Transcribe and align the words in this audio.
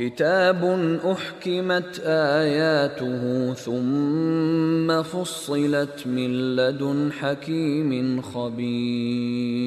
كتاب 0.00 0.62
أحكمت 1.04 2.00
آياته 2.40 3.22
ثم 3.54 4.88
فصلت 5.02 6.06
من 6.06 6.56
لدن 6.56 7.12
حكيم 7.12 7.90
خبير 8.22 9.60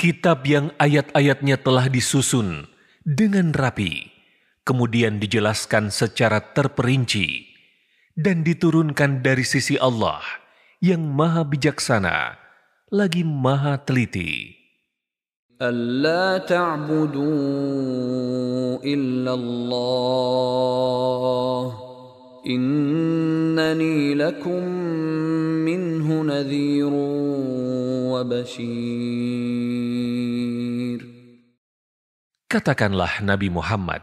Kitab 0.00 0.48
yang 0.48 0.72
ayat-ayatnya 0.80 1.60
telah 1.60 1.92
disusun 1.92 2.64
dengan 3.04 3.52
rapi, 3.52 4.08
kemudian 4.64 5.20
dijelaskan 5.20 5.92
secara 5.92 6.56
terperinci, 6.56 7.52
dan 8.16 8.40
diturunkan 8.40 9.20
dari 9.20 9.44
sisi 9.44 9.76
Allah 9.76 10.24
yang 10.80 11.04
maha 11.04 11.44
bijaksana, 11.44 12.38
lagi 12.88 13.22
maha 13.26 13.76
teliti. 13.80 14.60
ألا 15.60 16.48
تعبدوا 16.48 17.20
إلا 18.80 19.32
الله 19.34 20.40
إنني 22.48 24.14
لكم 24.16 24.64
منه 25.68 26.06
نذير 26.24 26.92
وبشير 28.08 29.60
Katakanlah 32.50 33.22
Nabi 33.22 33.46
Muhammad, 33.46 34.02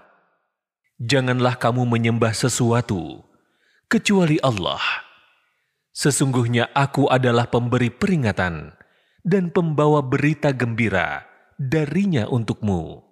janganlah 1.03 1.59
kamu 1.59 1.83
menyembah 1.83 2.31
sesuatu 2.31 3.19
kecuali 3.91 4.39
Allah. 4.39 4.79
Sesungguhnya 5.92 6.72
aku 6.72 7.12
adalah 7.12 7.52
pemberi 7.52 7.92
peringatan 7.92 8.72
dan 9.20 9.52
pembawa 9.52 10.00
berita 10.00 10.48
gembira 10.56 11.28
darinya 11.60 12.24
untukmu. 12.32 13.11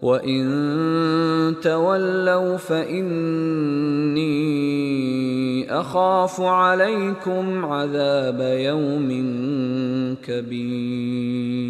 وَإِن 0.00 1.60
تَوَلَّوْا 1.60 2.56
فَإِنِّي 2.56 4.32
أَخَافُ 5.68 6.40
عَلَيْكُمْ 6.40 7.44
عَذَابَ 7.64 8.40
يَوْمٍ 8.40 9.08
كَبِيرٍ 10.24 11.60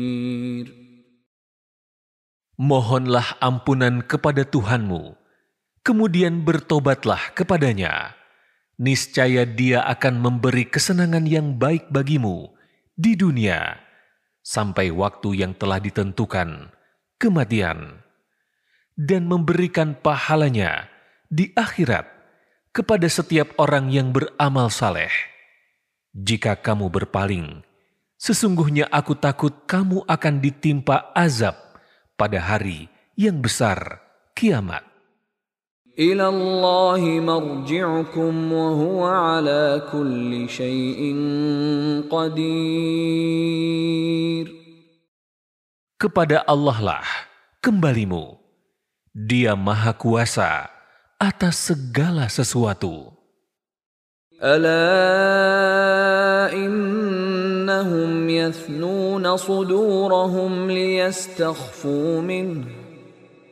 Mohonlah 2.61 3.35
ampunan 3.43 3.99
kepada 4.07 4.47
Tuhanmu, 4.47 5.19
kemudian 5.83 6.47
bertobatlah 6.47 7.35
kepadanya. 7.35 8.15
Niscaya 8.79 9.43
dia 9.43 9.83
akan 9.91 10.23
memberi 10.23 10.71
kesenangan 10.71 11.27
yang 11.27 11.59
baik 11.59 11.91
bagimu 11.91 12.55
di 12.95 13.19
dunia, 13.19 13.75
sampai 14.45 14.95
waktu 14.95 15.43
yang 15.43 15.51
telah 15.59 15.83
ditentukan, 15.83 16.71
kematian 17.19 18.04
dan 18.95 19.25
memberikan 19.27 19.97
pahalanya 19.97 20.91
di 21.31 21.55
akhirat 21.57 22.05
kepada 22.71 23.07
setiap 23.07 23.55
orang 23.57 23.91
yang 23.91 24.13
beramal 24.15 24.71
saleh. 24.71 25.11
Jika 26.11 26.59
kamu 26.59 26.91
berpaling, 26.91 27.63
sesungguhnya 28.19 28.91
aku 28.91 29.15
takut 29.15 29.65
kamu 29.65 30.03
akan 30.05 30.35
ditimpa 30.43 31.15
azab 31.15 31.55
pada 32.19 32.43
hari 32.43 32.91
yang 33.15 33.39
besar 33.39 34.03
kiamat. 34.35 34.91
إلى 36.01 36.29
الله 36.29 37.03
مرجعكم 37.21 38.53
وهو 38.53 39.05
على 39.05 39.83
كل 39.93 40.49
شيء 40.49 41.01
قدير 42.09 43.51
Kepada 46.01 46.41
Allah 46.49 46.79
lah 46.81 47.05
kembalimu 47.61 48.41
Dia 49.16 49.56
Maha 49.56 49.96
Kuasa 49.96 50.68
atas 51.16 51.72
segala 51.72 52.28
sesuatu. 52.28 53.16
ألا 54.36 54.76
إنهم 56.54 58.30
يثنون 58.30 59.38
صدورهم 59.38 60.72
ليستخفوا 60.72 62.22
منه 62.22 62.66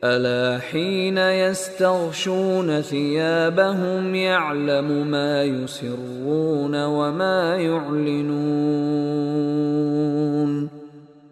ألا 0.04 0.60
حين 0.60 1.18
يستغشون 1.18 2.80
ثيابهم 2.80 4.14
يعلم 4.14 5.06
ما 5.10 5.42
يسرون 5.42 6.84
وما 6.84 7.56
يعلنون 7.56 8.84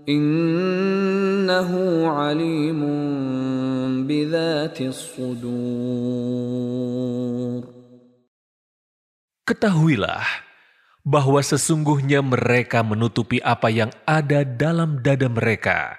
إنه 0.09 1.71
عليم 2.09 2.83
Ketahuilah 9.43 10.27
bahwa 11.03 11.43
sesungguhnya 11.43 12.23
mereka 12.23 12.87
menutupi 12.87 13.43
apa 13.43 13.71
yang 13.71 13.91
ada 14.07 14.47
dalam 14.47 15.03
dada 15.03 15.27
mereka 15.27 15.99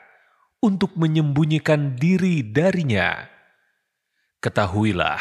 untuk 0.63 0.95
menyembunyikan 0.95 1.99
diri 1.99 2.39
darinya. 2.43 3.27
Ketahuilah 4.39 5.19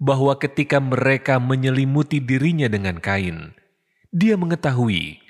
bahwa 0.00 0.36
ketika 0.36 0.80
mereka 0.80 1.40
menyelimuti 1.40 2.20
dirinya 2.20 2.68
dengan 2.68 3.00
kain, 3.00 3.52
dia 4.12 4.36
mengetahui 4.36 5.20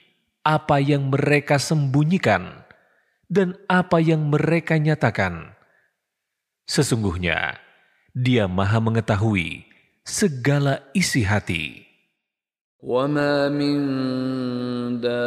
apa 0.47 0.79
yang 0.79 1.11
mereka 1.11 1.59
sembunyikan 1.59 2.67
dan 3.27 3.59
apa 3.67 3.99
yang 3.99 4.31
mereka 4.31 4.79
nyatakan. 4.79 5.58
Sesungguhnya, 6.68 7.60
dia 8.16 8.48
maha 8.48 8.80
mengetahui 8.80 9.68
segala 10.08 10.80
isi 10.96 11.24
hati. 11.24 11.84
وما 12.84 13.48
من 13.48 13.80
دابة 15.00 15.24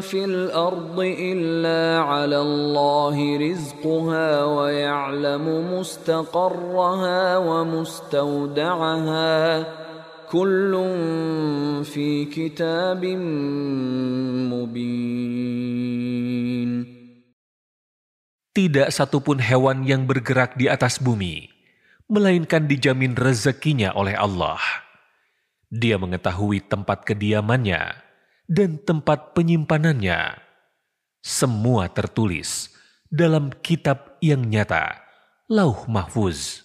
في 0.00 0.24
الأرض 0.24 1.00
إلا 1.00 2.00
على 2.00 2.40
الله 2.40 3.38
رزقها 3.38 4.44
ويعلم 4.44 5.76
مستقرها 5.78 7.36
ومستودعها 7.36 8.96
كل 10.30 10.72
في 11.86 12.24
كتاب 12.26 13.04
مبين 14.50 15.16
Tidak 18.56 18.88
satupun 18.88 19.36
hewan 19.36 19.84
yang 19.84 20.08
bergerak 20.08 20.56
di 20.56 20.64
atas 20.64 20.96
bumi, 20.96 21.44
melainkan 22.08 22.64
dijamin 22.64 23.12
rezekinya 23.12 23.92
oleh 23.92 24.16
Allah. 24.16 24.56
Dia 25.68 26.00
mengetahui 26.00 26.64
tempat 26.64 27.04
kediamannya 27.04 28.00
dan 28.48 28.80
tempat 28.80 29.36
penyimpanannya. 29.36 30.40
Semua 31.20 31.92
tertulis 31.92 32.72
dalam 33.12 33.52
kitab 33.60 34.16
yang 34.24 34.40
nyata, 34.48 35.04
Lauh 35.52 35.84
Mahfuz. 35.84 36.64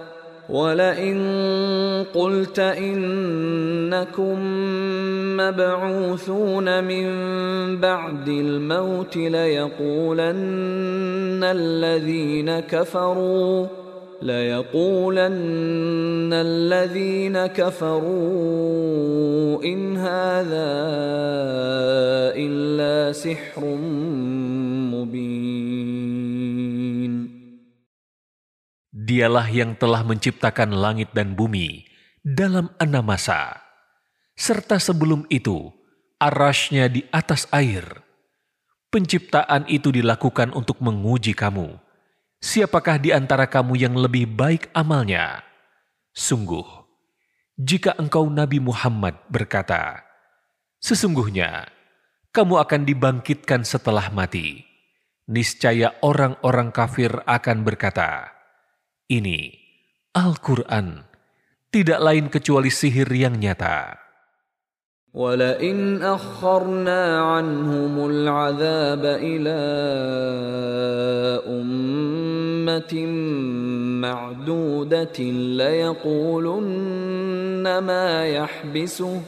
ولئن 0.51 1.17
قلت 2.13 2.59
إنكم 2.59 4.39
مبعوثون 5.37 6.83
من 6.83 7.07
بعد 7.79 8.27
الموت 8.27 9.17
ليقولن 9.17 10.33
الذين 11.43 12.59
كفروا 12.59 13.67
ليقولن 14.21 15.29
الذين 16.33 17.45
كفروا 17.45 18.03
إن 19.63 19.97
هذا 19.97 20.71
إلا 22.35 23.11
سحر 23.11 23.61
Dialah 29.01 29.49
yang 29.49 29.73
telah 29.73 30.05
menciptakan 30.05 30.77
langit 30.77 31.09
dan 31.17 31.33
bumi 31.33 31.89
dalam 32.21 32.69
enam 32.77 33.01
masa, 33.01 33.57
serta 34.37 34.77
sebelum 34.77 35.25
itu 35.33 35.73
arasnya 36.21 36.85
di 36.85 37.01
atas 37.09 37.49
air. 37.49 38.05
Penciptaan 38.93 39.65
itu 39.65 39.89
dilakukan 39.89 40.53
untuk 40.53 40.77
menguji 40.85 41.33
kamu. 41.33 41.81
Siapakah 42.37 43.01
di 43.01 43.09
antara 43.09 43.49
kamu 43.49 43.73
yang 43.73 43.97
lebih 43.97 44.29
baik 44.29 44.69
amalnya? 44.77 45.41
Sungguh, 46.13 46.65
jika 47.57 47.97
engkau 47.97 48.29
Nabi 48.29 48.61
Muhammad 48.61 49.17
berkata, 49.33 50.05
Sesungguhnya, 50.77 51.69
kamu 52.29 52.61
akan 52.61 52.81
dibangkitkan 52.85 53.65
setelah 53.65 54.13
mati. 54.13 54.61
Niscaya 55.25 55.95
orang-orang 56.03 56.69
kafir 56.75 57.23
akan 57.23 57.63
berkata, 57.63 58.40
ini 59.10 59.54
Al-Quran 60.16 61.06
tidak 61.70 62.00
lain 62.00 62.26
kecuali 62.32 62.72
sihir 62.72 63.10
yang 63.12 63.36
nyata. 63.36 64.06
ولئن 65.16 66.02
أخرنا 66.04 67.02
عنهم 67.20 68.10
العذاب 68.10 69.04
إلى 69.04 69.60
أمة 71.48 72.94
معدودة 74.04 75.18
ليقولن 75.56 76.84
ما 77.78 78.28
يحبسه 78.28 79.20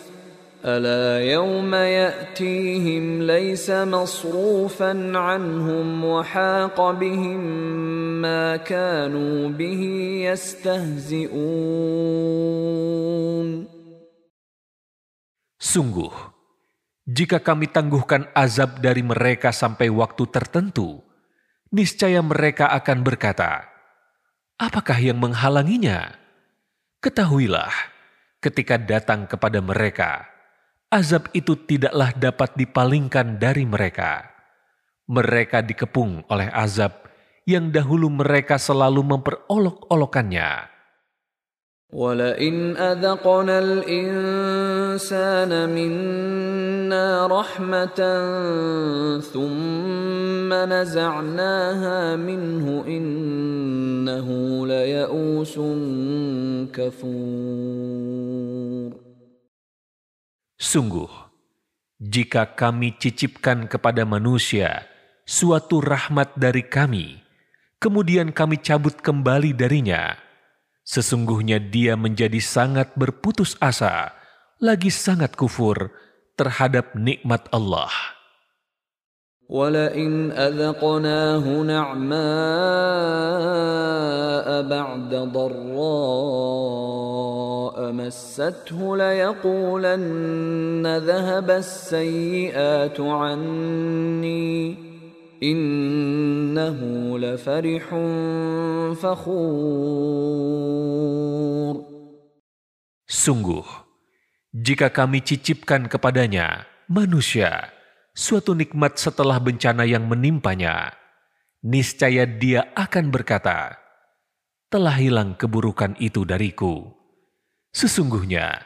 ألا 0.63 1.23
يوم 1.23 1.71
يأتيهم 1.71 3.23
ليس 3.23 3.71
مصروفا 3.71 4.91
عنهم 5.15 6.05
وحاق 6.05 6.91
بهم 6.91 7.41
ما 8.19 8.57
كانوا 8.57 9.49
به 9.55 9.83
يستهزئون 10.27 11.39
Sungguh, 15.59 16.15
jika 17.05 17.45
kami 17.45 17.69
tangguhkan 17.69 18.31
azab 18.33 18.81
dari 18.83 19.05
mereka 19.05 19.53
sampai 19.53 19.93
waktu 19.93 20.25
tertentu, 20.33 21.03
niscaya 21.71 22.25
mereka 22.25 22.73
akan 22.73 23.05
berkata, 23.05 23.69
Apakah 24.59 24.99
yang 24.99 25.21
menghalanginya? 25.23 26.19
Ketahuilah, 26.99 27.71
ketika 28.43 28.75
datang 28.81 29.29
kepada 29.31 29.63
mereka, 29.63 30.32
azab 30.93 31.29
itu 31.37 31.57
tidaklah 31.57 32.13
dapat 32.17 32.57
dipalingkan 32.57 33.37
dari 33.37 33.69
mereka. 33.69 34.25
Mereka 35.09 35.65
dikepung 35.65 36.25
oleh 36.29 36.49
azab 36.53 37.09
yang 37.49 37.73
dahulu 37.73 38.13
mereka 38.13 38.61
selalu 38.61 39.01
memperolok-olokannya. 39.05 40.79
ولئن 41.89 42.77
أذقنا 42.77 43.59
الإنسان 43.59 45.49
منا 45.73 47.27
رحمة 47.27 48.01
ثم 49.25 50.53
نزعناها 50.53 52.17
منه 52.17 52.85
إنه 52.87 54.29
ليئوس 54.67 55.59
كفور 56.77 57.89
Sungguh, 60.64 61.12
jika 62.00 62.56
kami 62.56 62.96
cicipkan 62.96 63.68
kepada 63.68 64.08
manusia 64.08 64.88
suatu 65.28 65.84
rahmat 65.84 66.40
dari 66.40 66.64
kami, 66.64 67.20
kemudian 67.84 68.32
kami 68.32 68.64
cabut 68.64 68.96
kembali 68.96 69.52
darinya, 69.52 70.16
sesungguhnya 70.88 71.60
dia 71.60 72.00
menjadi 72.00 72.40
sangat 72.40 72.96
berputus 72.96 73.60
asa, 73.60 74.16
lagi 74.64 74.88
sangat 74.88 75.36
kufur 75.36 75.92
terhadap 76.40 76.96
nikmat 76.96 77.44
Allah. 77.52 77.92
ولئن 79.50 80.32
أذقناه 80.32 81.46
نعماء 81.62 82.18
بعد 84.62 85.12
ضراء 85.36 86.64
مسته 87.92 88.98
ليقولن 88.98 90.88
ذهب 90.98 91.50
السيئات 91.52 93.00
عني 93.00 94.78
إنه 95.44 96.80
لفرح 97.20 97.86
فخور. 98.96 100.24
Sungguh, 103.14 103.68
jika 104.56 104.88
kami 104.90 105.20
cicipkan 105.24 105.88
kepadanya 105.92 106.66
manusia, 106.88 107.72
suatu 108.14 108.54
nikmat 108.54 108.96
setelah 109.02 109.42
bencana 109.42 109.84
yang 109.84 110.06
menimpanya, 110.06 110.94
niscaya 111.66 112.30
dia 112.30 112.70
akan 112.78 113.10
berkata, 113.10 113.76
"Telah 114.70 114.96
hilang 114.96 115.34
keburukan 115.34 115.98
itu 115.98 116.24
dariku." 116.24 116.94
Sesungguhnya 117.74 118.62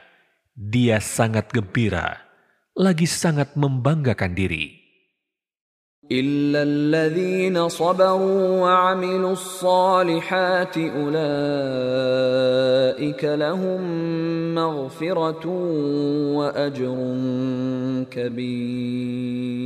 dia 0.51 0.99
sangat 0.99 1.49
gembira, 1.55 2.27
lagi 2.75 3.07
sangat 3.07 3.55
membanggakan 3.55 4.35
diri. 4.35 4.76
إلا 6.12 6.62
الذين 6.62 7.56
صبروا 7.68 8.60
وعملوا 8.60 9.32
الصالحات 9.32 10.76
أولئك 10.76 11.22
لهم 13.24 13.80
مغفرة 14.54 15.46
وأجر 16.36 16.96
كبير 18.12 19.62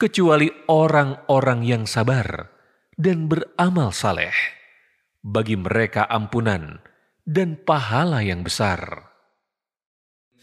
Kecuali 0.00 0.48
orang-orang 0.72 1.60
yang 1.60 1.84
sabar 1.84 2.48
dan 2.96 3.28
beramal 3.28 3.92
saleh, 3.92 4.32
bagi 5.20 5.60
mereka 5.60 6.08
ampunan 6.08 6.80
dan 7.28 7.60
pahala 7.60 8.24
yang 8.24 8.40
besar. 8.40 9.12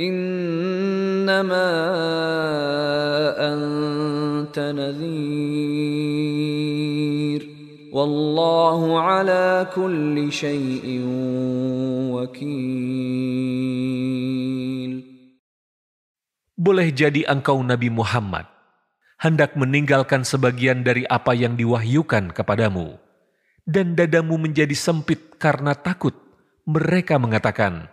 إنما 0.00 1.68
أنت 3.38 4.56
نذير 4.58 6.22
والله 7.92 8.80
على 9.00 9.66
كل 9.74 10.32
شيء 10.32 11.04
وكيل 12.16 13.42
Boleh 16.62 16.94
jadi 16.94 17.26
engkau 17.26 17.58
Nabi 17.58 17.90
Muhammad 17.90 18.46
hendak 19.18 19.58
meninggalkan 19.58 20.22
sebagian 20.22 20.86
dari 20.86 21.02
apa 21.10 21.34
yang 21.34 21.58
diwahyukan 21.58 22.30
kepadamu, 22.30 23.02
dan 23.66 23.98
dadamu 23.98 24.38
menjadi 24.38 24.74
sempit 24.74 25.42
karena 25.42 25.74
takut, 25.74 26.14
mereka 26.66 27.18
mengatakan, 27.22 27.86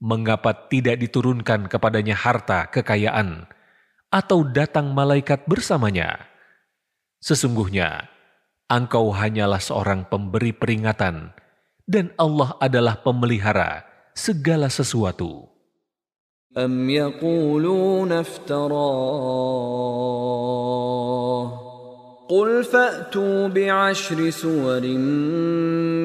Mengapa 0.00 0.56
tidak 0.72 0.96
diturunkan 0.96 1.68
kepadanya 1.68 2.16
harta 2.16 2.66
kekayaan, 2.72 3.44
atau 4.08 4.42
datang 4.48 4.96
malaikat 4.96 5.44
bersamanya? 5.44 6.24
Sesungguhnya, 7.20 8.08
engkau 8.66 9.12
hanyalah 9.12 9.60
seorang 9.60 10.08
pemberi 10.08 10.56
peringatan, 10.56 11.36
dan 11.84 12.10
Allah 12.16 12.56
adalah 12.58 12.98
pemelihara 13.04 13.84
segala 14.16 14.72
sesuatu. 14.72 15.50
أم 16.50 16.90
يقولون 16.90 18.12
افتراه 18.12 18.50
قل 22.30 22.62
فأتوا 22.64 23.48
بعشر 23.50 24.30
سور 24.30 24.86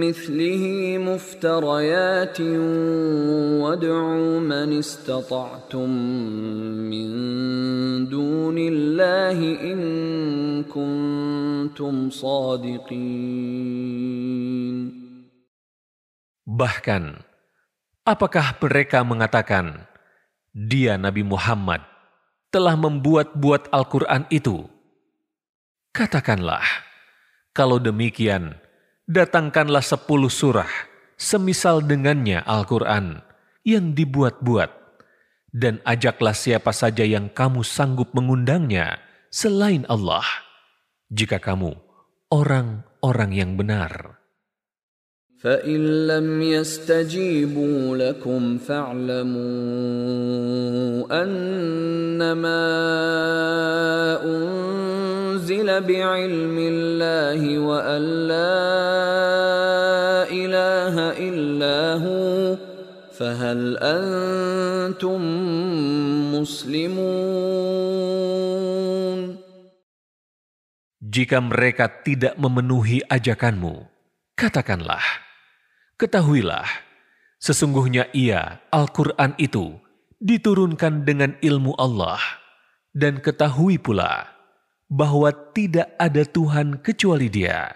مثله 0.02 0.64
مفتريات 0.98 2.42
وادعوا 3.62 4.40
من 4.40 4.78
استطعتم 4.78 5.90
من 6.90 7.10
دون 8.10 8.58
الله 8.58 9.38
إن 9.62 9.80
كنتم 10.66 12.10
صادقين 12.10 13.46
Bahkan, 16.46 17.20
apakah 18.08 18.56
mereka 18.64 19.04
mengatakan, 19.04 19.82
dia 20.56 20.96
Nabi 20.96 21.20
Muhammad 21.26 21.84
telah 22.48 22.80
membuat-buat 22.80 23.68
Al-Quran 23.76 24.24
itu? 24.32 24.64
Katakanlah, 25.91 26.63
kalau 27.51 27.83
demikian, 27.83 28.55
datangkanlah 29.11 29.83
sepuluh 29.83 30.31
surah 30.31 30.71
semisal 31.19 31.83
dengannya 31.83 32.47
Al-Quran 32.47 33.19
yang 33.67 33.91
dibuat-buat, 33.91 34.71
dan 35.51 35.83
ajaklah 35.83 36.31
siapa 36.31 36.71
saja 36.71 37.03
yang 37.03 37.27
kamu 37.27 37.67
sanggup 37.67 38.15
mengundangnya 38.15 39.03
selain 39.35 39.83
Allah, 39.91 40.23
jika 41.11 41.43
kamu 41.43 41.75
orang-orang 42.31 43.31
yang 43.35 43.59
benar. 43.59 44.20
فإن 45.46 46.08
لم 46.08 46.42
يستجيبوا 46.42 47.98
لكم 47.98 48.58
فاعلموا 48.58 49.36
أنما 51.24 52.66
أنزل 54.26 55.70
بعلم 55.82 56.58
الله 56.58 57.60
وأن 57.60 58.02
لا 58.26 58.66
إله 60.34 60.96
إلا 61.30 61.78
هو 62.02 62.58
فهل 63.14 63.78
أنتم 63.78 65.22
مسلمون 66.34 67.86
Jika 71.06 71.38
mereka 71.40 71.86
tidak 72.04 72.36
memenuhi 72.36 73.00
ajakanmu, 73.08 73.88
katakanlah, 74.36 75.00
Ketahuilah, 76.00 76.68
sesungguhnya 77.40 78.12
ia, 78.12 78.60
Al-Quran 78.68 79.34
itu, 79.40 79.80
diturunkan 80.20 81.08
dengan 81.08 81.40
ilmu 81.40 81.76
Allah. 81.80 82.20
Dan 82.96 83.20
ketahui 83.20 83.76
pula 83.80 84.28
bahwa 84.88 85.32
tidak 85.52 85.92
ada 86.00 86.24
Tuhan 86.24 86.80
kecuali 86.80 87.28
dia. 87.28 87.76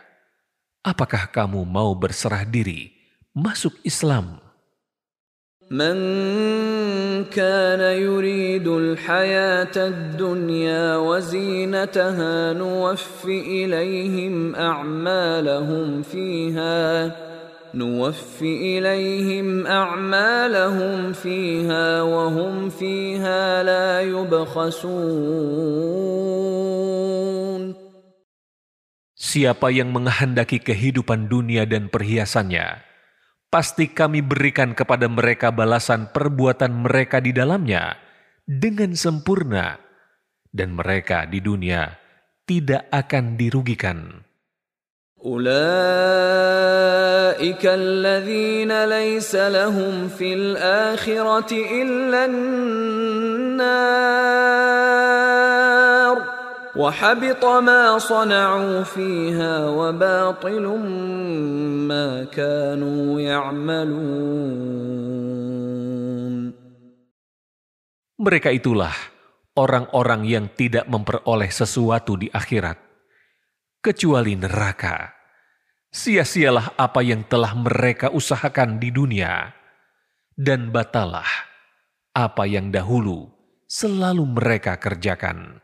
Apakah 0.79 1.27
kamu 1.27 1.67
mau 1.67 1.91
berserah 1.95 2.47
diri 2.47 2.91
masuk 3.35 3.75
Islam? 3.83 4.49
من 5.69 5.95
كان 7.29 8.01
يريد 8.01 8.67
الحياة 8.67 9.77
الدنيا 9.77 10.97
وزينتها 10.97 12.53
نوف 12.53 13.25
إليهم 13.25 14.55
أعمالهم 14.55 16.01
فيها 16.01 17.11
نوف 17.73 18.41
إليهم 18.41 19.67
أعمالهم 19.67 21.13
فيها 21.13 22.01
وهم 22.01 22.69
فيها 22.69 23.63
لا 23.63 24.01
يبخسون 24.01 25.69
Siapa 29.19 29.69
yang 29.69 29.93
menghendaki 29.93 30.57
kehidupan 30.57 31.29
dunia 31.29 31.67
dan 31.69 31.91
perhiasannya, 31.91 32.81
pasti 33.53 33.91
kami 33.91 34.25
berikan 34.25 34.73
kepada 34.73 35.05
mereka 35.05 35.53
balasan 35.53 36.09
perbuatan 36.09 36.87
mereka 36.87 37.21
di 37.21 37.29
dalamnya 37.29 37.93
dengan 38.49 38.97
sempurna, 38.97 39.77
dan 40.49 40.73
mereka 40.73 41.29
di 41.29 41.45
dunia 41.45 41.93
tidak 42.49 42.89
akan 42.89 43.37
dirugikan. 43.37 44.22
أولئك 45.25 45.59
الذين 47.65 48.71
ليس 48.85 49.35
لهم 49.35 50.07
في 50.07 50.33
الآخرة 50.33 51.51
إلا 51.51 52.25
النار 52.25 52.49
وحبط 56.75 57.45
ما 57.45 57.99
صنعوا 57.99 58.83
فيها 58.83 59.67
وباطل 59.67 60.65
ما 61.91 62.23
كانوا 62.23 63.19
يعملون 63.19 64.39
Mereka 68.19 68.51
itulah 68.51 68.91
orang-orang 69.55 70.27
yang 70.27 70.51
tidak 70.51 70.91
memperoleh 70.91 71.47
sesuatu 71.47 72.19
di 72.19 72.27
akhirat, 72.27 72.75
kecuali 73.84 74.32
neraka. 74.32 75.12
Sia-sialah 75.92 76.80
apa 76.80 77.04
yang 77.04 77.28
telah 77.28 77.52
mereka 77.52 78.08
usahakan 78.08 78.80
di 78.80 78.88
dunia, 78.88 79.52
dan 80.34 80.72
batalah 80.72 81.28
apa 82.16 82.48
yang 82.48 82.72
dahulu 82.72 83.28
selalu 83.68 84.24
mereka 84.24 84.80
kerjakan. 84.80 85.63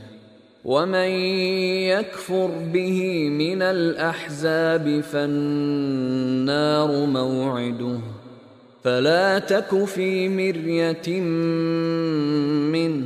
ومن 0.65 1.09
يكفر 1.89 2.49
به 2.73 3.29
من 3.29 3.61
الأحزاب 3.61 5.01
فالنار 5.01 7.05
موعده 7.05 7.99
فلا 8.83 9.39
تك 9.39 9.85
في 9.85 10.29
مرية 10.29 11.21
منه 12.69 13.05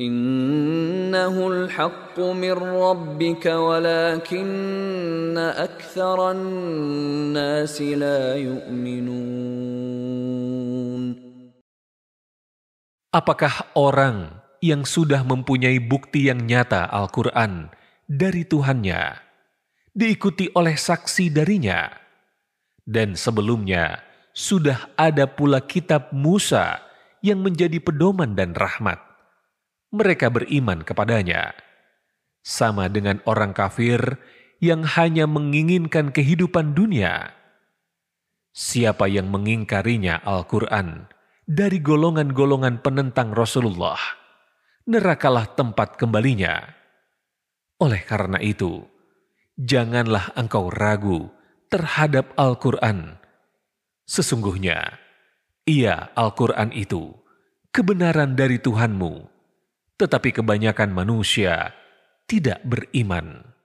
إنه 0.00 1.48
الحق 1.48 2.20
من 2.20 2.52
ربك 2.52 3.46
ولكن 3.46 5.38
أكثر 5.38 6.30
الناس 6.30 7.82
لا 7.82 8.36
يؤمنون 8.36 9.60
Apakah 13.10 13.74
orang 13.74 14.39
yang 14.60 14.84
sudah 14.84 15.24
mempunyai 15.24 15.80
bukti 15.80 16.28
yang 16.28 16.44
nyata 16.44 16.88
Al-Quran 16.88 17.72
dari 18.04 18.44
Tuhannya, 18.44 19.16
diikuti 19.96 20.52
oleh 20.52 20.76
saksi 20.76 21.32
darinya, 21.32 21.88
dan 22.84 23.16
sebelumnya 23.16 24.04
sudah 24.36 24.92
ada 24.94 25.26
pula 25.26 25.64
kitab 25.64 26.12
Musa 26.12 26.80
yang 27.24 27.40
menjadi 27.44 27.80
pedoman 27.80 28.36
dan 28.36 28.52
rahmat. 28.56 29.00
Mereka 29.90 30.30
beriman 30.30 30.86
kepadanya, 30.86 31.56
sama 32.44 32.86
dengan 32.86 33.18
orang 33.26 33.56
kafir 33.56 34.20
yang 34.60 34.84
hanya 34.84 35.24
menginginkan 35.24 36.12
kehidupan 36.12 36.76
dunia. 36.76 37.32
Siapa 38.52 39.08
yang 39.08 39.32
mengingkarinya 39.32 40.20
Al-Quran 40.20 41.08
dari 41.48 41.82
golongan-golongan 41.82 42.84
penentang 42.84 43.34
Rasulullah, 43.34 43.98
nerakalah 44.85 45.49
tempat 45.53 45.97
kembalinya. 45.97 46.61
Oleh 47.81 48.01
karena 48.05 48.39
itu, 48.39 48.85
janganlah 49.57 50.31
engkau 50.37 50.71
ragu 50.71 51.27
terhadap 51.67 52.31
Al-Quran. 52.37 53.19
Sesungguhnya, 54.05 54.95
ia 55.65 56.13
Al-Quran 56.13 56.71
itu 56.71 57.11
kebenaran 57.73 58.37
dari 58.37 58.61
Tuhanmu, 58.61 59.27
tetapi 59.97 60.29
kebanyakan 60.31 60.93
manusia 60.93 61.73
tidak 62.29 62.61
beriman. 62.63 63.55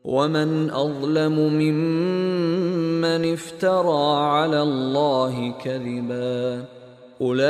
ومن 0.00 0.72
أظلم 0.72 1.36
ممن 1.60 3.32
افترى 3.32 4.04
على 4.16 4.62
الله 4.62 5.60
كذبا 5.60 6.64
أولئك 7.21 7.49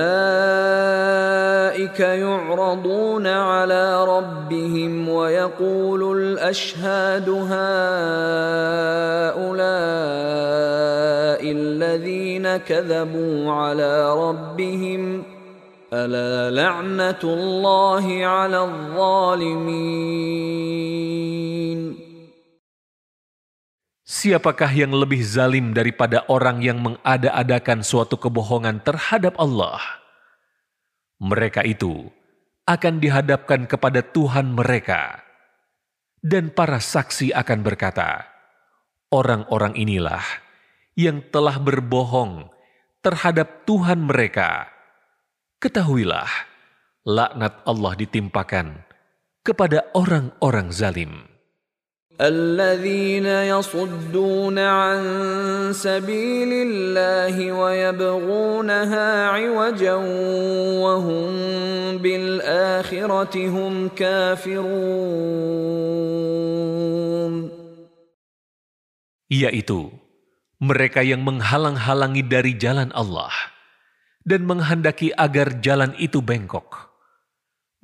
يعرضون 1.99 3.27
على 3.27 4.05
ربهم 4.05 5.09
ويقول 5.09 6.17
الأشهاد 6.17 7.29
هؤلاء 7.29 7.55
الذين 11.51 12.57
كذبوا 12.57 13.51
على 13.51 14.13
ربهم 14.13 15.23
ألا 15.93 16.51
لعنة 16.61 17.19
الله 17.23 18.25
على 18.25 18.59
الظالمين 18.63 20.25
Siapakah 24.25 24.73
yang 24.73 24.89
lebih 24.89 25.21
zalim 25.21 25.69
daripada 25.69 26.25
orang 26.25 26.57
yang 26.57 26.81
mengada-adakan 26.81 27.85
suatu 27.85 28.17
kebohongan 28.17 28.81
terhadap 28.81 29.37
Allah? 29.37 29.77
Mereka 31.21 31.61
itu 31.61 32.09
akan 32.65 32.97
dihadapkan 32.97 33.69
kepada 33.69 34.01
Tuhan 34.01 34.57
mereka, 34.57 35.21
dan 36.25 36.49
para 36.49 36.81
saksi 36.81 37.37
akan 37.37 37.59
berkata, 37.61 38.25
"Orang-orang 39.13 39.77
inilah 39.77 40.25
yang 40.97 41.21
telah 41.29 41.61
berbohong 41.61 42.49
terhadap 43.05 43.69
Tuhan 43.69 44.09
mereka." 44.09 44.73
Ketahuilah, 45.61 46.25
laknat 47.05 47.61
Allah 47.61 47.93
ditimpakan 47.93 48.89
kepada 49.45 49.85
orang-orang 49.93 50.73
zalim. 50.73 51.34
الذين 52.20 53.24
يصدون 53.24 54.58
عن 54.58 55.00
سبيل 55.72 56.52
الله 56.52 57.52
ويبغونها 57.52 59.08
عوجا 59.26 59.94
وهم 60.84 61.28
بالآخرة 61.98 63.34
هم 63.48 63.88
كافرون 63.88 65.00
Yaitu 69.30 69.94
mereka 70.58 71.06
yang 71.06 71.22
menghalang-halangi 71.22 72.26
dari 72.26 72.58
jalan 72.58 72.90
Allah 72.92 73.30
dan 74.26 74.42
menghendaki 74.42 75.14
agar 75.14 75.62
jalan 75.62 75.94
itu 76.02 76.18
bengkok. 76.18 76.90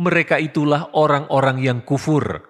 Mereka 0.02 0.42
itulah 0.42 0.90
orang-orang 0.90 1.62
yang 1.62 1.86
kufur 1.86 2.49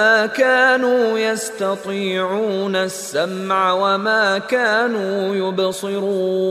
ما 0.00 0.26
كانوا 0.26 1.18
يستطيعون 1.18 2.76
السمع 2.76 3.72
وما 3.72 4.38
كانوا 4.38 5.34
يبصرون 5.36 6.46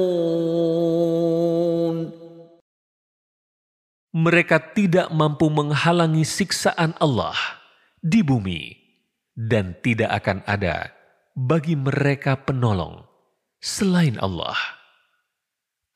Mereka 4.15 4.71
tidak 4.71 5.11
mampu 5.11 5.51
menghalangi 5.51 6.23
siksaan 6.23 6.95
Allah 7.03 7.35
di 7.99 8.23
bumi 8.23 8.71
dan 9.35 9.75
tidak 9.83 10.23
akan 10.23 10.39
ada 10.47 10.95
bagi 11.35 11.75
mereka 11.75 12.39
penolong 12.39 13.03
selain 13.59 14.15
Allah. 14.23 14.55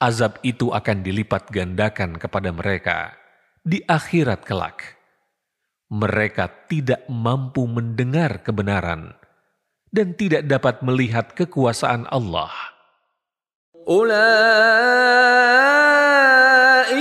Azab 0.03 0.43
itu 0.43 0.75
akan 0.75 0.99
dilipat 0.99 1.47
gandakan 1.47 2.19
kepada 2.19 2.51
mereka 2.51 3.15
di 3.63 3.79
akhirat 3.87 4.43
kelak 4.43 4.99
mereka 5.93 6.69
tidak 6.69 7.05
mampu 7.09 7.65
mendengar 7.65 8.45
kebenaran 8.45 9.17
dan 9.89 10.13
tidak 10.13 10.45
dapat 10.45 10.85
melihat 10.85 11.33
kekuasaan 11.33 12.05
Allah. 12.13 12.53
أولئك 13.89 15.09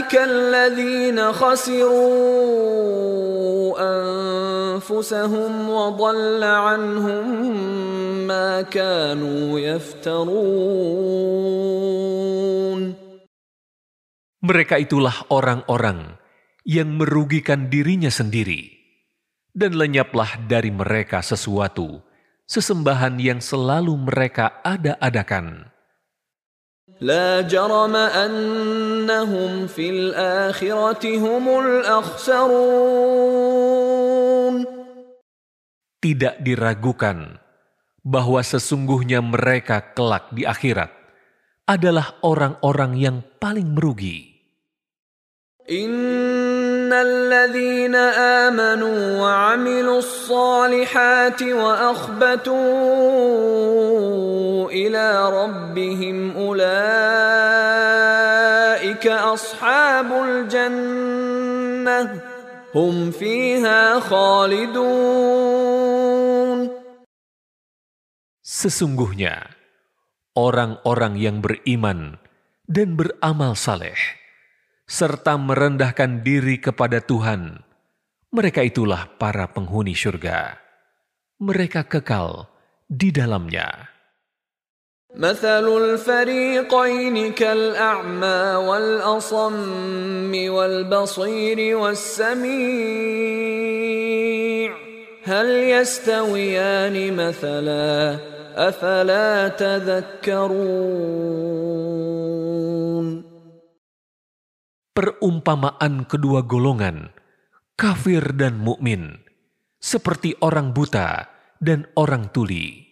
الذين 0.09 1.21
خسروا 1.21 2.09
أنفسهم 3.77 5.53
وضل 5.71 6.45
عنهم 6.45 7.25
ما 8.25 8.63
كانوا 8.65 9.61
يفترون 9.61 10.89
Mereka 14.39 14.79
itulah 14.81 15.29
orang-orang 15.35 16.15
yang 16.63 16.95
merugikan 16.95 17.67
dirinya 17.67 18.07
sendiri, 18.07 18.72
dan 19.53 19.75
lenyaplah 19.75 20.39
dari 20.47 20.71
mereka 20.71 21.25
sesuatu, 21.25 22.01
sesembahan 22.47 23.19
yang 23.19 23.41
selalu 23.43 23.97
mereka 23.97 24.61
ada-adakan. 24.63 25.69
لا 26.99 27.47
جرم 27.47 27.95
أنهم 27.95 29.71
في 29.71 29.91
الآخرة 29.91 31.05
هم 31.19 31.45
الأخسرون 31.63 32.99
Tidak 35.99 36.47
diragukan 36.47 37.43
bahwa 38.07 38.39
sesungguhnya 38.39 39.19
mereka 39.19 39.83
kelak 39.99 40.31
di 40.31 40.47
akhirat 40.47 40.95
adalah 41.67 42.15
orang-orang 42.23 42.95
yang 42.95 43.19
paling 43.43 43.75
merugi. 43.75 44.39
إن 46.83 46.91
الذين 46.91 47.95
آمنوا 48.51 49.23
وعملوا 49.23 49.99
الصالحات 49.99 51.43
وأخبتوا 51.43 52.59
إلى 54.71 55.07
ربهم 55.31 56.17
أولئك 56.37 56.67
أصحاب 59.07 60.09
الجنة 60.13 62.01
هم 62.75 63.11
فيها 63.11 64.01
خالدون 64.01 64.99
Sesungguhnya, 68.59 69.55
orang-orang 70.35 71.15
yang 71.15 71.39
beriman 71.39 72.19
dan 72.67 72.99
beramal 72.99 73.55
saleh, 73.55 73.95
serta 74.89 75.37
merendahkan 75.37 76.25
diri 76.25 76.57
kepada 76.59 77.05
Tuhan, 77.05 77.61
mereka 78.33 78.65
itulah 78.65 79.09
para 79.21 79.53
penghuni 79.53 79.93
surga. 79.93 80.57
Mereka 81.39 81.87
kekal 81.87 82.49
di 82.89 83.13
dalamnya. 83.13 83.99
مثل 85.17 85.65
الفريقين 85.65 87.33
كالأعمى 87.33 88.41
والأصم 88.69 90.33
والبصير 90.49 91.77
والسميع 91.77 93.19
هل 95.25 95.47
يستويان 95.49 97.17
مثلا 97.17 98.17
أفلا 98.57 99.49
تذكرون 99.49 100.99
Perumpamaan 104.94 106.06
kedua 106.06 106.46
golongan, 106.46 107.10
kafir 107.74 108.22
dan 108.38 108.62
mukmin, 108.62 109.26
seperti 109.82 110.38
orang 110.38 110.70
buta 110.70 111.34
dan 111.58 111.90
orang 111.98 112.30
tuli. 112.30 112.86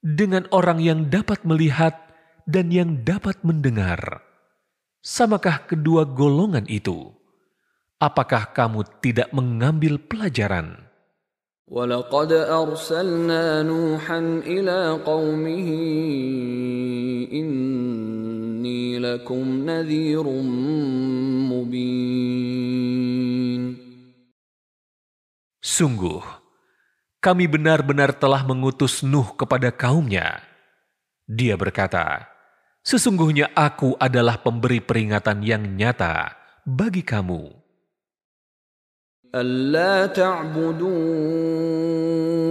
Dengan 0.00 0.48
orang 0.48 0.80
yang 0.80 1.12
dapat 1.12 1.44
melihat 1.44 2.00
dan 2.48 2.72
yang 2.72 3.04
dapat 3.04 3.36
mendengar, 3.44 4.24
samakah 5.04 5.68
kedua 5.68 6.08
golongan 6.08 6.64
itu? 6.64 7.12
Apakah 8.00 8.56
kamu 8.56 8.80
tidak 9.04 9.28
mengambil 9.36 10.00
pelajaran? 10.00 10.89
ولقد 11.69 12.31
أرسلنا 12.31 13.65
نوحا 13.65 14.19
إلى 14.45 15.01
قومه 15.01 15.69
إني 17.33 18.99
لكم 18.99 19.43
نذير 19.65 20.25
مبين 21.49 22.75
Sungguh, 25.65 26.23
kami 27.19 27.51
benar-benar 27.51 28.15
telah 28.15 28.47
mengutus 28.47 29.03
Nuh 29.03 29.35
kepada 29.35 29.75
kaumnya. 29.75 30.39
Dia 31.27 31.59
berkata, 31.59 32.31
Sesungguhnya 32.85 33.51
aku 33.51 33.97
adalah 33.97 34.39
pemberi 34.39 34.79
peringatan 34.79 35.41
yang 35.41 35.65
nyata 35.75 36.31
bagi 36.63 37.01
kamu. 37.01 37.58
ألا 39.35 40.15
تعبدوا 40.15 40.95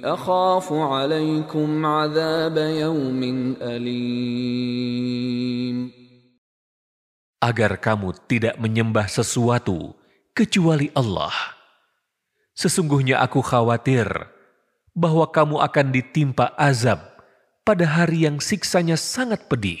أخاف 0.00 0.72
عليكم 0.72 1.86
عذاب 1.86 2.56
يوم 2.56 3.20
أليم 3.60 4.64
Agar 7.44 7.76
kamu 7.76 8.16
tidak 8.24 8.56
menyembah 8.56 9.04
sesuatu 9.04 9.92
kecuali 10.32 10.88
Allah. 10.96 11.36
Sesungguhnya 12.56 13.20
aku 13.20 13.44
khawatir 13.44 14.08
bahwa 14.96 15.28
kamu 15.28 15.60
akan 15.60 15.92
ditimpa 15.92 16.56
azab 16.56 17.04
pada 17.68 17.84
hari 17.84 18.24
yang 18.24 18.40
siksanya 18.40 18.96
sangat 18.96 19.44
pedih. 19.44 19.80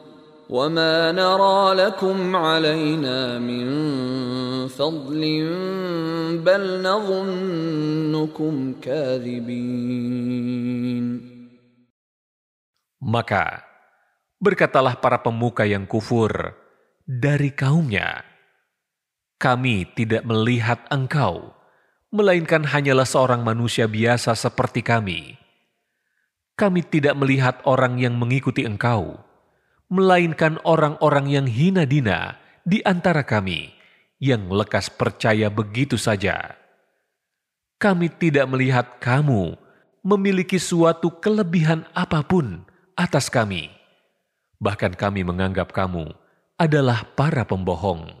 وما 0.50 1.10
نرى 1.10 1.74
لكم 1.74 2.36
علينا 2.36 3.42
من 3.42 3.66
فضل 4.70 5.22
بل 6.46 6.62
نظنكم 6.82 8.54
كاذبين 8.78 10.06
Maka 13.06 13.62
berkatalah 14.42 14.98
para 14.98 15.22
pemuka 15.22 15.62
yang 15.62 15.86
kufur 15.86 16.58
dari 17.06 17.54
kaumnya, 17.54 18.26
kami 19.38 19.86
tidak 19.94 20.26
melihat 20.26 20.82
engkau, 20.90 21.54
melainkan 22.10 22.66
hanyalah 22.66 23.06
seorang 23.06 23.46
manusia 23.46 23.86
biasa 23.86 24.34
seperti 24.34 24.82
kami. 24.82 25.38
Kami 26.58 26.82
tidak 26.82 27.14
melihat 27.14 27.62
orang 27.62 28.02
yang 28.02 28.18
mengikuti 28.18 28.66
engkau, 28.66 29.22
melainkan 29.91 30.55
orang-orang 30.63 31.27
yang 31.27 31.47
hina 31.51 31.83
dina 31.83 32.39
di 32.63 32.79
antara 32.87 33.27
kami, 33.27 33.75
yang 34.23 34.47
lekas 34.47 34.87
percaya 34.87 35.51
begitu 35.51 35.99
saja. 35.99 36.55
Kami 37.75 38.07
tidak 38.07 38.47
melihat 38.47 38.87
kamu 39.03 39.59
memiliki 39.99 40.55
suatu 40.61 41.11
kelebihan 41.19 41.83
apa 41.91 42.23
pun 42.23 42.63
atas 42.95 43.27
kami. 43.27 43.67
Bahkan 44.61 44.95
kami 44.95 45.25
menganggap 45.25 45.73
kamu 45.73 46.13
adalah 46.55 47.03
para 47.17 47.41
pembohong. 47.41 48.20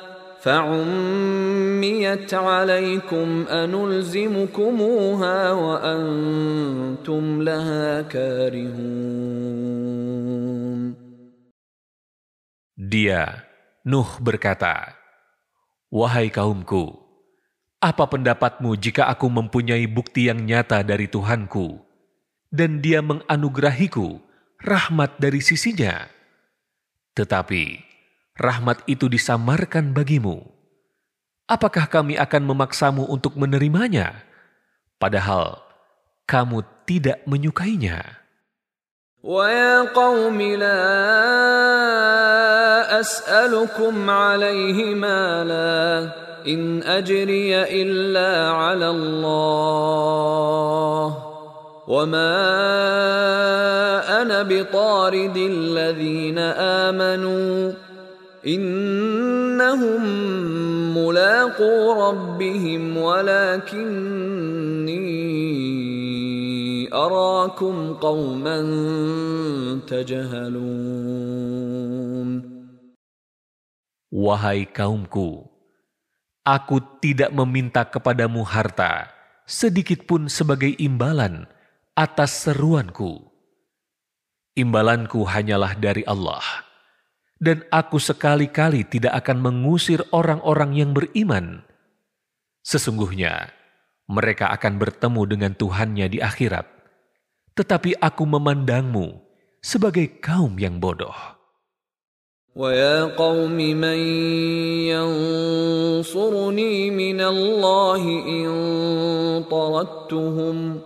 فعميت 0.46 2.30
عليكم 2.34 3.28
أنلزمكموها 3.50 5.38
وأنتم 5.52 7.24
لها 7.42 8.02
كارهون 8.02 9.46
Dia, 12.76 13.42
Nuh 13.82 14.20
berkata, 14.22 14.94
Wahai 15.90 16.30
kaumku, 16.30 16.94
apa 17.82 18.04
pendapatmu 18.06 18.78
jika 18.78 19.10
aku 19.10 19.26
mempunyai 19.26 19.88
bukti 19.90 20.30
yang 20.30 20.44
nyata 20.44 20.84
dari 20.86 21.10
Tuhanku, 21.10 21.82
dan 22.52 22.84
dia 22.84 23.02
menganugerahiku 23.02 24.22
rahmat 24.62 25.18
dari 25.18 25.42
sisinya? 25.42 26.06
Tetapi, 27.16 27.89
rahmat 28.36 28.84
itu 28.90 29.08
disamarkan 29.08 29.96
bagimu. 29.96 30.44
Apakah 31.46 31.86
kami 31.86 32.18
akan 32.18 32.42
memaksamu 32.42 33.06
untuk 33.06 33.38
menerimanya? 33.38 34.26
Padahal, 34.98 35.62
kamu 36.26 36.66
tidak 36.84 37.22
menyukainya. 37.24 38.26
ويا 39.26 39.90
قوم 39.90 40.38
لا 40.38 40.86
أسألكم 43.00 44.10
عليه 44.10 44.94
مالا 44.94 46.08
إن 46.46 46.82
أجري 46.82 47.82
إلا 47.82 48.50
على 48.50 48.90
الله 48.90 50.26
وما 51.88 52.38
أنا 54.22 54.42
بطارد 54.42 55.36
الذين 55.36 56.38
آمنوا 56.86 57.72
إنهم 58.41 60.01
mulaqu 60.97 61.69
ربهم 61.93 62.81
walakinni 62.97 65.05
arakum 66.89 68.01
قوما 68.01 68.59
تجهلون. 69.85 71.29
Wahai 74.11 74.67
kaumku 74.67 75.47
aku 76.43 76.83
tidak 76.99 77.31
meminta 77.31 77.87
kepadamu 77.87 78.43
harta 78.43 79.07
sedikit 79.47 80.03
pun 80.09 80.27
sebagai 80.27 80.75
imbalan 80.81 81.45
atas 81.95 82.43
seruanku. 82.43 83.31
Imbalanku 84.51 85.23
hanyalah 85.23 85.79
dari 85.79 86.03
Allah 86.03 86.43
dan 87.40 87.64
aku 87.68 88.00
sekali-kali 88.00 88.88
tidak 88.88 89.12
akan 89.24 89.44
mengusir 89.44 90.00
orang-orang 90.12 90.76
yang 90.76 90.90
beriman. 90.96 91.62
Sesungguhnya 92.64 93.52
mereka 94.08 94.48
akan 94.54 94.78
bertemu 94.80 95.22
dengan 95.28 95.52
Tuhannya 95.54 96.08
di 96.10 96.18
akhirat, 96.22 96.66
tetapi 97.54 98.00
aku 98.00 98.24
memandangmu 98.24 99.20
sebagai 99.60 100.20
kaum 100.22 100.56
yang 100.56 100.80
bodoh. 100.80 101.36
ويا 102.56 103.20
قوم 103.20 103.52
من 103.52 104.00
ينصرني 104.88 106.74
من 106.90 107.20
الله 107.20 108.02
إن 108.24 108.48
طردتهم 109.44 110.80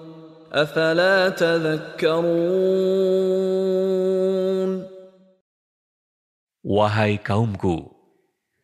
أفلا 0.52 1.28
تذكرون 1.28 2.90
Wahai 6.64 7.16
kaumku, 7.16 7.88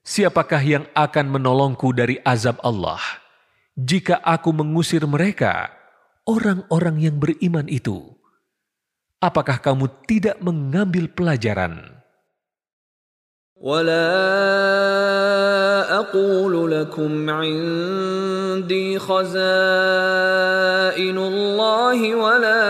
siapakah 0.04 0.60
yang 0.60 0.84
akan 0.92 1.26
menolongku 1.32 1.96
dari 1.96 2.20
azab 2.20 2.60
Allah 2.60 3.00
jika 3.76 4.24
aku 4.24 4.56
mengusir 4.56 5.04
mereka, 5.04 5.68
orang-orang 6.24 6.96
yang 6.96 7.20
beriman 7.20 7.68
itu? 7.68 8.16
Apakah 9.20 9.60
kamu 9.60 9.88
tidak 10.08 10.40
mengambil 10.40 11.12
pelajaran? 11.12 11.96
ولا 13.56 14.12
أقول 15.98 16.72
لكم 16.72 17.30
عندي 17.30 18.98
خزائن 18.98 19.28
الله 21.18 22.14
ولا 22.14 22.64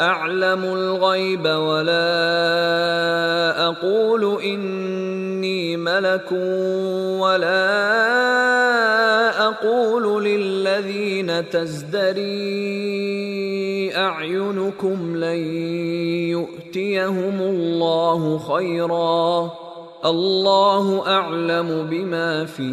أعلم 0.00 0.64
الغيب 0.64 1.44
ولا 1.44 2.33
أقول 3.85 4.41
إني 4.41 5.77
ملك 5.77 6.31
ولا 7.21 7.67
أقول 9.47 10.25
للذين 10.25 11.49
تزدري 11.49 12.25
أعينكم 13.95 15.17
لن 15.17 15.37
يؤتيهم 16.33 17.41
الله 17.41 18.37
خيرا 18.37 19.51
الله 20.05 21.07
أعلم 21.07 21.87
بما 21.89 22.45
في 22.45 22.71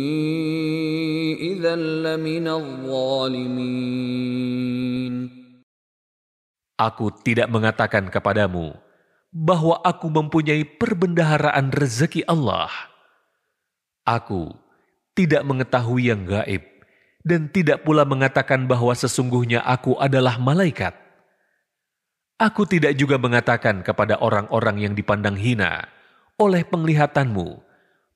Aku 6.82 7.14
tidak 7.22 7.48
mengatakan 7.54 8.10
kepadamu 8.10 8.74
bahwa 9.32 9.80
aku 9.86 10.10
mempunyai 10.12 10.66
perbendaharaan 10.66 11.72
rezeki 11.72 12.26
Allah. 12.26 12.74
Aku 14.04 14.52
tidak 15.14 15.46
mengetahui 15.46 16.10
yang 16.10 16.26
gaib 16.26 16.66
dan 17.22 17.48
tidak 17.54 17.86
pula 17.86 18.04
mengatakan 18.04 18.66
bahwa 18.66 18.92
sesungguhnya 18.98 19.62
aku 19.62 19.96
adalah 20.02 20.42
malaikat. 20.42 20.98
Aku 22.42 22.66
tidak 22.66 22.98
juga 22.98 23.22
mengatakan 23.22 23.86
kepada 23.86 24.18
orang-orang 24.18 24.82
yang 24.90 24.94
dipandang 24.98 25.38
hina 25.38 25.86
oleh 26.42 26.66
penglihatanmu 26.66 27.71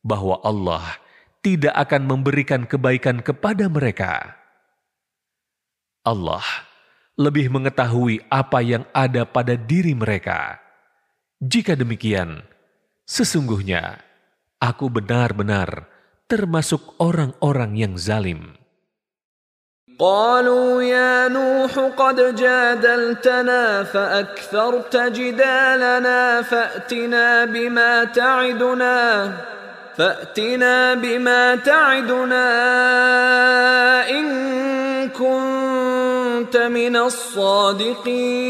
bahwa 0.04 0.40
Allah 0.44 1.00
tidak 1.40 1.72
akan 1.76 2.02
memberikan 2.08 2.68
kebaikan 2.68 3.24
kepada 3.24 3.68
mereka. 3.68 4.36
Allah 6.04 6.44
lebih 7.20 7.52
mengetahui 7.52 8.24
apa 8.32 8.64
yang 8.64 8.84
ada 8.96 9.28
pada 9.28 9.52
diri 9.52 9.92
mereka. 9.92 10.56
Jika 11.40 11.76
demikian, 11.76 12.44
sesungguhnya 13.04 14.00
aku 14.60 14.88
benar-benar 14.88 15.88
termasuk 16.28 16.96
orang-orang 17.00 17.76
yang 17.76 17.94
zalim. 18.00 18.60
قالوا 20.00 20.80
يا 20.82 21.28
نوح 21.28 21.76
قد 21.76 22.16
جادلتنا 22.34 23.84
فأكثرت 23.84 24.96
جدالنا 24.96 26.42
فأتنا 26.42 27.44
بما 27.44 28.04
تعدنا 28.04 28.96
فأتنا 30.00 30.94
بما 30.96 31.56
تعدنا 31.60 32.46
إن 34.08 34.26
كنت 35.12 36.56
من 36.56 36.94
الصادقين 36.96 38.40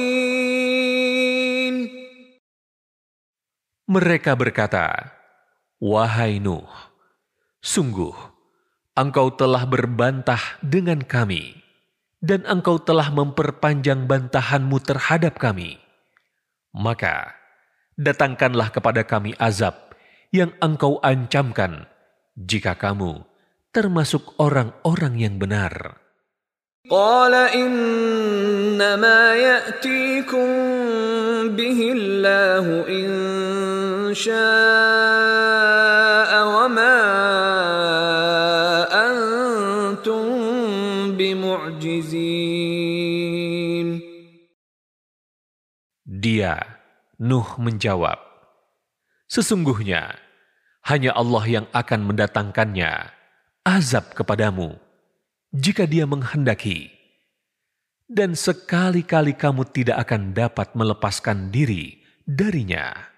Mereka 3.91 4.39
berkata, 4.39 5.11
Wahai 5.83 6.39
Nuh, 6.39 6.71
sungguh 7.59 8.15
engkau 8.95 9.35
telah 9.35 9.67
berbantah 9.67 10.39
dengan 10.63 11.03
kami, 11.03 11.59
dan 12.23 12.47
engkau 12.47 12.79
telah 12.79 13.11
memperpanjang 13.11 14.07
bantahanmu 14.07 14.79
terhadap 14.87 15.43
kami. 15.43 15.83
Maka, 16.71 17.35
datangkanlah 17.99 18.71
kepada 18.71 19.03
kami 19.03 19.35
azab 19.43 19.91
yang 20.31 20.55
engkau 20.63 21.03
ancamkan 21.03 21.91
jika 22.39 22.79
kamu 22.79 23.27
termasuk 23.75 24.35
orang-orang 24.39 25.15
yang 25.19 25.37
benar. 25.39 26.01
قال 26.91 27.35
إنما 27.55 29.21
يأتيكم 29.35 30.49
به 31.55 31.79
الله 31.93 32.67
إن 32.89 33.11
شاء 34.17 34.33
وما 36.51 36.99
أنتم 38.91 40.25
بمعجزين 41.15 42.71
Dia, 46.21 46.61
Nuh 47.17 47.57
menjawab, 47.57 48.24
Sesungguhnya, 49.31 50.19
hanya 50.89 51.15
Allah 51.15 51.45
yang 51.47 51.67
akan 51.71 52.01
mendatangkannya 52.09 52.93
azab 53.63 54.17
kepadamu 54.17 54.75
jika 55.55 55.85
dia 55.87 56.09
menghendaki. 56.09 56.91
Dan 58.11 58.35
sekali-kali 58.35 59.39
kamu 59.39 59.71
tidak 59.71 60.03
akan 60.09 60.35
dapat 60.35 60.75
melepaskan 60.75 61.55
diri 61.55 62.03
darinya. 62.27 63.11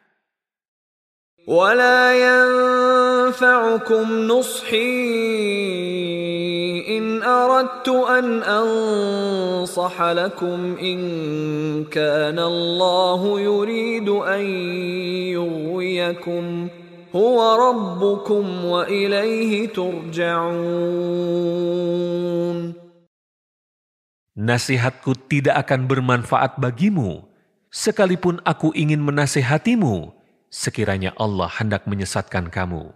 ولا 1.43 2.13
ينفعكم 3.27 4.07
نصحي 4.27 5.03
إن 6.99 7.23
أردت 7.23 7.89
أن 7.89 8.43
أنصح 8.43 10.03
لكم 10.03 10.77
إن 10.81 10.99
كان 11.85 12.39
الله 12.39 13.41
يريد 13.41 14.09
أن 14.09 14.45
يغويكم 15.35 16.69
هو 17.15 17.39
ربكم 17.69 18.65
وإليه 18.65 19.69
ترجعون 19.69 21.43
Nasihatku 24.33 25.29
tidak 25.29 25.69
akan 25.69 25.85
bermanfaat 25.85 26.57
bagimu, 26.57 27.21
sekalipun 27.69 28.41
aku 28.49 28.73
ingin 28.73 29.05
menasehatimu, 29.05 30.09
sekiranya 30.49 31.13
Allah 31.21 31.53
hendak 31.53 31.85
menyesatkan 31.85 32.49
kamu. 32.49 32.96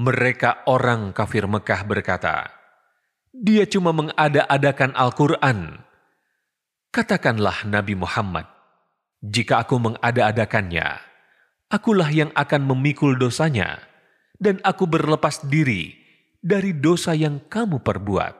mereka 0.00 0.64
orang 0.64 1.12
kafir 1.12 1.44
Mekah 1.44 1.84
berkata, 1.84 2.48
Dia 3.36 3.68
cuma 3.68 3.92
mengada-adakan 3.92 4.96
Al-Quran. 4.96 5.84
Katakanlah 6.88 7.68
Nabi 7.68 8.00
Muhammad, 8.00 8.48
jika 9.20 9.60
aku 9.60 9.76
mengada-adakannya, 9.76 11.04
akulah 11.68 12.08
yang 12.08 12.32
akan 12.32 12.64
memikul 12.64 13.12
dosanya, 13.20 13.76
dan 14.40 14.56
aku 14.64 14.88
berlepas 14.88 15.44
diri 15.44 15.92
dari 16.40 16.72
dosa 16.72 17.12
yang 17.12 17.36
kamu 17.52 17.84
perbuat. 17.84 18.39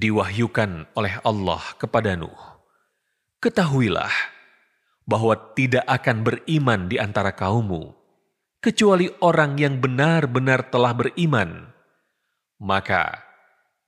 Diwahyukan 0.00 0.92
oleh 0.98 1.14
Allah 1.22 1.62
kepada 1.78 2.18
Nuh, 2.18 2.56
Ketahuilah 3.40 4.12
bahwa 5.06 5.38
tidak 5.54 5.86
akan 5.86 6.26
beriman 6.26 6.90
di 6.90 6.98
antara 6.98 7.30
kaummu, 7.30 7.94
kecuali 8.58 9.06
orang 9.22 9.54
yang 9.54 9.78
benar-benar 9.78 10.66
telah 10.66 10.90
beriman. 10.90 11.70
Maka, 12.58 13.22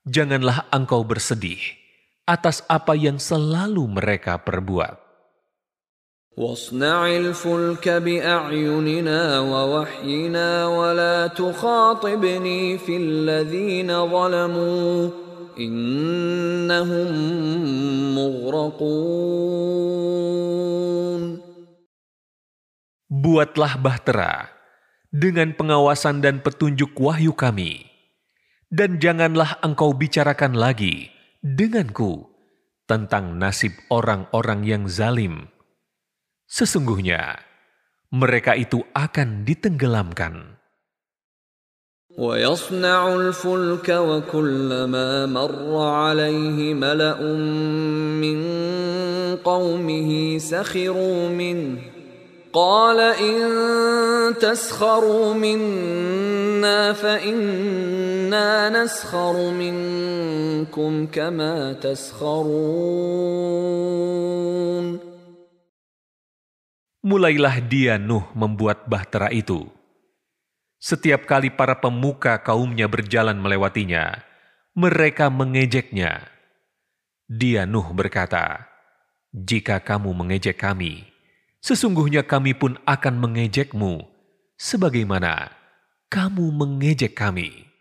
janganlah 0.07 0.71
engkau 0.71 1.03
bersedih 1.03 1.59
atas 2.29 2.63
apa 2.71 2.95
yang 2.95 3.19
selalu 3.19 3.83
mereka 3.89 4.39
perbuat. 4.39 5.09
واصنع 6.39 7.07
الفلك 7.07 7.89
بأعيننا 7.89 9.41
ووحينا 9.41 10.67
ولا 10.67 11.27
تخاطبني 11.27 12.79
في 12.79 12.97
الذين 12.97 13.91
ظلموا 14.07 15.11
innahum 15.58 17.10
mughraqun 18.18 19.24
Buatlah 23.14 23.78
bahtera 23.78 24.50
dengan 25.14 25.54
pengawasan 25.54 26.26
dan 26.26 26.42
petunjuk 26.42 26.98
wahyu 26.98 27.34
kami 27.38 27.86
dan 28.74 28.98
janganlah 28.98 29.62
engkau 29.62 29.94
bicarakan 29.94 30.58
lagi 30.58 31.14
denganku 31.46 32.26
tentang 32.90 33.38
nasib 33.38 33.78
orang-orang 33.94 34.66
yang 34.66 34.84
zalim. 34.90 35.46
Sesungguhnya 36.50 37.38
mereka 38.10 38.58
itu 38.58 38.82
akan 38.98 39.46
ditenggelamkan. 39.46 40.53
ويصنع 42.18 43.16
الفلك 43.16 43.90
وكلما 43.90 45.26
مر 45.26 45.78
عليه 45.78 46.74
ملأ 46.74 47.22
من 48.22 48.40
قومه 49.42 50.38
سخروا 50.38 51.30
منه. 51.30 51.78
قال 52.54 53.00
إن 53.18 53.42
تسخروا 54.38 55.34
منا 55.34 56.94
فإنا 56.94 58.70
نسخر 58.70 59.50
منكم 59.50 61.08
كما 61.10 61.74
تسخرون. 61.74 62.94
Mulailah 67.04 67.60
dia 67.68 68.00
Nuh 68.00 68.24
membuat 68.38 68.88
bahtera 68.88 69.28
itu. 69.34 69.68
Setiap 70.84 71.24
kali 71.24 71.48
para 71.48 71.80
pemuka 71.80 72.44
kaumnya 72.44 72.92
berjalan 72.92 73.40
melewatinya, 73.40 74.20
mereka 74.76 75.32
mengejeknya. 75.32 76.28
Dia 77.24 77.64
Nuh 77.64 77.88
berkata, 77.96 78.68
"Jika 79.32 79.80
kamu 79.80 80.12
mengejek 80.12 80.60
kami, 80.60 81.08
sesungguhnya 81.64 82.28
kami 82.28 82.52
pun 82.52 82.76
akan 82.84 83.16
mengejekmu, 83.16 84.04
sebagaimana 84.60 85.56
kamu 86.12 86.52
mengejek 86.52 87.16
kami." 87.16 87.73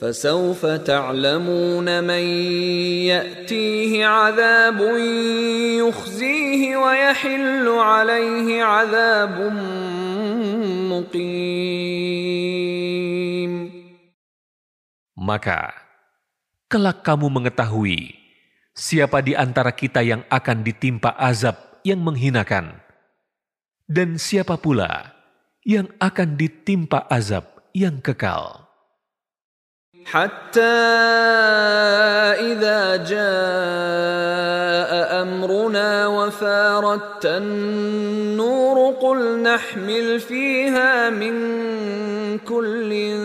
فسوف 0.00 0.66
تعلمون 0.66 2.04
من 2.04 2.24
يأتيه 3.10 4.06
عذاب 4.06 4.80
يخزيه 5.82 6.76
ويحل 6.76 7.68
عليه 7.68 8.62
عذاب 8.64 9.36
maka, 15.20 15.72
kelak 16.68 17.00
kamu 17.04 17.28
mengetahui 17.32 18.16
siapa 18.72 19.24
di 19.24 19.32
antara 19.36 19.72
kita 19.72 20.04
yang 20.04 20.24
akan 20.28 20.60
ditimpa 20.64 21.16
azab 21.16 21.56
yang 21.86 22.00
menghinakan, 22.04 22.80
dan 23.88 24.20
siapa 24.20 24.60
pula 24.60 25.16
yang 25.64 25.88
akan 26.00 26.36
ditimpa 26.36 27.04
azab 27.08 27.48
yang 27.76 28.00
kekal. 28.00 28.63
حتى 30.05 30.61
إذا 32.39 32.95
جاء 32.95 33.21
أمرنا 35.21 36.07
وفارت 36.07 37.25
النور 37.25 38.93
قل 38.93 39.41
نحمل 39.41 40.19
فيها 40.19 41.09
من 41.09 41.35
كل 42.37 43.15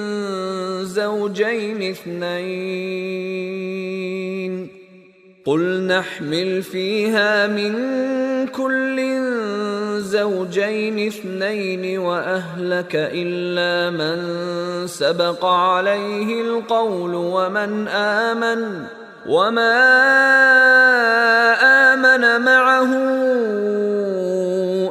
زوجين 0.83 1.91
اثنين. 1.91 3.70
قل 5.46 5.86
نحمل 5.86 6.64
فيها 6.64 7.48
من 7.48 7.74
كل 8.50 8.98
زوجين 10.02 11.08
اثنين 11.08 12.00
واهلك 12.00 12.94
الا 12.96 13.94
من 13.94 14.18
سبق 14.88 15.46
عليه 15.46 16.42
القول 16.42 17.14
ومن 17.16 17.88
امن 17.88 18.88
وما 19.30 19.78
امن 21.94 22.24
معه 22.42 22.92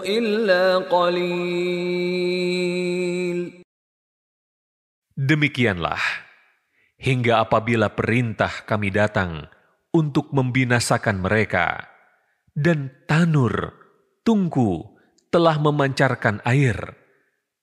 الا 0.07 0.79
قليل 0.79 2.15
Demikianlah 5.15 6.03
hingga 7.01 7.47
apabila 7.47 7.89
perintah 7.97 8.51
kami 8.67 8.91
datang 8.93 9.47
untuk 9.90 10.30
membinasakan 10.30 11.22
mereka, 11.22 11.90
dan 12.54 12.94
tanur, 13.10 13.74
tungku, 14.22 14.86
telah 15.34 15.58
memancarkan 15.58 16.42
air. 16.46 16.98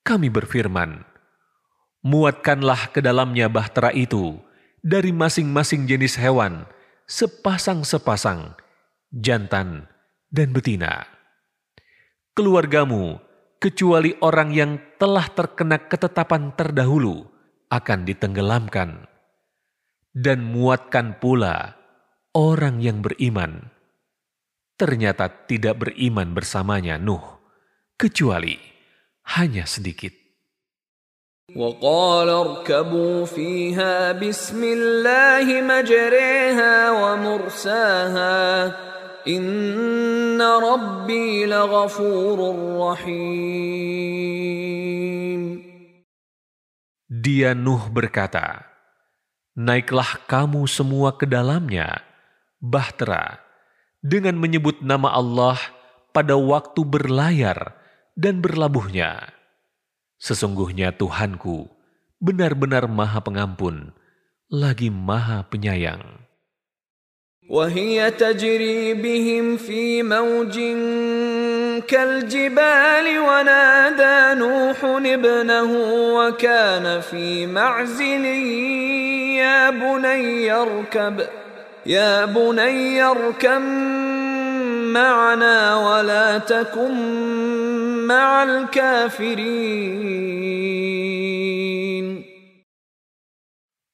Kami 0.06 0.30
berfirman, 0.30 1.02
muatkanlah 2.06 2.94
ke 2.94 3.02
dalamnya 3.02 3.50
bahtera 3.50 3.90
itu 3.90 4.38
dari 4.82 5.10
masing-masing 5.10 5.90
jenis 5.90 6.14
hewan, 6.18 6.66
sepasang-sepasang, 7.10 8.54
jantan 9.10 9.90
dan 10.30 10.54
betina. 10.54 11.06
Keluargamu, 12.38 13.18
kecuali 13.58 14.14
orang 14.22 14.54
yang 14.54 14.78
telah 15.00 15.26
terkena 15.30 15.82
ketetapan 15.90 16.54
terdahulu, 16.54 17.26
akan 17.66 18.06
ditenggelamkan. 18.06 19.10
Dan 20.16 20.48
muatkan 20.48 21.20
pula 21.20 21.76
orang 22.35 22.79
yang 22.79 23.03
beriman 23.03 23.71
ternyata 24.81 25.29
tidak 25.45 25.85
beriman 25.85 26.33
bersamanya 26.33 26.97
Nuh, 26.97 27.21
kecuali 28.01 28.57
hanya 29.37 29.69
sedikit. 29.69 30.17
وقال 31.51 32.29
اركبوا 32.31 33.27
فيها 33.27 34.15
بسم 34.15 34.63
الله 34.63 35.61
مجريها 35.61 36.91
ومرساها 36.91 38.39
إن 39.27 40.39
ربي 40.41 41.45
لغفور 41.45 42.39
رحيم 42.79 44.31
Dia 47.11 47.51
Nuh 47.51 47.91
berkata, 47.91 48.63
Naiklah 49.59 50.23
kamu 50.31 50.63
semua 50.71 51.19
ke 51.19 51.27
dalamnya 51.27 51.99
bahtera 52.61 53.41
dengan 54.01 54.37
menyebut 54.37 54.81
nama 54.85 55.13
Allah 55.13 55.57
pada 56.13 56.37
waktu 56.37 56.81
berlayar 56.85 57.73
dan 58.17 58.41
berlabuhnya. 58.41 59.33
Sesungguhnya 60.21 60.93
Tuhanku 60.93 61.65
benar-benar 62.21 62.85
maha 62.85 63.21
pengampun, 63.25 63.97
lagi 64.49 64.93
maha 64.93 65.41
penyayang. 65.49 66.21
وهي 67.51 68.11
تجري 68.11 68.93
بهم 68.93 69.57
في 69.57 70.03
موج 70.03 70.55
كالجبال 71.87 73.19
ونادى 73.19 74.39
نوح 74.39 74.79
ابنه 74.85 75.71
وكان 76.15 77.01
في 77.01 77.47
معزل 77.47 78.25
يا 79.35 79.69
بني 79.69 80.51
اركب 80.51 81.27
Ya 81.86 82.26
بني 82.26 82.98
ma'ana 84.96 85.56
wa 85.82 86.00
la 86.00 86.40
takum 86.40 86.94
ma'al 88.08 88.70
kafirin. 88.72 89.46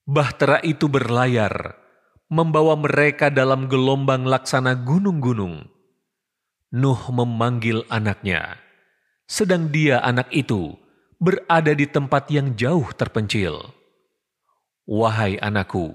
Bahtera 0.06 0.60
itu 0.60 0.86
berlayar, 0.86 1.74
membawa 2.28 2.76
mereka 2.76 3.32
dalam 3.32 3.66
gelombang 3.66 4.28
laksana 4.28 4.76
gunung-gunung. 4.76 5.66
Nuh 6.72 7.02
memanggil 7.12 7.84
anaknya, 7.92 8.56
sedang 9.28 9.68
dia 9.68 10.00
anak 10.00 10.32
itu 10.32 10.76
berada 11.20 11.76
di 11.76 11.84
tempat 11.84 12.32
yang 12.32 12.56
jauh 12.56 12.88
terpencil. 12.96 13.72
Wahai 14.88 15.36
anakku, 15.38 15.94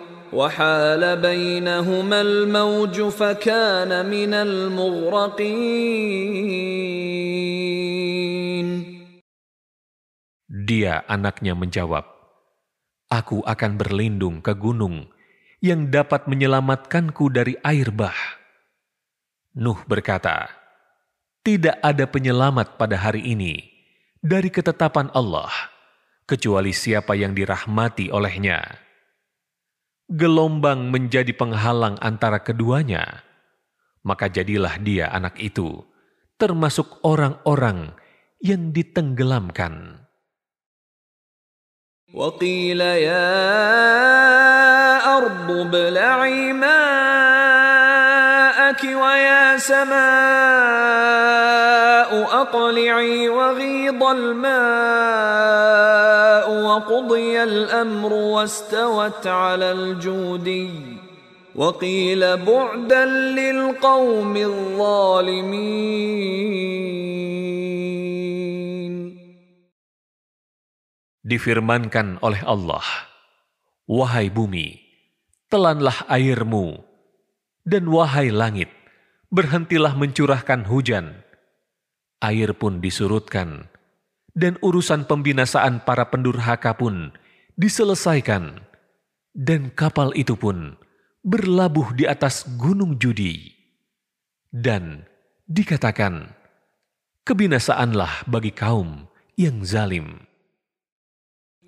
وحال 0.32 1.16
بينهما 1.16 2.20
الموج 2.20 2.96
فكان 3.08 4.06
من 4.06 4.32
المغرقين 4.34 5.86
Dia 10.66 11.06
anaknya 11.06 11.54
menjawab, 11.54 12.02
Aku 13.06 13.38
akan 13.46 13.78
berlindung 13.78 14.42
ke 14.42 14.50
gunung 14.50 15.06
yang 15.62 15.94
dapat 15.94 16.26
menyelamatkanku 16.26 17.30
dari 17.30 17.54
air 17.62 17.94
bah. 17.94 18.18
Nuh 19.54 19.78
berkata, 19.86 20.50
Tidak 21.46 21.78
ada 21.78 22.10
penyelamat 22.10 22.74
pada 22.82 22.98
hari 22.98 23.30
ini 23.30 23.62
dari 24.18 24.50
ketetapan 24.50 25.06
Allah, 25.14 25.54
kecuali 26.26 26.74
siapa 26.74 27.14
yang 27.14 27.30
dirahmati 27.30 28.10
olehnya. 28.10 28.58
Gelombang 30.10 30.94
menjadi 30.94 31.34
penghalang 31.34 31.98
antara 31.98 32.38
keduanya, 32.38 33.26
maka 34.06 34.30
jadilah 34.30 34.78
dia 34.78 35.10
anak 35.10 35.34
itu, 35.42 35.82
termasuk 36.38 37.02
orang-orang 37.02 37.90
yang 38.38 38.70
ditenggelamkan. 38.70 40.06
وقيل 42.16 42.80
يا 42.80 43.28
أرض 45.18 45.50
ابلعي 45.50 46.52
ماءك 46.52 46.79
ويا 48.83 49.57
سماء 49.57 49.91
أقلعي 52.41 53.29
وغيض 53.29 54.03
الماء 54.03 54.51
وقضي 56.65 57.43
الأمر 57.43 58.13
واستوت 58.13 59.27
على 59.27 59.71
الجودي 59.71 60.71
وقيل 61.55 62.37
بعدا 62.37 63.05
للقوم 63.05 64.37
الظالمين. 64.37 66.01
Difirmankan 71.21 72.19
oleh 72.19 72.43
Allah, 72.43 72.83
Wahai 73.87 74.27
bumi, 74.31 74.79
telanlah 75.47 76.07
airmu, 76.07 76.90
dan 77.67 77.89
wahai 77.89 78.33
langit, 78.33 78.69
berhentilah 79.29 79.93
mencurahkan 79.95 80.65
hujan. 80.67 81.21
Air 82.21 82.53
pun 82.53 82.79
disurutkan, 82.79 83.69
dan 84.37 84.55
urusan 84.61 85.09
pembinasaan 85.09 85.81
para 85.81 86.07
pendurhaka 86.09 86.77
pun 86.77 87.11
diselesaikan, 87.57 88.61
dan 89.33 89.73
kapal 89.73 90.13
itu 90.13 90.37
pun 90.37 90.77
berlabuh 91.21 91.93
di 91.93 92.05
atas 92.09 92.45
gunung 92.57 92.97
judi. 92.97 93.53
Dan 94.51 95.07
dikatakan, 95.47 96.33
kebinasaanlah 97.23 98.27
bagi 98.27 98.51
kaum 98.51 99.07
yang 99.39 99.63
zalim. 99.63 100.30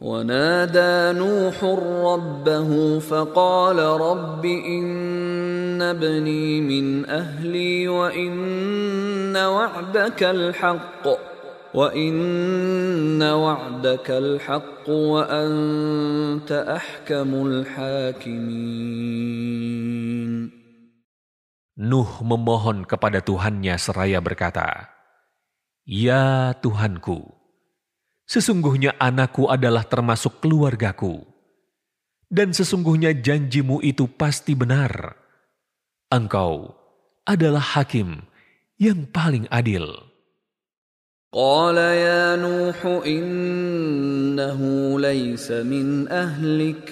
ونادى 0.01 1.13
نوح 1.19 1.63
ربه 2.03 2.99
فقال 2.99 3.77
رب 3.79 4.45
إن 4.45 5.81
ابني 5.81 6.61
من 6.61 7.05
أهلي 7.05 7.87
وإن 7.87 9.37
وعدك 9.37 10.23
الحق 10.23 11.07
وإن 11.73 13.21
وعدك 13.21 14.11
الحق 14.11 14.89
وأنت 14.89 16.51
أحكم 16.51 17.29
الحاكمين. 17.47 18.93
Nuh 21.73 22.21
memohon 22.21 22.85
kepada 22.85 23.25
Tuhannya 23.25 23.81
seraya 23.81 24.21
berkata, 24.21 24.93
Ya 25.89 26.53
Tuhanku, 26.61 27.42
Sesungguhnya 28.28 28.92
anakku 29.00 29.48
adalah 29.48 29.88
termasuk 29.88 30.44
keluargaku. 30.44 31.24
Dan 32.28 32.52
sesungguhnya 32.52 33.16
janjimu 33.16 33.80
itu 33.80 34.04
pasti 34.04 34.52
benar. 34.52 35.16
Engkau 36.12 36.76
adalah 37.24 37.64
hakim 37.76 38.20
yang 38.76 39.08
paling 39.08 39.48
adil. 39.48 40.08
قال 41.28 41.76
يا 41.76 42.40
نوح 42.40 43.04
إنه 43.04 44.60
ليس 45.00 45.50
من 45.52 46.08
أهلك 46.08 46.88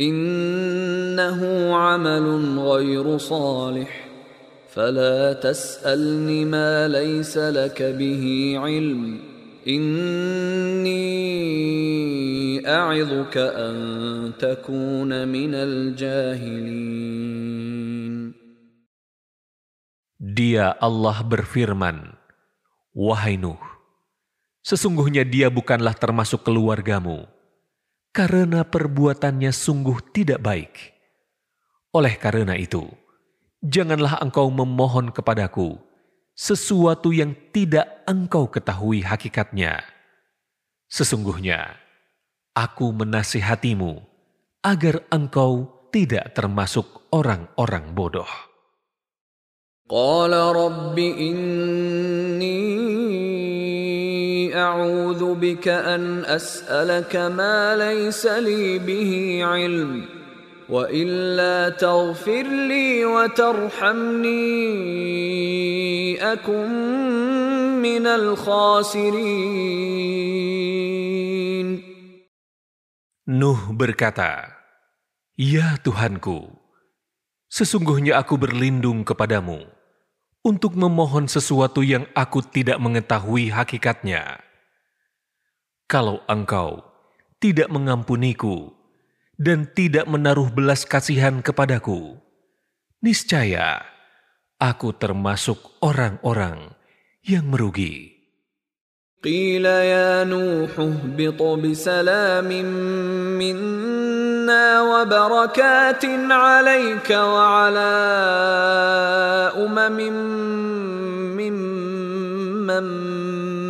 إنه 0.00 1.40
عمل 1.76 2.58
غير 2.58 3.18
صالح 3.18 4.08
فلا 4.74 5.32
تسألني 5.32 6.44
ما 6.44 6.88
ليس 6.88 7.38
لك 7.38 7.82
به 7.82 8.54
علم 8.58 9.29
Inni 9.61 10.97
a'idhuka 12.65 13.53
an 13.53 13.75
takuna 14.33 15.29
minal 15.29 15.93
jahilin. 15.93 17.21
Dia 20.17 20.73
Allah 20.81 21.21
berfirman, 21.21 22.09
Wahai 22.97 23.37
Nuh, 23.37 23.61
sesungguhnya 24.65 25.21
dia 25.29 25.53
bukanlah 25.53 25.93
termasuk 25.93 26.41
keluargamu, 26.41 27.29
karena 28.09 28.65
perbuatannya 28.65 29.53
sungguh 29.53 30.01
tidak 30.09 30.41
baik. 30.41 30.73
Oleh 31.93 32.17
karena 32.17 32.57
itu, 32.57 32.89
janganlah 33.61 34.17
engkau 34.25 34.49
memohon 34.49 35.13
kepadaku, 35.13 35.77
sesuatu 36.41 37.13
yang 37.13 37.37
tidak 37.53 38.01
engkau 38.09 38.49
ketahui 38.49 39.05
hakikatnya. 39.05 39.85
Sesungguhnya, 40.89 41.77
aku 42.57 42.89
menasihatimu 42.89 44.01
agar 44.65 45.05
engkau 45.13 45.69
tidak 45.93 46.33
termasuk 46.33 47.05
orang-orang 47.13 47.93
bodoh. 47.93 48.31
Qala 49.85 50.49
rabbi 50.49 51.29
inni 51.29 52.57
bika 55.37 55.93
an 55.93 56.25
as'alaka 56.25 57.29
ma 57.29 57.77
ilm. 57.77 60.20
وإلا 60.70 61.78
تغفر 61.78 62.42
لي 62.42 63.04
وترحمني 63.04 64.42
أكن 66.32 66.70
من 67.82 68.06
الخاسرين 68.06 69.66
Nuh 73.26 73.74
berkata, 73.74 74.54
Ya 75.34 75.74
Tuhanku, 75.82 76.46
sesungguhnya 77.50 78.22
aku 78.22 78.38
berlindung 78.38 79.02
kepadamu 79.02 79.66
untuk 80.46 80.78
memohon 80.78 81.26
sesuatu 81.26 81.82
yang 81.82 82.06
aku 82.14 82.38
tidak 82.46 82.78
mengetahui 82.78 83.50
hakikatnya. 83.50 84.38
Kalau 85.90 86.22
engkau 86.30 86.86
tidak 87.42 87.66
mengampuniku 87.66 88.70
dan 89.40 89.68
tidak 89.68 90.08
menaruh 90.08 90.48
belas 90.48 90.88
kasihan 90.88 91.44
kepadaku, 91.44 92.16
niscaya 93.04 93.84
aku 94.56 94.96
termasuk 94.96 95.60
orang-orang 95.84 96.72
yang 97.20 97.48
merugi. 97.48 98.16
قيل 99.26 99.66
يا 99.66 100.24
نوح 100.24 100.70
اهبط 100.78 101.42
بسلام 101.42 102.48
منا 103.42 104.82
وبركات 104.82 106.04
عليك 106.30 107.10
وعلى 107.10 107.94
أمم 109.56 109.98
ممن 111.34 112.86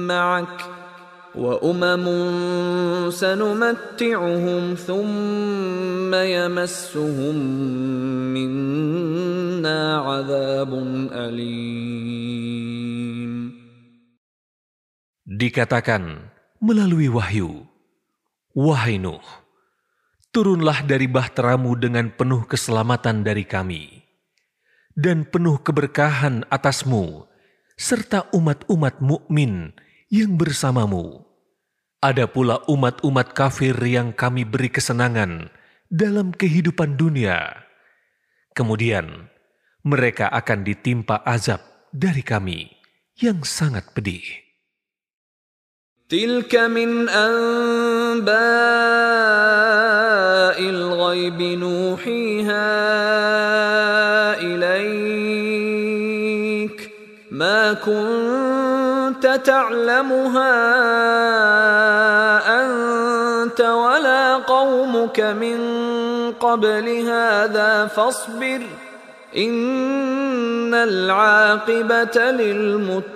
معك 0.07 0.70
وأمم 1.37 2.07
سنمتعهم 3.13 4.63
ثم 4.75 6.13
يمسهم 6.15 7.37
منا 8.33 9.81
عذاب 10.01 10.73
أليم 11.13 12.57
Dikatakan 15.27 16.33
melalui 16.65 17.13
wahyu, 17.13 17.69
Wahai 18.57 18.97
Nuh, 18.97 19.21
turunlah 20.33 20.81
dari 20.89 21.05
bahteramu 21.05 21.77
dengan 21.77 22.09
penuh 22.09 22.49
keselamatan 22.49 23.21
dari 23.21 23.45
kami, 23.45 24.07
dan 24.97 25.29
penuh 25.29 25.61
keberkahan 25.61 26.49
atasmu, 26.49 27.29
serta 27.77 28.33
umat-umat 28.33 29.05
mukmin 29.05 29.77
yang 30.13 30.39
bersamamu. 30.39 31.27
Ada 32.01 32.29
pula 32.29 32.63
umat-umat 32.71 33.33
kafir 33.35 33.75
yang 33.83 34.13
kami 34.13 34.45
beri 34.47 34.71
kesenangan 34.71 35.51
dalam 35.91 36.31
kehidupan 36.31 36.95
dunia. 36.95 37.67
Kemudian 38.53 39.33
mereka 39.83 40.31
akan 40.31 40.63
ditimpa 40.67 41.23
azab 41.27 41.63
dari 41.91 42.23
kami 42.23 42.69
yang 43.19 43.43
sangat 43.43 43.91
pedih. 43.97 44.47
تلك 46.07 46.55
من 46.71 47.09
أنباء 47.11 48.31
الغيب 50.63 51.43
نوحيها 51.43 52.71
إليك 54.39 54.81
ما 57.31 57.73
كنت 57.73 58.30
تعلمها 59.41 60.55
أنت 62.47 63.61
ولا 63.61 64.37
قومك 64.37 65.21
من 65.21 65.59
قبل 66.37 66.87
هذا 67.09 67.87
فاصبر 67.87 68.61
إن 69.37 70.75
العاقبة 70.75 72.17
للمتقين 72.31 73.07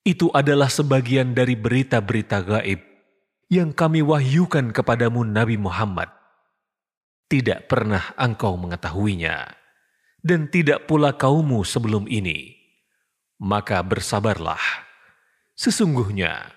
Itu 0.00 0.26
adalah 0.34 0.66
sebagian 0.66 1.36
dari 1.38 1.54
berita-berita 1.54 2.42
gaib 2.42 2.82
yang 3.46 3.70
kami 3.70 4.02
wahyukan 4.02 4.74
kepadamu 4.74 5.22
Nabi 5.22 5.54
Muhammad. 5.54 6.10
Tidak 7.30 7.70
pernah 7.70 8.10
engkau 8.18 8.58
mengetahuinya, 8.58 9.54
dan 10.24 10.48
tidak 10.52 10.84
pula 10.88 11.16
kaummu 11.16 11.64
sebelum 11.64 12.04
ini. 12.08 12.56
Maka 13.40 13.80
bersabarlah. 13.80 14.60
Sesungguhnya, 15.56 16.52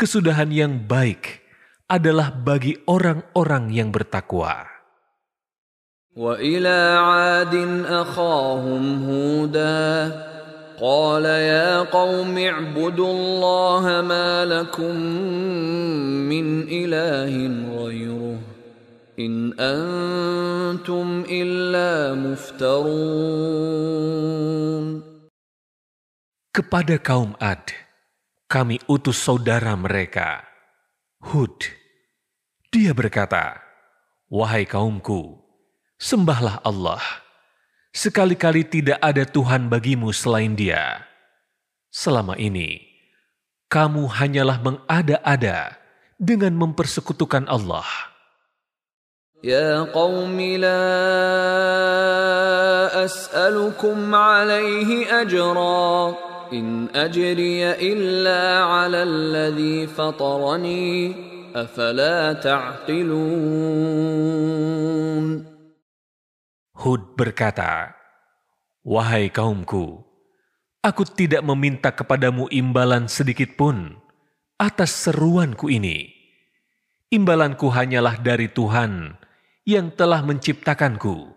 kesudahan 0.00 0.48
yang 0.52 0.74
baik 0.88 1.44
adalah 1.88 2.32
bagi 2.32 2.80
orang-orang 2.88 3.72
yang 3.72 3.92
bertakwa. 3.92 4.74
وإلى 6.14 6.78
عاد 7.02 7.54
أخاهم 7.90 9.10
هودا 9.10 9.90
قال 10.80 11.24
يا 11.24 11.82
قوم 11.90 12.38
اعبدوا 12.38 13.12
الله 13.12 14.02
ما 14.06 14.44
لكم 14.44 14.94
من 16.30 16.46
إله 16.70 17.34
غيره 17.74 18.47
إن 19.18 19.54
أنتم 19.54 21.24
إلا 21.30 22.14
مفترون 22.18 23.74
Kepada 26.54 27.02
kaum 27.02 27.34
Ad, 27.42 27.74
kami 28.46 28.78
utus 28.86 29.18
saudara 29.18 29.74
mereka, 29.74 30.46
Hud. 31.18 31.66
Dia 32.70 32.94
berkata, 32.94 33.58
Wahai 34.30 34.62
kaumku, 34.62 35.34
sembahlah 35.98 36.62
Allah. 36.62 37.02
Sekali-kali 37.90 38.62
tidak 38.70 39.02
ada 39.02 39.26
Tuhan 39.26 39.66
bagimu 39.66 40.14
selain 40.14 40.54
dia. 40.54 41.02
Selama 41.90 42.38
ini, 42.38 42.78
kamu 43.66 44.06
hanyalah 44.06 44.62
mengada-ada 44.62 45.74
dengan 46.22 46.54
mempersekutukan 46.54 47.50
Allah. 47.50 48.07
يا 49.44 49.92
قوم 49.92 50.40
لا 50.40 50.88
أسألكم 53.04 54.14
عليه 54.14 55.20
أجرا 55.20 56.16
إن 56.52 56.88
أجري 56.96 57.70
إلا 57.92 58.64
على 58.64 59.02
الذي 59.04 59.86
فطرني 59.86 61.14
أفلا 61.52 62.32
تعقلون 62.40 63.44
Hud 66.74 67.16
berkata, 67.16 67.96
Wahai 68.84 69.32
kaumku, 69.32 70.04
aku 70.84 71.04
tidak 71.08 71.40
meminta 71.44 71.92
kepadamu 71.92 72.48
imbalan 72.52 73.08
sedikit 73.08 73.56
pun 73.56 73.96
atas 74.60 75.08
seruanku 75.08 75.72
ini. 75.72 76.12
Imbalanku 77.08 77.72
hanyalah 77.72 78.20
dari 78.20 78.52
Tuhan 78.52 79.17
yang 79.68 79.92
telah 79.92 80.20
menciptakanku. 80.20 81.32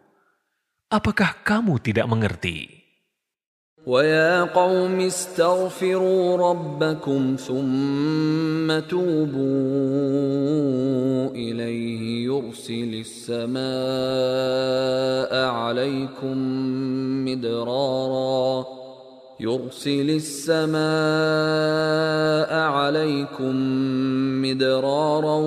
Apakah 0.87 1.43
kamu 1.43 1.79
tidak 1.83 2.07
mengerti? 2.07 2.77
ويا 3.87 4.43
قوم 4.51 4.99
استغفروا 4.99 6.37
ربكم 6.37 7.35
ثم 7.39 8.79
توبوا 8.79 9.37
إليه 11.31 12.25
يرسل 12.27 13.03
السماء 13.07 13.61
عليكم 15.49 16.37
مدرارا 17.25 18.65
يرسل 19.41 20.09
السماء 20.09 20.81
عليكم 22.49 23.53
مدرارا 24.41 25.37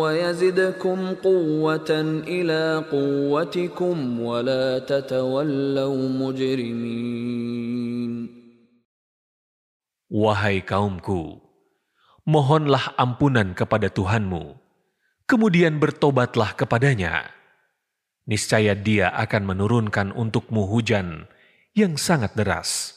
ويزدكم 0.00 0.98
قوة 1.14 1.90
إلى 2.24 2.84
قوتكم 2.88 3.96
ولا 4.20 4.78
تتولوا 4.78 6.08
مجرمين 6.08 7.52
Wahai 10.12 10.60
kaumku, 10.60 11.40
mohonlah 12.28 12.92
ampunan 13.00 13.56
kepada 13.56 13.88
Tuhanmu, 13.88 14.60
kemudian 15.24 15.80
bertobatlah 15.80 16.52
kepadanya. 16.52 17.32
Niscaya 18.28 18.76
dia 18.76 19.08
akan 19.08 19.56
menurunkan 19.56 20.12
untukmu 20.12 20.68
hujan 20.68 21.32
yang 21.72 21.96
sangat 21.96 22.36
deras, 22.36 22.95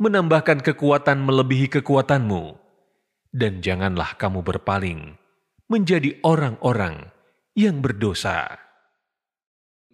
menambahkan 0.00 0.60
kekuatan 0.64 1.22
melebihi 1.22 1.70
kekuatanmu, 1.70 2.58
dan 3.30 3.62
janganlah 3.62 4.18
kamu 4.18 4.42
berpaling 4.42 5.16
menjadi 5.70 6.20
orang-orang 6.26 7.08
yang 7.56 7.80
berdosa. 7.80 8.58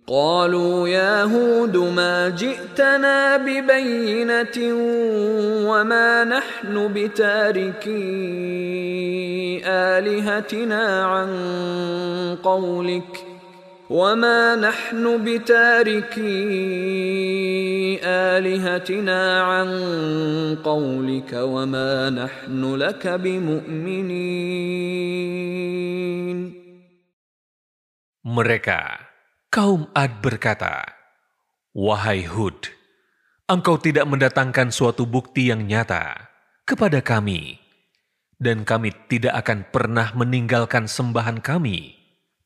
قالوا 0.09 0.89
يا 0.89 1.29
هود 1.29 1.77
ما 1.77 2.33
جئتنا 2.33 3.37
ببينة 3.37 4.57
وما 5.69 6.25
نحن 6.25 6.75
بتاركي 6.97 7.93
آلهتنا 9.69 11.05
عن 11.05 11.31
قولك 12.43 13.32
وما 13.89 14.61
نحن 14.61 15.25
بتاركي 15.25 16.21
آلهتنا 18.05 19.21
عن 19.43 19.69
قولك 20.61 21.33
وما 21.33 22.11
نحن 22.12 22.62
لك 22.77 23.09
بمؤمنين 23.09 24.59
Mereka, 28.29 29.09
kaum 29.49 29.89
Ad 29.97 30.21
berkata, 30.21 30.85
Wahai 31.73 32.29
Hud, 32.29 32.69
engkau 33.49 33.81
tidak 33.81 34.05
mendatangkan 34.05 34.69
suatu 34.69 35.09
bukti 35.09 35.49
yang 35.49 35.64
nyata 35.64 36.29
kepada 36.69 37.01
kami, 37.01 37.57
dan 38.37 38.69
kami 38.69 38.93
tidak 39.09 39.33
akan 39.33 39.64
pernah 39.73 40.12
meninggalkan 40.12 40.85
sembahan 40.85 41.41
kami 41.41 41.99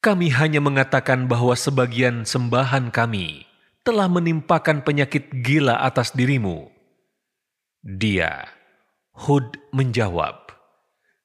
Kami 0.00 0.32
hanya 0.32 0.64
mengatakan 0.64 1.28
bahwa 1.28 1.52
sebagian 1.52 2.24
sembahan 2.24 2.88
kami 2.88 3.44
telah 3.84 4.08
menimpakan 4.08 4.80
penyakit 4.80 5.28
gila 5.44 5.76
atas 5.76 6.16
dirimu. 6.16 6.72
Dia, 7.84 8.48
Hud 9.12 9.60
menjawab, 9.76 10.56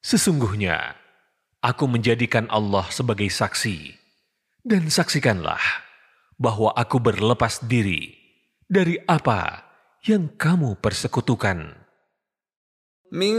Sesungguhnya, 0.03 0.99
aku 1.63 1.87
menjadikan 1.87 2.51
Allah 2.51 2.83
sebagai 2.91 3.31
saksi, 3.31 3.95
dan 4.67 4.91
saksikanlah 4.91 5.63
bahwa 6.35 6.75
aku 6.75 6.99
berlepas 6.99 7.63
diri 7.63 8.11
dari 8.67 8.99
apa 9.07 9.63
yang 10.03 10.35
kamu 10.35 10.83
persekutukan. 10.83 11.78
من 13.10 13.34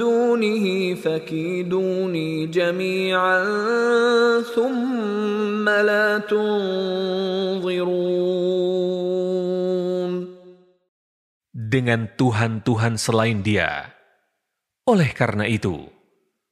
دونه 0.00 0.94
فكيدوني 0.94 2.46
جميعا 2.46 3.44
ثم 4.56 5.68
لا 5.68 6.18
تنظرون 6.24 7.76
Dengan 11.66 12.08
Tuhan-Tuhan 12.16 12.96
selain 12.96 13.44
dia. 13.44 13.92
Oleh 14.88 15.12
karena 15.12 15.44
itu, 15.44 15.92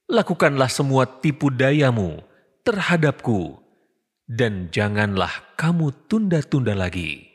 lakukanlah 0.05 0.69
semua 0.69 1.07
tipu 1.07 1.49
dayamu 1.49 2.21
terhadapku, 2.61 3.57
dan 4.29 4.69
janganlah 4.69 5.31
kamu 5.57 5.89
tunda-tunda 6.05 6.77
lagi. 6.77 7.34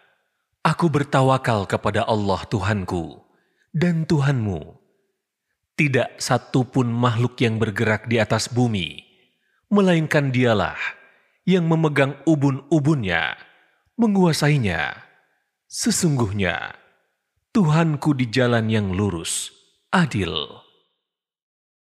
aku 0.81 1.05
bertawakal 1.05 1.69
kepada 1.69 2.09
Allah 2.09 2.41
Tuhanku 2.49 3.21
dan 3.69 4.01
Tuhanmu. 4.01 4.81
Tidak 5.77 6.17
satu 6.17 6.65
pun 6.65 6.89
makhluk 6.89 7.37
yang 7.37 7.61
bergerak 7.61 8.09
di 8.09 8.17
atas 8.17 8.49
bumi, 8.49 9.05
melainkan 9.69 10.33
dialah 10.33 10.81
yang 11.45 11.69
memegang 11.69 12.17
ubun-ubunnya, 12.25 13.37
menguasainya. 13.93 14.97
Sesungguhnya, 15.69 16.73
Tuhanku 17.53 18.17
di 18.17 18.33
jalan 18.33 18.65
yang 18.65 18.89
lurus, 18.89 19.53
adil. 19.93 20.60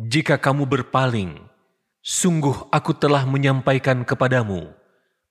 jika 0.00 0.40
kamu 0.40 0.64
berpaling, 0.64 1.36
sungguh 2.00 2.68
aku 2.72 2.96
telah 2.96 3.28
menyampaikan 3.28 4.08
kepadamu 4.08 4.72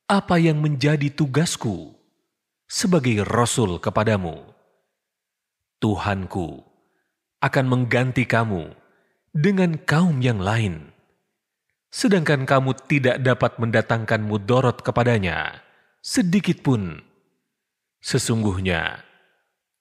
apa 0.05 0.37
yang 0.37 0.61
menjadi 0.61 1.09
tugasku 1.09 1.97
sebagai 2.69 3.25
rasul 3.25 3.81
kepadamu. 3.81 4.43
Tuhanku 5.81 6.61
akan 7.41 7.65
mengganti 7.65 8.29
kamu 8.29 8.69
dengan 9.33 9.81
kaum 9.81 10.21
yang 10.21 10.37
lain, 10.37 10.93
sedangkan 11.89 12.45
kamu 12.45 12.77
tidak 12.85 13.17
dapat 13.23 13.57
mendatangkan 13.57 14.21
mudorot 14.21 14.85
kepadanya 14.85 15.65
sedikit 16.05 16.61
pun. 16.61 17.01
Sesungguhnya, 18.01 19.05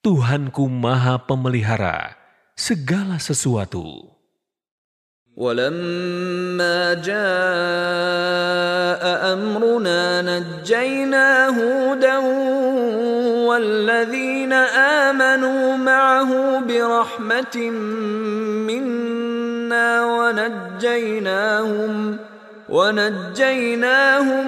Tuhanku 0.00 0.68
Maha 0.68 1.20
Pemelihara 1.24 2.16
segala 2.56 3.20
sesuatu. 3.20 4.19
ولما 5.36 6.94
جاء 7.06 7.22
أمرنا 9.32 10.22
نجينا 10.22 11.48
هودا 11.48 12.18
والذين 13.48 14.52
آمنوا 15.08 15.76
معه 15.76 16.60
برحمة 16.60 17.56
منا 18.66 20.04
ونجيناهم 20.04 21.94
ونجيناهم 22.68 24.46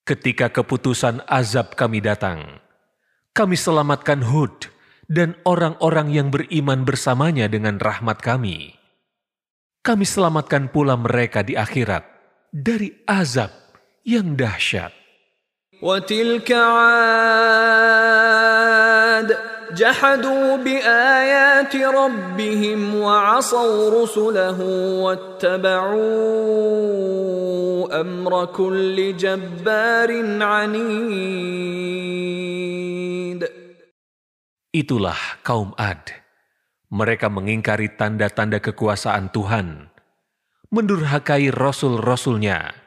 Ketika 0.02 0.50
keputusan 0.50 1.22
azab 1.30 1.78
kami 1.78 2.02
datang, 2.02 2.61
kami 3.37 3.53
selamatkan 3.53 4.25
Hud 4.25 4.73
dan 5.07 5.37
orang-orang 5.45 6.11
yang 6.11 6.27
beriman 6.33 6.83
bersamanya 6.83 7.47
dengan 7.47 7.79
rahmat 7.79 8.19
kami. 8.19 8.75
Kami 9.85 10.03
selamatkan 10.03 10.67
pula 10.73 10.99
mereka 10.99 11.45
di 11.45 11.55
akhirat 11.55 12.03
dari 12.51 12.91
azab 13.07 13.53
yang 14.03 14.35
dahsyat. 14.35 14.97
وتلك 15.81 16.51
عاد 16.51 16.97
جحدوا 19.75 20.57
بآيات 20.57 21.75
ربهم 21.75 22.95
وعصوا 22.95 24.03
رسله 24.03 24.59
واتبعوا 25.03 26.01
أمر 28.01 28.45
كل 28.45 29.17
جبار 29.17 30.11
عنيد 30.43 31.97
Itulah 34.77 35.41
kaum 35.41 35.73
Ad. 35.73 36.13
Mereka 36.93 37.33
mengingkari 37.33 37.97
tanda-tanda 37.97 38.61
kekuasaan 38.61 39.33
Tuhan, 39.33 39.89
mendurhakai 40.69 41.49
rasul-rasulnya, 41.49 42.77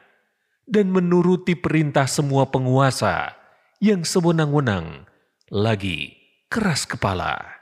dan 0.63 0.87
menuruti 0.87 1.59
perintah 1.59 2.07
semua 2.07 2.47
penguasa 2.47 3.35
yang 3.83 4.07
sewenang-wenang, 4.07 5.03
lagi 5.51 6.21
keras 6.50 6.86
kepala. 6.86 7.56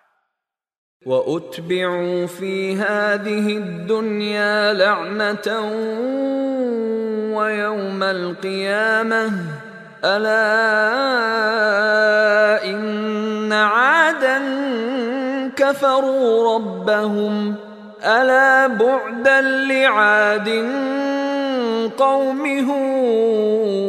وأتبعوا 1.07 2.27
في 2.27 2.77
هذه 2.77 3.57
الدنيا 3.57 4.73
لعنة 4.73 5.49
ويوم 7.37 8.03
القيامة 8.03 9.33
ألا 10.05 10.65
إن 12.65 13.53
عادا 13.53 14.39
كفروا 15.57 16.55
ربهم 16.55 17.55
ألا 18.05 18.67
بعدا 18.67 19.41
لعاد 19.41 20.49
قوم 21.99 22.47
هود 22.69 23.85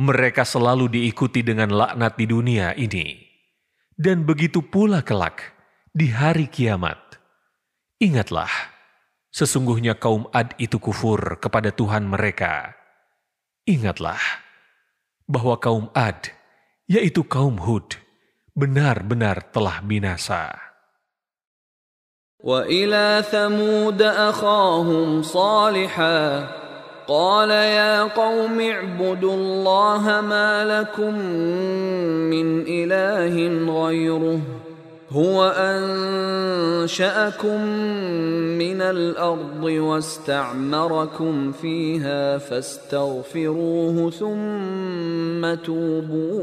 Mereka 0.00 0.44
selalu 0.44 0.92
diikuti 0.92 1.40
dengan 1.40 1.72
laknat 1.72 2.20
di 2.20 2.28
dunia 2.28 2.76
ini, 2.76 3.16
dan 3.96 4.28
begitu 4.28 4.60
pula 4.60 5.00
kelak 5.00 5.56
di 5.96 6.12
hari 6.12 6.52
kiamat. 6.52 7.00
Ingatlah, 7.96 8.52
sesungguhnya 9.32 9.96
kaum 9.96 10.28
Ad 10.36 10.52
itu 10.60 10.76
kufur 10.76 11.40
kepada 11.40 11.72
Tuhan 11.72 12.04
mereka. 12.04 12.76
Ingatlah 13.64 14.20
bahwa 15.24 15.56
kaum 15.56 15.88
Ad, 15.96 16.28
yaitu 16.84 17.24
kaum 17.24 17.56
Hud, 17.56 17.96
benar-benar 18.52 19.48
telah 19.48 19.80
binasa. 19.80 20.66
وإلى 22.46 23.24
ثمود 23.32 24.02
أخاهم 24.02 25.22
صالحا 25.22 26.20
قال 27.11 27.49
يا 27.49 28.03
قوم 28.03 28.59
اعبدوا 28.59 29.33
الله 29.33 30.21
ما 30.21 30.79
لكم 30.79 31.15
من 32.31 32.63
إله 32.67 33.35
غيره 33.83 34.39
هو 35.09 35.43
أنشأكم 36.77 37.61
من 38.57 38.81
الأرض 38.81 39.63
واستعمركم 39.63 41.51
فيها 41.51 42.37
فاستغفروه 42.37 44.09
ثم 44.09 45.53
توبوا 45.63 46.41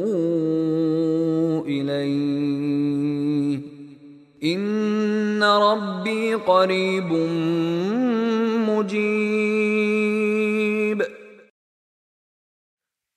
إليه 1.67 3.78
Inna 4.39 5.59
Rabbi 5.59 6.39
qaribun 6.47 7.31
mujib. 8.63 9.03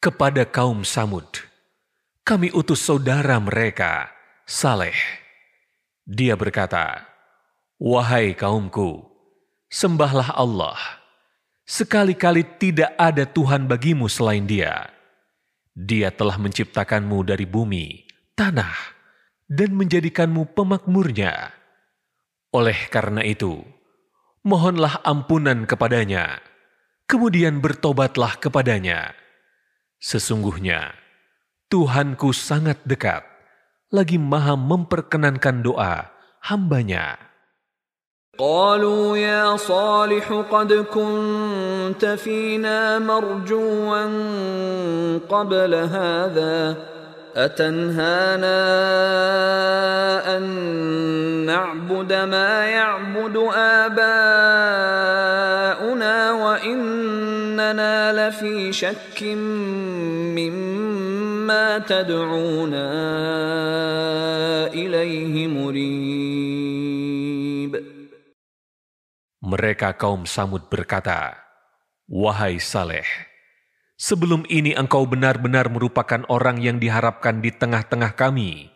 Kepada 0.01 0.49
kaum 0.49 0.81
Samud, 0.81 1.29
kami 2.25 2.49
utus 2.57 2.81
saudara 2.81 3.37
mereka, 3.37 4.09
Saleh. 4.49 4.97
Dia 6.09 6.33
berkata, 6.33 7.05
Wahai 7.77 8.33
kaumku, 8.33 9.05
sembahlah 9.69 10.33
Allah. 10.33 11.05
Sekali-kali 11.69 12.41
tidak 12.57 12.97
ada 12.97 13.29
Tuhan 13.29 13.69
bagimu 13.69 14.09
selain 14.09 14.49
dia. 14.49 14.89
Dia 15.77 16.09
telah 16.09 16.41
menciptakanmu 16.41 17.21
dari 17.29 17.45
bumi, 17.45 18.09
tanah, 18.33 19.00
dan 19.50 19.74
menjadikanmu 19.78 20.54
pemakmurnya. 20.54 21.54
Oleh 22.54 22.88
karena 22.90 23.22
itu, 23.22 23.62
mohonlah 24.46 25.02
ampunan 25.02 25.66
kepadanya, 25.66 26.42
kemudian 27.10 27.62
bertobatlah 27.62 28.38
kepadanya. 28.38 29.14
Sesungguhnya, 30.02 30.94
Tuhanku 31.66 32.30
sangat 32.30 32.78
dekat, 32.86 33.26
lagi 33.90 34.18
maha 34.18 34.54
memperkenankan 34.54 35.62
doa 35.66 36.10
hambanya. 36.46 37.26
قالوا 38.36 39.16
يا 39.16 39.56
صالح 39.56 40.28
قد 40.52 40.72
كنت 40.92 42.04
فينا 42.04 42.98
مرجوا 42.98 44.04
قبل 45.24 45.72
هذا 45.74 46.76
أتنهانا 47.35 48.59
أن 50.37 50.43
نعبد 51.45 52.13
ما 52.13 52.65
يعبد 52.65 53.37
آباؤنا 53.55 54.91
وإننا 56.31 58.13
لفي 58.13 58.73
شك 58.73 59.23
مما 60.35 61.77
تدعونا 61.79 62.91
إليه 64.73 65.47
مريب. 65.47 66.91
Mereka 69.41 69.97
kaum 69.97 70.29
Samud 70.29 70.69
berkata, 70.69 71.33
Wahai 72.05 72.61
Saleh, 72.61 73.30
sebelum 74.00 74.44
ini 74.52 74.76
engkau 74.76 75.08
benar-benar 75.08 75.72
merupakan 75.72 76.22
orang 76.28 76.60
yang 76.60 76.76
diharapkan 76.76 77.40
di 77.40 77.50
tengah-tengah 77.50 78.12
kami. 78.12 78.68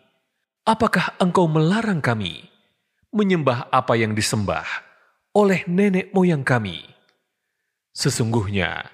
Apakah 0.64 1.16
engkau 1.20 1.48
melarang 1.48 2.00
kami 2.00 2.48
menyembah 3.12 3.68
apa 3.72 3.96
yang 3.96 4.16
disembah 4.16 4.64
oleh 5.36 5.64
nenek 5.68 6.12
moyang 6.16 6.44
kami? 6.44 6.84
Sesungguhnya, 7.92 8.88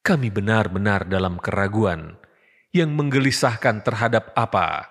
kami 0.00 0.32
benar-benar 0.32 1.04
dalam 1.04 1.36
keraguan 1.36 2.16
yang 2.72 2.94
menggelisahkan 2.94 3.82
terhadap 3.84 4.30
apa 4.38 4.88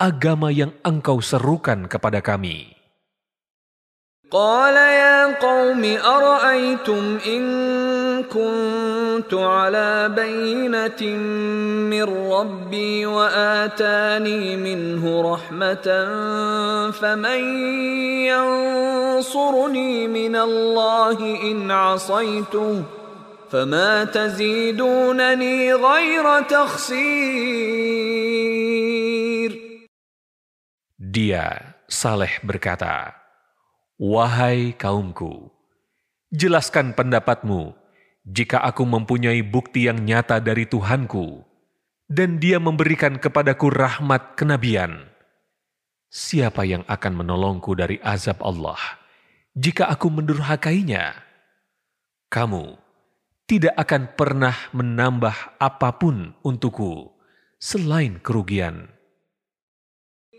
agama 0.00 0.48
yang 0.48 0.72
engkau 0.82 1.22
serukan 1.22 1.86
kepada 1.86 2.22
kami. 2.24 2.78
قال 4.28 4.76
يا 4.76 5.40
قوم 5.40 5.80
أرأيتم 6.04 7.18
إن 7.24 7.42
كنت 8.28 8.91
على 9.32 10.08
بينة 10.08 11.02
من 11.90 12.02
ربي 12.32 13.06
وآتاني 13.06 14.56
منه 14.56 15.32
رحمة 15.32 15.88
فمن 16.90 17.40
ينصرني 18.28 20.08
من 20.08 20.36
الله 20.36 21.18
إن 21.42 21.70
عصيته 21.70 22.82
فما 23.50 24.04
تزيدونني 24.04 25.74
غير 25.74 26.42
تخسير 26.42 27.98
Dia, 30.98 31.78
Saleh 31.88 32.36
berkata, 32.44 33.16
Wahai 33.96 34.76
kaumku, 34.76 35.48
jelaskan 36.28 36.92
pendapatmu 36.92 37.72
jika 38.23 38.63
aku 38.63 38.87
mempunyai 38.87 39.43
bukti 39.43 39.91
yang 39.91 39.99
nyata 40.03 40.39
dari 40.39 40.63
Tuhanku 40.63 41.43
dan 42.07 42.39
dia 42.39 42.61
memberikan 42.61 43.19
kepadaku 43.19 43.67
rahmat 43.71 44.39
kenabian. 44.39 45.11
Siapa 46.13 46.61
yang 46.63 46.85
akan 46.85 47.25
menolongku 47.25 47.73
dari 47.73 47.97
azab 48.05 48.39
Allah 48.45 48.77
jika 49.57 49.89
aku 49.89 50.13
mendurhakainya? 50.13 51.17
Kamu 52.29 52.77
tidak 53.49 53.75
akan 53.75 54.03
pernah 54.13 54.55
menambah 54.71 55.57
apa 55.57 55.89
pun 55.97 56.37
untukku 56.45 57.11
selain 57.57 58.21
kerugian. 58.21 58.92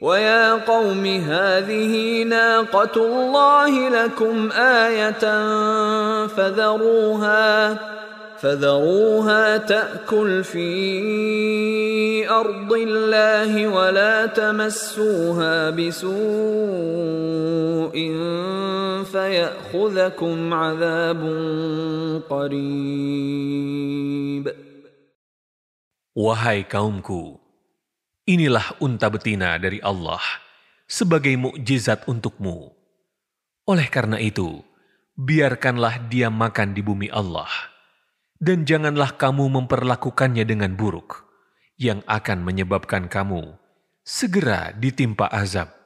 ويا 0.05 0.69
قوم 0.69 1.07
هذه 1.07 2.23
ناقة 2.29 2.97
الله 2.97 3.89
لكم 3.89 4.53
آية 4.53 5.25
فذروها 6.27 7.79
فذروها 8.37 9.57
تأكل 9.57 10.45
في 10.45 10.69
أرض 12.29 12.73
الله 12.73 13.69
ولا 13.69 14.27
تمسوها 14.27 15.71
بسوء 15.71 16.13
فيأخذكم 19.13 20.55
عذاب 20.55 21.23
قريب. 22.29 23.65
Wahai 26.15 26.63
kaumku, 26.71 27.44
inilah 28.30 28.78
unta 28.78 29.10
betina 29.10 29.58
dari 29.58 29.82
Allah 29.82 30.22
sebagai 30.90 31.34
mukjizat 31.38 32.06
untukmu. 32.10 32.74
Oleh 33.70 33.86
karena 33.90 34.18
itu, 34.18 34.66
biarkanlah 35.14 36.10
dia 36.10 36.34
makan 36.34 36.74
di 36.74 36.82
bumi 36.82 37.10
Allah, 37.14 37.50
dan 38.42 38.66
janganlah 38.66 39.14
kamu 39.14 39.46
memperlakukannya 39.62 40.46
dengan 40.46 40.74
buruk, 40.74 41.26
yang 41.78 42.02
akan 42.10 42.42
menyebabkan 42.42 43.06
kamu 43.06 43.54
segera 44.02 44.74
ditimpa 44.74 45.30
azab. 45.30 45.80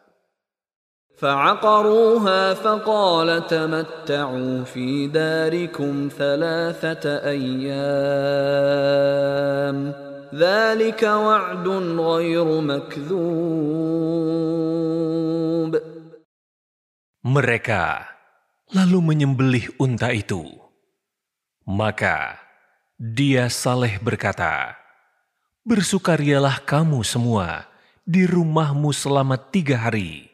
فعقروها 1.13 2.53
فقال 2.53 3.47
تمتعوا 3.47 4.63
في 4.63 5.07
داركم 5.07 6.09
ثلاثة 6.17 7.05
أيام 7.23 8.73
ذلك 10.33 11.03
وعد 11.03 11.67
غير 11.99 12.47
مكذوب 12.61 14.13
Mereka 17.23 18.03
lalu 18.75 18.99
menyembelih 18.99 19.71
unta 19.79 20.11
itu. 20.11 20.43
Maka 21.63 22.35
dia 22.99 23.47
Saleh 23.47 23.95
berkata, 23.95 24.75
Bersukarialah 25.63 26.59
kamu 26.67 26.99
semua 27.07 27.71
di 28.03 28.27
rumahmu 28.27 28.91
selama 28.91 29.39
tiga 29.39 29.79
hari. 29.79 30.27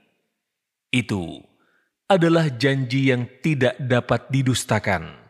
Itu 0.90 1.46
adalah 2.10 2.50
janji 2.50 3.14
yang 3.14 3.30
tidak 3.46 3.78
dapat 3.78 4.26
didustakan. 4.34 5.23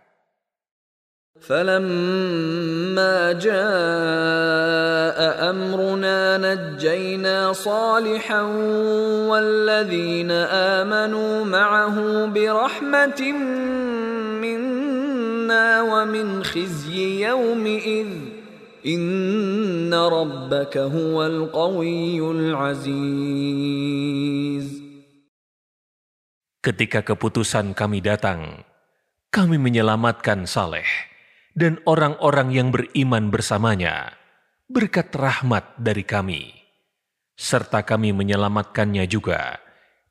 فلما 1.50 3.18
جاء 3.42 5.18
أمرنا 5.50 6.38
نجينا 6.38 7.54
صالحا 7.54 8.42
والذين 9.32 10.32
آمنوا 10.78 11.46
معه 11.46 12.26
برحمة 12.26 13.22
منا 14.42 15.82
ومن 15.82 16.44
خزي 16.44 17.26
يومئذ 17.28 18.08
إن 18.86 19.94
ربك 19.94 20.78
هو 20.78 21.26
القوي 21.26 22.32
العزيز 22.32 23.60
Ketika 26.60 27.00
keputusan 27.08 27.72
kami 27.72 28.04
datang, 28.04 28.68
kami 29.32 29.56
menyelamatkan 29.56 30.44
Saleh 30.44 31.10
dan 31.58 31.82
orang-orang 31.84 32.54
yang 32.56 32.70
beriman 32.72 33.34
bersamanya 33.34 34.20
berkat 34.70 35.10
rahmat 35.18 35.76
dari 35.82 36.06
kami, 36.06 36.54
serta 37.34 37.82
kami 37.82 38.14
menyelamatkannya 38.14 39.10
juga 39.10 39.58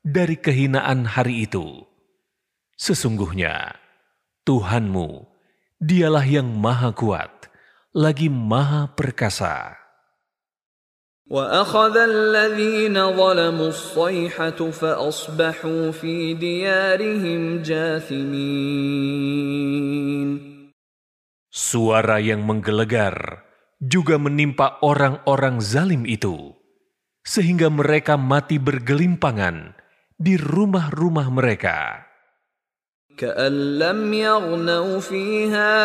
dari 0.03 0.35
kehinaan 0.35 1.07
hari 1.07 1.47
itu. 1.47 1.87
Sesungguhnya 2.75 3.75
Tuhanmu, 4.43 5.27
dialah 5.79 6.27
yang 6.27 6.51
maha 6.59 6.91
kuat, 6.91 7.47
lagi 7.95 8.27
maha 8.27 8.91
perkasa. 8.93 9.79
وأخذ 11.29 11.93
الذين 11.93 12.97
ظلموا 12.97 13.69
الصيحة 13.69 14.59
فأصبحوا 14.73 15.91
في 15.91 16.33
ديارهم 16.33 17.61
جاثمين 17.61 19.29
Suara 21.53 22.21
yang 22.21 22.45
menggelegar 22.45 23.41
juga 23.81 24.21
menimpa 24.21 24.77
orang-orang 24.85 25.57
zalim 25.63 26.05
itu, 26.05 26.53
sehingga 27.25 27.73
mereka 27.73 28.19
mati 28.21 28.61
bergelimpangan 28.61 29.73
di 30.19 30.37
rumah-rumah 30.37 31.27
mereka. 31.33 32.09
كأن 33.19 33.79
لم 33.83 34.13
يغنوا 34.13 34.99
فيها 34.99 35.75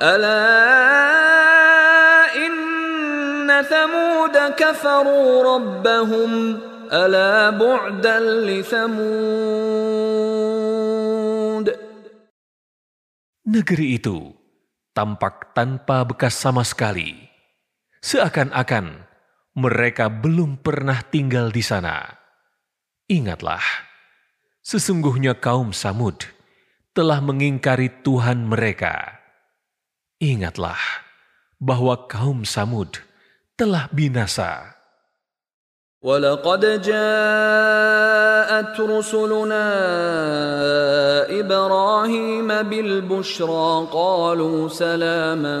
ألا 0.00 0.48
إن 2.32 3.62
ثمود 3.62 4.36
كفروا 4.56 5.28
ربهم 5.54 6.60
ألا 6.92 7.50
بعدا 7.50 8.20
لثمود 8.48 9.76
Negeri 13.46 13.94
itu 13.94 14.34
tampak 14.91 15.55
tanpa 15.55 16.03
bekas 16.07 16.35
sama 16.35 16.63
sekali, 16.67 17.15
seakan-akan 18.03 19.07
mereka 19.55 20.07
belum 20.07 20.59
pernah 20.59 21.03
tinggal 21.03 21.51
di 21.51 21.63
sana. 21.63 22.07
Ingatlah, 23.11 23.63
sesungguhnya 24.63 25.35
kaum 25.35 25.75
Samud 25.75 26.23
telah 26.95 27.19
mengingkari 27.19 27.91
Tuhan 28.03 28.47
mereka. 28.47 29.19
Ingatlah 30.19 30.79
bahwa 31.59 32.07
kaum 32.07 32.47
Samud 32.47 33.03
telah 33.59 33.91
binasa. 33.91 34.70
ولقد 36.01 36.81
جاءت 36.81 38.73
رسلنا 38.81 39.69
إبراهيم 41.29 42.47
بالبشرى 42.47 43.87
قالوا 43.93 44.67
سلاما 44.67 45.59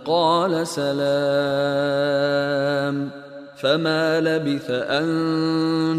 قال 0.00 0.66
سلام 0.66 0.96
فما 3.60 4.20
لبث 4.20 4.70
أن 4.70 5.08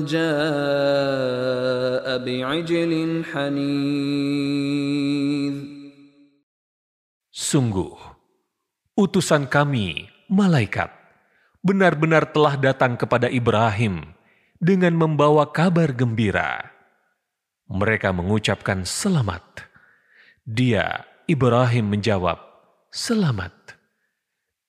جاء 0.09 0.25
بعجل 2.25 3.23
حنيذ 3.29 4.89
Sungguh, 7.49 7.95
utusan 8.93 9.49
kami, 9.49 10.05
malaikat, 10.29 10.98
benar-benar 11.59 12.31
telah 12.31 12.55
datang 12.55 12.95
kepada 12.95 13.27
Ibrahim 13.27 14.15
dengan 14.59 14.95
membawa 14.95 15.47
kabar 15.51 15.91
gembira. 15.91 16.71
Mereka 17.69 18.11
mengucapkan 18.15 18.83
selamat. 18.87 19.67
Dia, 20.47 21.05
Ibrahim 21.29 21.93
menjawab, 21.93 22.41
selamat. 22.89 23.77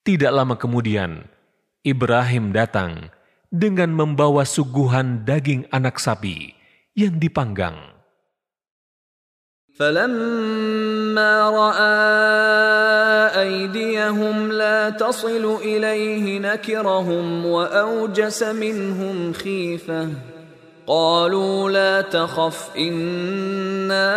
Tidak 0.05 0.29
lama 0.29 0.61
kemudian, 0.61 1.25
Ibrahim 1.81 2.53
datang 2.53 3.09
dengan 3.49 3.91
membawa 3.97 4.45
suguhan 4.45 5.25
daging 5.25 5.67
anak 5.73 5.97
sapi 5.97 6.53
yang 6.93 7.17
dipanggang. 7.17 8.00
فلما 9.80 11.50
راى 11.50 11.86
ايديهم 13.44 14.52
لا 14.52 14.90
تصل 14.90 15.60
اليه 15.62 16.40
نكرهم 16.40 17.46
واوجس 17.46 18.44
منهم 18.44 19.34
خيفه 19.34 20.10
قالوا 20.88 21.70
لا 21.70 22.02
تخف 22.02 22.78
انا 22.78 24.12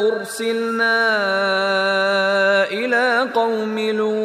ارسلنا 0.00 0.96
الى 2.72 3.28
قوم 3.34 3.78
لوط 3.78 4.20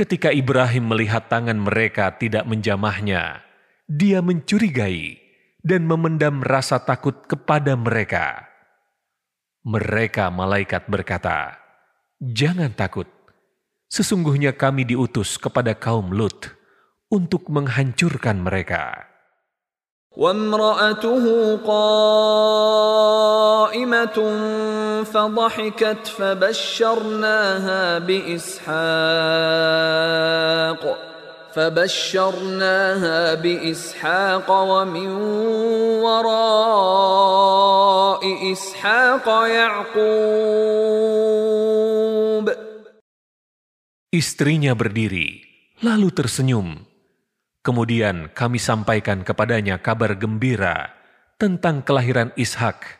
Ketika 0.00 0.32
Ibrahim 0.32 0.96
melihat 0.96 1.28
tangan 1.28 1.60
mereka 1.60 2.16
tidak 2.16 2.48
menjamahnya, 2.48 3.44
dia 3.84 4.24
mencurigai 4.24 5.23
dan 5.64 5.84
memendam 5.84 6.40
rasa 6.40 6.80
takut 6.80 7.26
kepada 7.28 7.76
mereka. 7.76 8.48
Mereka 9.60 10.32
malaikat 10.32 10.88
berkata, 10.88 11.60
"Jangan 12.20 12.72
takut. 12.72 13.06
Sesungguhnya 13.92 14.56
kami 14.56 14.88
diutus 14.88 15.36
kepada 15.36 15.76
kaum 15.76 16.16
Lut 16.16 16.56
untuk 17.12 17.52
menghancurkan 17.52 18.40
mereka." 18.40 19.10
وامرأته 20.10 21.56
قائمة 21.62 22.98
فضحكت 25.04 26.06
فبشرناها 26.06 27.98
بإسحاق 27.98 28.70
فبشرناها 31.54 33.34
بإسحاق 33.34 34.48
ومن 34.50 35.10
وراء 36.02 37.32
إسحاق 38.52 39.26
يعقوب 39.50 41.00
Istrinya 44.10 44.74
berdiri, 44.74 45.46
lalu 45.86 46.10
tersenyum. 46.10 46.82
Kemudian 47.62 48.26
kami 48.34 48.58
sampaikan 48.58 49.22
kepadanya 49.22 49.78
kabar 49.78 50.18
gembira 50.18 50.90
tentang 51.38 51.78
kelahiran 51.78 52.34
Ishak, 52.34 52.98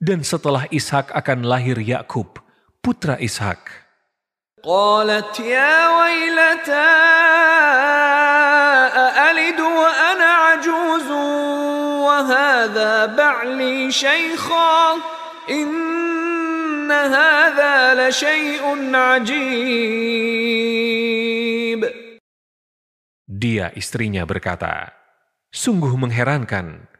dan 0.00 0.24
setelah 0.24 0.64
Ishak 0.72 1.12
akan 1.12 1.44
lahir 1.44 1.76
Yakub, 1.76 2.40
putra 2.80 3.20
Ishak. 3.20 3.81
قالت 4.64 5.40
يا 5.40 5.88
ويلتى 5.88 6.90
أألد 8.98 9.60
وأنا 9.60 10.24
عجوز 10.24 11.10
وهذا 12.04 13.06
بعلي 13.06 13.90
شيخا 13.90 14.96
إن 15.50 16.90
هذا 16.92 17.94
لشيء 17.94 18.64
عجيب 18.94 19.38
Dia 23.28 23.70
istrinya 23.78 24.26
berkata, 24.26 24.90
Sungguh 25.54 25.94
mengherankan, 25.94 26.90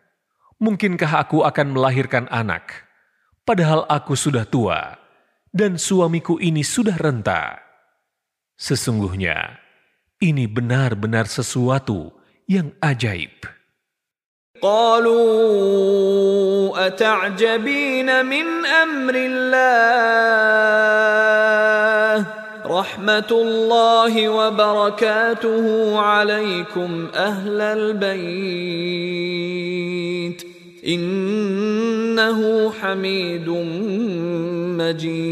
mungkinkah 0.62 1.26
aku 1.26 1.42
akan 1.42 1.74
melahirkan 1.74 2.30
anak, 2.30 2.86
padahal 3.42 3.82
aku 3.90 4.14
sudah 4.14 4.46
tua, 4.46 5.01
dan 5.52 5.80
suamiku 5.80 6.36
ini 6.38 6.62
sudah 6.62 6.96
renta. 7.00 7.58
Sesungguhnya, 8.58 9.58
ini 10.18 10.50
benar-benar 10.50 11.30
sesuatu 11.30 12.10
yang 12.50 12.74
ajaib. 12.82 13.58
قالوا 14.62 15.26
أتعجبين 16.86 18.26
من 18.26 18.66
أمر 18.66 19.14
الله 19.14 19.48
رحمة 22.66 23.30
الله 23.30 24.28
وبركاته 24.28 25.98
عليكم 26.00 27.08
أهل 27.14 27.60
البيت 27.60 28.98
Innahu 30.83 32.75
hamidum 32.75 33.63
majid. 34.75 35.23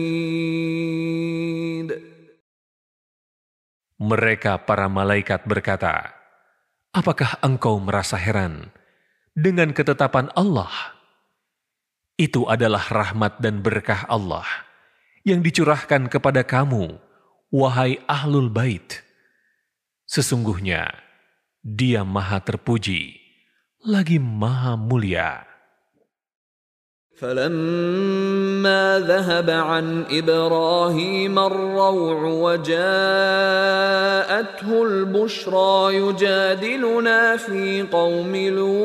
Mereka 3.99 4.63
para 4.63 4.87
malaikat 4.87 5.43
berkata, 5.43 6.15
Apakah 6.95 7.35
engkau 7.43 7.83
merasa 7.83 8.15
heran 8.15 8.71
dengan 9.35 9.75
ketetapan 9.75 10.31
Allah? 10.39 10.71
Itu 12.15 12.47
adalah 12.47 12.87
rahmat 12.87 13.43
dan 13.43 13.59
berkah 13.59 14.07
Allah 14.07 14.47
yang 15.27 15.43
dicurahkan 15.43 16.07
kepada 16.07 16.47
kamu, 16.47 16.95
wahai 17.51 17.99
ahlul 18.07 18.47
bait. 18.47 19.03
Sesungguhnya, 20.07 20.95
dia 21.59 22.07
maha 22.07 22.39
terpuji 22.39 23.20
lagi 23.86 24.18
maha 24.18 24.74
mulia. 24.74 25.46
فلما 27.16 29.08
ذهب 29.08 29.48
عن 29.50 30.04
ابراهيم 30.04 31.32
الروع 31.38 32.20
وجاءته 32.44 32.76
البشرى 34.68 35.96
يجادلنا 35.96 37.36
في 37.36 37.88
قوم 37.88 38.36
لوط 38.36 38.76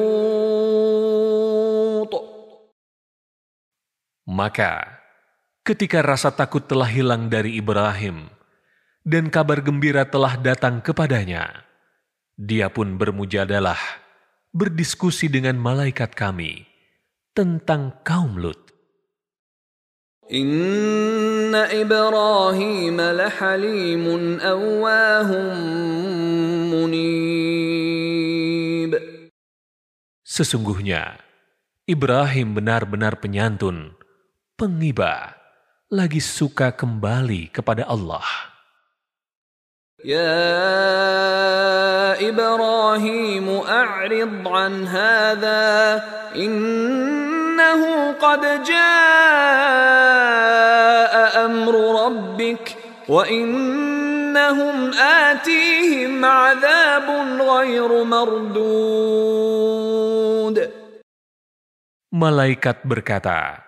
Maka, 4.32 4.88
ketika 5.68 6.00
rasa 6.00 6.32
takut 6.32 6.64
telah 6.64 6.88
hilang 6.88 7.28
dari 7.28 7.60
Ibrahim 7.60 8.32
dan 9.04 9.28
kabar 9.28 9.60
gembira 9.60 10.08
telah 10.08 10.39
datang 10.39 10.80
kepadanya, 10.80 11.68
dia 12.39 12.72
pun 12.72 12.96
bermujadalah, 12.96 13.76
berdiskusi 14.57 15.29
dengan 15.29 15.61
malaikat 15.61 16.17
kami 16.17 16.65
tentang 17.37 18.01
kaum 18.01 18.41
Lut. 18.41 18.73
Inna 20.33 21.69
Ibrahim 21.69 22.97
lahalimun. 22.97 24.41
Sesungguhnya, 30.25 31.21
Ibrahim 31.87 32.57
benar-benar 32.57 33.21
penyantun, 33.21 33.95
pengiba, 34.57 35.37
lagi 35.93 36.19
suka 36.19 36.73
kembali 36.75 37.53
kepada 37.53 37.87
Allah. 37.87 38.56
يا 40.06 40.58
إبراهيم 42.30 43.48
أعرض 43.70 44.48
عن 44.48 44.88
هذا 44.88 46.04
إنه 46.36 47.82
قد 48.18 48.42
جاء 48.66 48.82
أمر 51.46 51.76
ربك 52.06 52.66
وإنهم 53.10 54.92
آتيهم 54.98 56.26
عذاب 56.26 57.08
غير 57.42 58.04
مردود 58.04 58.82
Malaikat 62.12 62.84
berkata, 62.84 63.64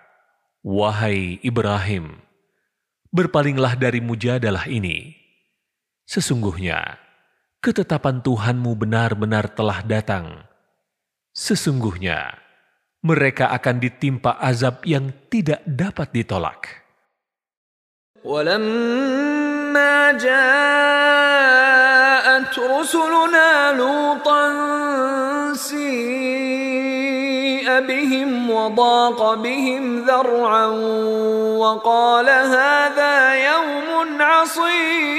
Wahai 0.60 1.40
Ibrahim, 1.40 2.20
berpalinglah 3.08 3.72
dari 3.72 4.04
mujadalah 4.04 4.68
ini. 4.68 5.16
Sesungguhnya, 6.08 7.00
ketetapan 7.64 8.20
Tuhanmu 8.20 8.76
benar-benar 8.76 9.48
telah 9.56 9.80
datang. 9.82 10.44
Sesungguhnya, 11.32 12.36
mereka 13.00 13.50
akan 13.52 13.80
ditimpa 13.80 14.36
azab 14.38 14.84
yang 14.84 15.12
tidak 15.32 15.64
dapat 15.64 16.12
ditolak. 16.12 16.84
ولما 18.24 20.12
جاءت 20.16 21.44
رسلنا 22.58 23.72
لوطا 23.76 24.42
سيء 25.54 26.37
بهم 27.78 28.50
وضاق 28.50 29.34
بهم 29.34 29.84
ذرعا 30.04 30.66
وقال 31.62 32.28
هذا 32.28 33.14
يوم 33.34 34.22
عصيب 34.22 35.14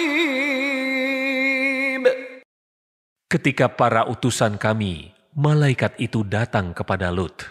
Ketika 3.25 3.67
para 3.67 4.07
utusan 4.07 4.55
kami, 4.55 5.11
malaikat 5.35 5.99
itu 5.99 6.23
datang 6.23 6.71
kepada 6.71 7.11
Lut. 7.11 7.43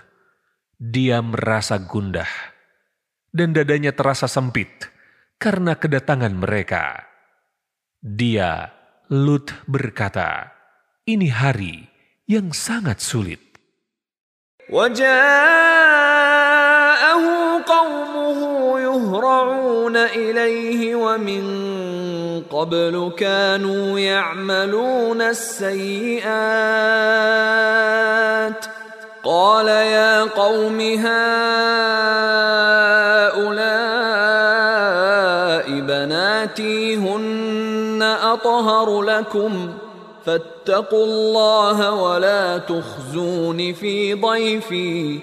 Dia 0.80 1.20
merasa 1.20 1.76
gundah, 1.76 2.30
dan 3.34 3.52
dadanya 3.52 3.92
terasa 3.92 4.24
sempit 4.30 4.70
karena 5.36 5.76
kedatangan 5.76 6.32
mereka. 6.32 7.05
Dia, 8.00 8.72
Lut 9.12 9.52
berkata, 9.68 10.55
ini 11.05 11.28
hari 11.28 11.84
yang 12.24 12.57
sangat 12.57 13.05
sulit. 13.05 13.47
وجاءه 14.70 15.09
قومه 17.65 18.80
يهرعون 18.80 19.97
إليه 19.97 20.95
ومن 20.95 21.43
قبل 22.51 23.11
كانوا 23.17 23.99
يعملون 23.99 25.22
السيئات 25.22 26.30
قال 29.24 29.67
يا 29.67 30.24
قوم 30.24 30.80
هؤلاء 30.82 31.30
بناتي 35.80 36.95
هن 36.95 38.03
أطهر 38.24 39.01
لكم 39.01 39.74
فاتقوا 40.24 41.05
الله 41.05 41.78
ولا 41.92 42.59
تخزون 42.59 43.72
في 43.72 44.14
ضيفي 44.14 45.20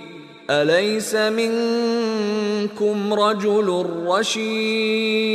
أليس 0.49 1.15
منكم 1.15 2.97
رجل 3.13 3.67
رشيد 4.05 5.31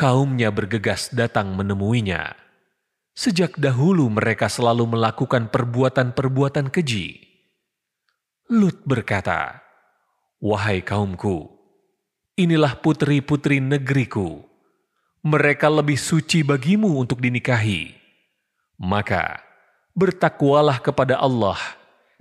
Kaumnya 0.00 0.48
bergegas 0.48 1.12
datang 1.12 1.52
menemuinya. 1.52 2.32
Sejak 3.12 3.60
dahulu 3.60 4.08
mereka 4.08 4.48
selalu 4.48 4.96
melakukan 4.96 5.52
perbuatan-perbuatan 5.52 6.72
keji. 6.72 7.20
Lut 8.48 8.80
berkata, 8.88 9.60
Wahai 10.40 10.80
kaumku, 10.80 11.52
inilah 12.32 12.80
putri-putri 12.80 13.60
negeriku. 13.60 14.40
mereka 15.25 15.65
lebih 15.73 15.97
suci 15.97 16.45
bagimu 16.45 17.01
untuk 17.01 17.17
dinikahi. 17.17 17.97
Maka, 18.77 19.41
bertakwalah 19.97 20.77
kepada 20.77 21.17
Allah, 21.17 21.57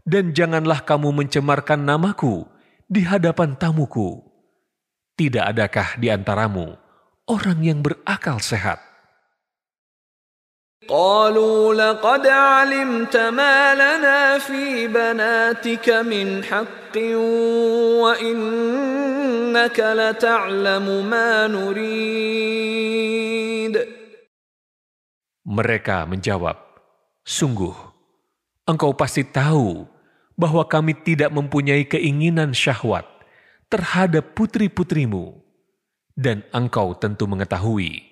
dan 0.08 0.32
janganlah 0.32 0.80
kamu 0.80 1.12
mencemarkan 1.12 1.84
namaku 1.84 2.48
di 2.88 3.04
hadapan 3.04 3.60
tamuku. 3.60 4.24
Tidak 5.20 5.44
adakah 5.44 6.00
di 6.00 6.08
antaramu 6.08 6.80
orang 7.28 7.60
yang 7.60 7.84
berakal 7.84 8.40
sehat? 8.40 8.93
قالوا 10.89 11.73
لقد 11.77 12.25
علمت 12.25 13.17
ما 13.37 13.77
لنا 13.77 14.41
في 14.41 14.89
بناتك 14.89 15.89
من 15.89 16.43
حق 16.43 16.97
وإنك 18.01 19.77
لتعلم 19.79 21.05
ما 21.05 21.47
نريد 21.47 22.89
Mereka 25.49 26.05
menjawab, 26.05 26.61
Sungguh, 27.25 27.73
engkau 28.69 28.93
pasti 28.93 29.25
tahu 29.25 29.89
bahwa 30.37 30.61
kami 30.69 30.93
tidak 30.93 31.33
mempunyai 31.33 31.89
keinginan 31.89 32.53
syahwat 32.53 33.09
terhadap 33.65 34.37
putri-putrimu. 34.37 35.41
Dan 36.13 36.45
engkau 36.53 36.93
tentu 36.93 37.25
mengetahui 37.25 38.09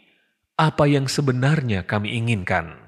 apa 0.57 0.89
yang 0.89 1.05
sebenarnya 1.05 1.85
kami 1.85 2.17
inginkan. 2.17 2.87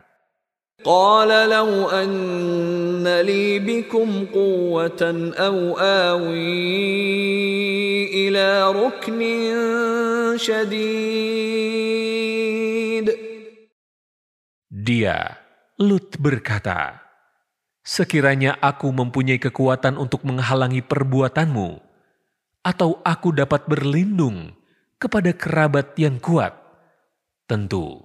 قال 0.79 1.27
لو 1.27 1.91
أن 1.91 3.03
لي 3.03 3.59
بكم 3.59 4.31
قوة 4.31 5.03
أو 5.35 5.75
آوي 5.75 6.39
إلى 8.15 8.71
ركن 8.71 9.19
شديد 10.39 11.59
Dia, 14.69 15.35
Lut 15.77 16.15
berkata, 16.17 17.03
Sekiranya 17.83 18.55
aku 18.57 18.89
mempunyai 18.89 19.37
kekuatan 19.37 19.99
untuk 19.99 20.23
menghalangi 20.23 20.79
perbuatanmu, 20.81 21.77
atau 22.63 22.97
aku 23.05 23.35
dapat 23.35 23.67
berlindung 23.69 24.55
kepada 24.97 25.35
kerabat 25.35 25.93
yang 25.99 26.17
kuat, 26.17 26.62
tentu 27.44 28.00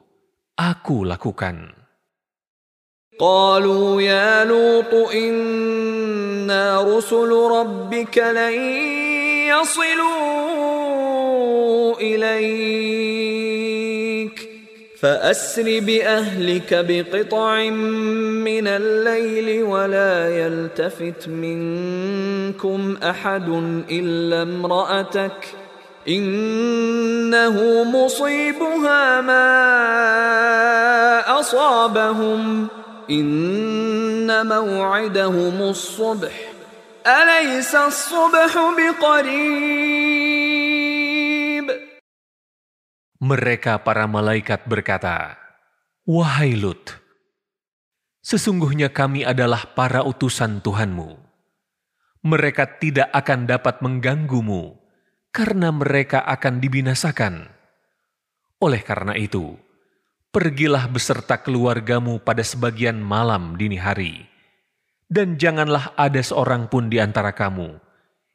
aku 0.55 1.07
lakukan. 1.07 1.79
قالوا 3.19 4.01
يا 4.01 4.45
لوط 4.45 5.11
إنا 5.11 6.81
رسل 6.81 7.31
ربك 7.51 8.17
لن 8.17 8.53
يصلوا 9.51 10.79
إليك 11.99 13.29
فأسر 14.99 15.79
بأهلك 15.79 16.85
بقطع 16.87 17.69
من 17.69 18.67
الليل 18.67 19.63
ولا 19.63 20.29
يلتفت 20.39 21.27
منكم 21.27 22.97
أحد 23.03 23.49
إلا 23.91 24.41
امرأتك 24.41 25.58
إنه 26.08 27.56
مصيبها 27.88 29.20
ما 29.24 29.50
أصابهم 31.40 32.68
إن 33.10 34.28
موعدهم 34.28 35.56
الصبح 35.62 36.34
أليس 37.06 37.74
الصبح 37.74 38.52
بقريب 38.76 40.04
Mereka 43.24 43.80
para 43.80 44.04
malaikat 44.04 44.68
berkata, 44.68 45.40
Wahai 46.04 46.52
Lut, 46.60 46.92
sesungguhnya 48.20 48.92
kami 48.92 49.24
adalah 49.24 49.64
para 49.72 50.04
utusan 50.04 50.60
Tuhanmu. 50.60 51.16
Mereka 52.20 52.76
tidak 52.76 53.08
akan 53.16 53.48
dapat 53.48 53.80
mengganggumu 53.80 54.77
karena 55.29 55.69
mereka 55.69 56.25
akan 56.25 56.57
dibinasakan. 56.57 57.47
Oleh 58.59 58.81
karena 58.83 59.15
itu, 59.15 59.55
pergilah 60.33 60.89
beserta 60.89 61.39
keluargamu 61.39 62.19
pada 62.21 62.43
sebagian 62.43 62.99
malam 62.99 63.55
dini 63.55 63.79
hari, 63.79 64.27
dan 65.07 65.39
janganlah 65.39 65.93
ada 65.95 66.21
seorang 66.21 66.69
pun 66.69 66.91
di 66.91 67.01
antara 67.01 67.33
kamu 67.33 67.77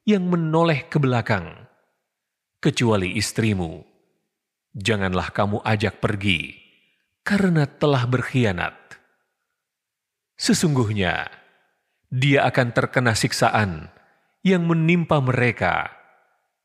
yang 0.08 0.26
menoleh 0.26 0.86
ke 0.88 0.98
belakang, 0.98 1.68
kecuali 2.58 3.16
istrimu. 3.20 3.84
Janganlah 4.74 5.30
kamu 5.30 5.62
ajak 5.62 6.02
pergi, 6.02 6.50
karena 7.22 7.62
telah 7.68 8.04
berkhianat. 8.10 8.74
Sesungguhnya, 10.34 11.30
dia 12.10 12.42
akan 12.42 12.74
terkena 12.74 13.14
siksaan 13.14 13.86
yang 14.42 14.66
menimpa 14.66 15.22
mereka, 15.22 15.94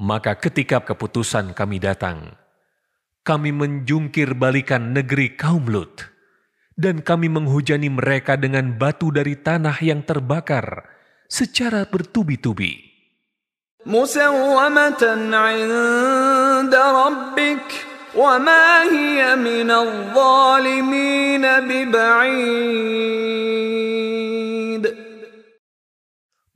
Maka 0.00 0.32
ketika 0.40 0.80
keputusan 0.80 1.52
kami 1.52 1.76
datang, 1.76 2.32
kami 3.20 3.52
menjungkir 3.52 4.32
balikan 4.32 4.96
negeri 4.96 5.36
kaum 5.36 5.68
Lut, 5.68 6.08
dan 6.72 7.04
kami 7.04 7.28
menghujani 7.28 7.92
mereka 7.92 8.40
dengan 8.40 8.80
batu 8.80 9.12
dari 9.12 9.36
tanah 9.36 9.76
yang 9.84 10.00
terbakar 10.00 10.88
secara 11.28 11.84
bertubi-tubi. 11.84 12.80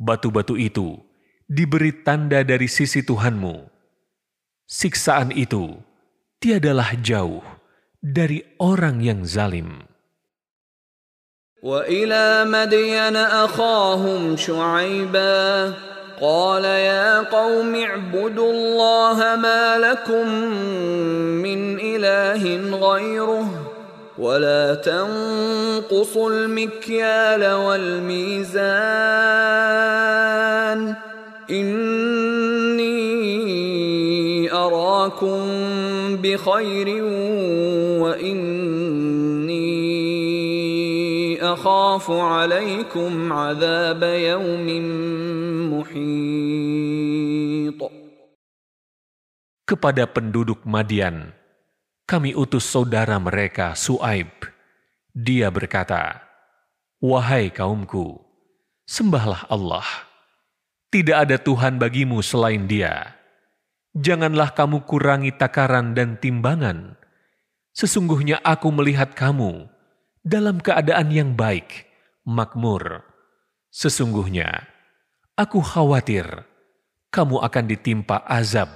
Batu-batu 0.00 0.56
itu 0.56 1.03
diberi 1.49 2.05
tanda 2.05 2.45
dari 2.45 2.69
sisi 2.69 3.01
Tuhanmu. 3.01 3.65
Siksaan 4.69 5.33
itu 5.33 5.81
tiadalah 6.37 6.93
jauh 7.01 7.41
dari 7.99 8.45
orang 8.61 9.01
yang 9.01 9.25
zalim. 9.25 9.89
وإلى 11.59 12.47
مدين 12.47 13.15
أخاهم 13.15 14.37
شعيبا 14.39 15.73
قال 16.21 16.63
يا 16.65 17.19
قوم 17.19 17.75
اعبدوا 17.75 18.51
الله 18.51 19.35
ما 19.35 19.77
لكم 19.77 20.27
من 21.43 21.79
إله 21.79 22.43
غيره 22.79 23.47
ولا 24.17 24.75
تنقصوا 24.75 26.31
المكيال 26.31 27.53
والميزان 27.53 28.59
inni 31.48 32.94
arakum 34.48 36.16
bi 36.22 36.36
khairin 36.38 37.06
wa 38.00 38.16
inni 38.18 39.68
akhafu 41.40 42.14
alaikum 42.16 43.32
azab 43.32 44.00
yaumin. 44.00 45.14
Kepada 49.64 50.04
penduduk 50.04 50.60
Madian, 50.68 51.32
kami 52.04 52.36
utus 52.36 52.68
saudara 52.68 53.16
mereka 53.16 53.72
Suaib. 53.72 54.28
Dia 55.16 55.48
berkata, 55.48 56.20
Wahai 57.00 57.48
kaumku, 57.48 58.20
sembahlah 58.84 59.48
Allah 59.48 60.13
tidak 60.94 61.26
ada 61.26 61.42
Tuhan 61.42 61.82
bagimu 61.82 62.22
selain 62.22 62.70
dia. 62.70 63.18
Janganlah 63.98 64.54
kamu 64.54 64.86
kurangi 64.86 65.34
takaran 65.34 65.90
dan 65.90 66.22
timbangan. 66.22 66.94
Sesungguhnya 67.74 68.38
aku 68.46 68.70
melihat 68.70 69.10
kamu 69.10 69.66
dalam 70.22 70.62
keadaan 70.62 71.10
yang 71.10 71.34
baik, 71.34 71.90
makmur. 72.22 73.02
Sesungguhnya, 73.74 74.70
aku 75.34 75.58
khawatir 75.58 76.46
kamu 77.10 77.42
akan 77.42 77.64
ditimpa 77.66 78.22
azab 78.30 78.70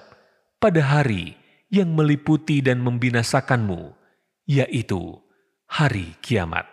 pada 0.59 0.83
hari 0.83 1.39
yang 1.71 1.95
meliputi 1.95 2.59
dan 2.59 2.83
membinasakanmu, 2.83 3.95
yaitu 4.43 5.23
hari 5.71 6.19
kiamat. 6.19 6.67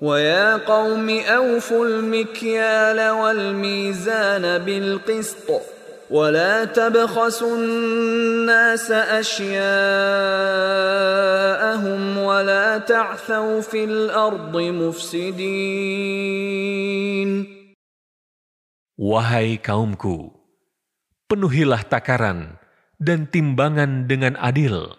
ويا 0.00 0.56
قوم 0.64 1.10
أوفوا 1.10 1.86
المكيال 1.86 3.10
والميزان 3.10 4.64
بالقسط 4.64 5.44
ولا 6.10 6.64
تبخسوا 6.64 7.56
الناس 7.56 8.90
أشياءهم 8.90 9.60
ولا 12.18 12.78
تعثوا 12.78 13.60
في 13.60 13.84
الأرض 13.84 14.56
مفسدين 14.56 16.00
Wahai 19.00 19.56
kaumku, 19.56 20.28
penuhilah 21.24 21.88
takaran 21.88 22.60
dan 23.00 23.24
timbangan 23.32 24.04
dengan 24.04 24.36
adil. 24.36 24.92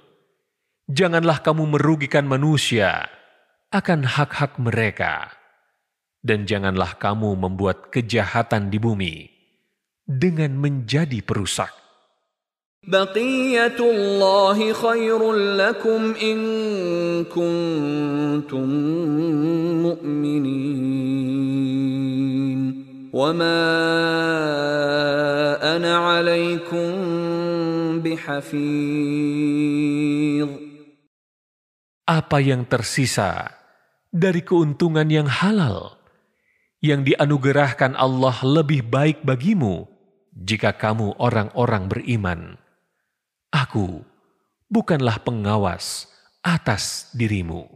Janganlah 0.89 1.45
kamu 1.45 1.69
merugikan 1.77 2.25
manusia 2.25 3.13
akan 3.71 4.03
hak-hak 4.03 4.59
mereka, 4.59 5.31
dan 6.21 6.43
janganlah 6.49 6.99
kamu 6.99 7.35
membuat 7.39 7.89
kejahatan 7.93 8.67
di 8.67 8.77
bumi 8.77 9.29
dengan 10.05 10.57
menjadi 10.59 11.23
perusak. 11.23 11.81
بقية 12.81 13.77
الله 13.77 14.73
خير 14.73 15.33
لكم 15.33 16.13
إن 16.17 16.39
كنتم 17.29 18.69
مؤمنين 19.85 21.21
وما 23.13 23.61
أنا 25.61 25.97
عليكم 25.97 26.89
بحفيظ 28.01 28.71
apa 32.06 32.38
yang 32.38 32.62
tersisa 32.70 33.50
dari 34.14 34.40
keuntungan 34.46 35.10
yang 35.10 35.26
halal 35.26 35.98
yang 36.78 37.02
dianugerahkan 37.02 37.98
Allah 37.98 38.36
lebih 38.46 38.86
baik 38.86 39.26
bagimu 39.26 39.90
jika 40.30 40.70
kamu 40.76 41.18
orang-orang 41.18 41.90
beriman. 41.90 42.40
Aku 43.50 44.04
bukanlah 44.70 45.18
pengawas 45.18 46.06
atas 46.44 47.10
dirimu. 47.16 47.75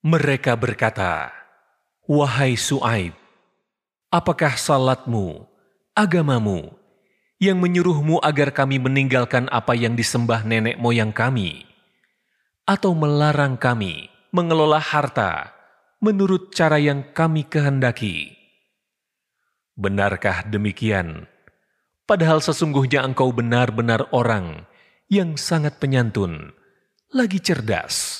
Mereka 0.00 0.56
berkata, 0.56 1.28
Wahai 2.08 2.56
Su'aib, 2.56 3.12
apakah 4.08 4.56
salatmu, 4.56 5.44
agamamu, 5.92 6.72
yang 7.36 7.60
menyuruhmu 7.60 8.16
agar 8.24 8.48
kami 8.48 8.80
meninggalkan 8.80 9.44
apa 9.52 9.76
yang 9.76 9.92
disembah 9.92 10.40
nenek 10.48 10.80
moyang 10.80 11.12
kami, 11.12 11.68
atau 12.64 12.96
melarang 12.96 13.60
kami 13.60 14.08
mengelola 14.32 14.80
harta 14.80 15.52
menurut 16.00 16.48
cara 16.56 16.80
yang 16.80 17.04
kami 17.12 17.44
kehendaki? 17.44 18.32
Benarkah 19.76 20.48
demikian? 20.48 21.28
Padahal 22.08 22.40
sesungguhnya 22.40 23.04
engkau 23.04 23.36
benar-benar 23.36 24.08
orang 24.16 24.64
yang 25.12 25.36
sangat 25.36 25.76
penyantun, 25.76 26.56
lagi 27.12 27.36
cerdas. 27.36 28.19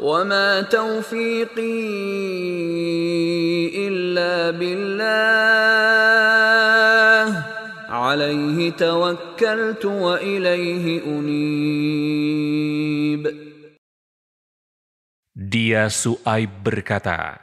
وما 0.00 0.68
توفيقي 0.68 1.80
الا 3.88 4.50
بالله 4.50 5.06
عليه 7.88 8.70
توكلت 8.76 9.84
واليه 9.84 11.04
انيب 11.04 12.36
Dia 15.36 15.92
Su'aib 15.92 16.64
berkata, 16.64 17.38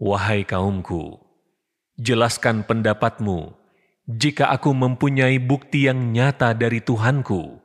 Wahai 0.00 0.42
kaumku, 0.48 1.20
jelaskan 2.00 2.64
pendapatmu 2.64 3.52
jika 4.08 4.48
aku 4.48 4.72
mempunyai 4.72 5.36
bukti 5.36 5.84
yang 5.88 6.12
nyata 6.16 6.56
dari 6.56 6.80
Tuhanku, 6.80 7.60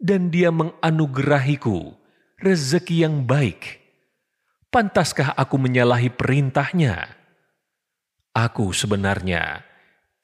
dan 0.00 0.32
dia 0.32 0.48
menganugerahiku 0.52 1.96
rezeki 2.41 3.05
yang 3.05 3.23
baik. 3.29 3.77
Pantaskah 4.73 5.37
aku 5.37 5.61
menyalahi 5.61 6.09
perintahnya? 6.09 7.05
Aku 8.33 8.73
sebenarnya 8.73 9.61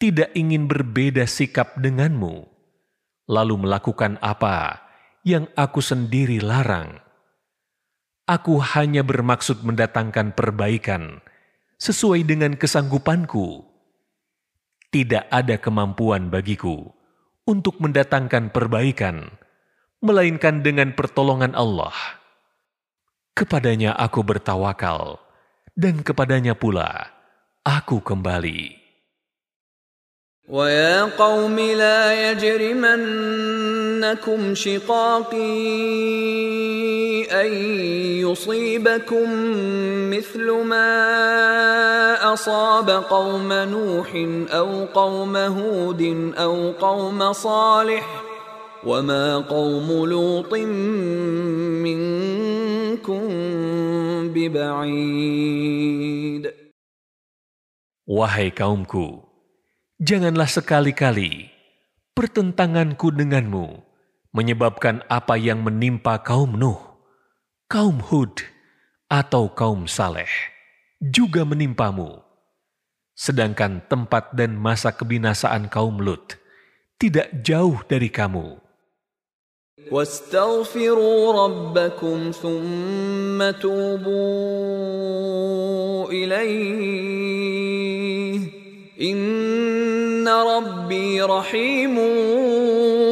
tidak 0.01 0.33
ingin 0.33 0.65
berbeda 0.65 1.29
sikap 1.29 1.77
denganmu, 1.77 2.47
lalu 3.29 3.55
melakukan 3.61 4.17
apa 4.23 4.81
yang 5.21 5.45
aku 5.53 5.77
sendiri 5.83 6.41
larang. 6.41 6.97
Aku 8.25 8.59
hanya 8.59 9.05
bermaksud 9.05 9.61
mendatangkan 9.61 10.33
perbaikan 10.33 11.21
sesuai 11.77 12.25
dengan 12.25 12.57
kesanggupanku. 12.57 13.61
Tidak 14.89 15.29
ada 15.29 15.59
kemampuan 15.59 16.31
bagiku 16.31 16.87
untuk 17.43 17.77
mendatangkan 17.83 18.49
perbaikan, 18.55 19.35
melainkan 20.02 20.60
dengan 20.66 20.92
pertolongan 20.92 21.54
Allah. 21.54 21.94
Kepadanya 23.32 23.96
aku 23.96 24.20
bertawakal, 24.26 25.22
dan 25.78 26.04
kepadanya 26.04 26.52
pula 26.58 27.08
aku 27.64 28.02
kembali. 28.02 28.82
ويا 30.48 31.02
قوم 31.14 31.54
لا 31.54 32.30
يجرمنكم 32.30 32.84
شقاقي 34.54 35.62
ان 37.30 37.52
يصيبكم 38.26 39.28
مثل 40.10 40.50
ما 40.50 40.92
اصاب 42.32 42.90
قوم 42.90 43.52
نوح 43.52 44.10
او 44.50 44.84
قوم 44.84 45.36
هود 45.36 46.32
او 46.38 46.72
قوم 46.80 47.32
صالح 47.32 48.22
وما 48.84 49.38
قوم 49.46 49.88
لوط 50.06 50.54
منكم 51.84 53.22
ببعيد 54.34 55.82
Wahai 58.02 58.50
kaumku, 58.50 59.22
Janganlah 60.02 60.50
sekali-kali 60.50 61.54
pertentanganku 62.18 63.14
denganmu 63.14 63.86
menyebabkan 64.34 65.06
apa 65.06 65.38
yang 65.38 65.62
menimpa 65.62 66.18
kaum 66.18 66.58
Nuh, 66.58 66.82
kaum 67.70 68.02
Hud, 68.02 68.42
atau 69.06 69.46
kaum 69.54 69.86
Saleh 69.86 70.26
juga 70.98 71.46
menimpamu. 71.46 72.18
Sedangkan 73.14 73.86
tempat 73.86 74.34
dan 74.34 74.58
masa 74.58 74.90
kebinasaan 74.90 75.70
kaum 75.70 76.02
Lut 76.02 76.34
tidak 76.98 77.30
jauh 77.46 77.78
dari 77.86 78.10
kamu. 78.10 78.58
واستغفروا 79.90 81.32
ربكم 81.44 82.30
ثم 82.30 83.50
توبوا 83.50 84.52
إليه 86.10 87.42
Rabbi 90.32 91.18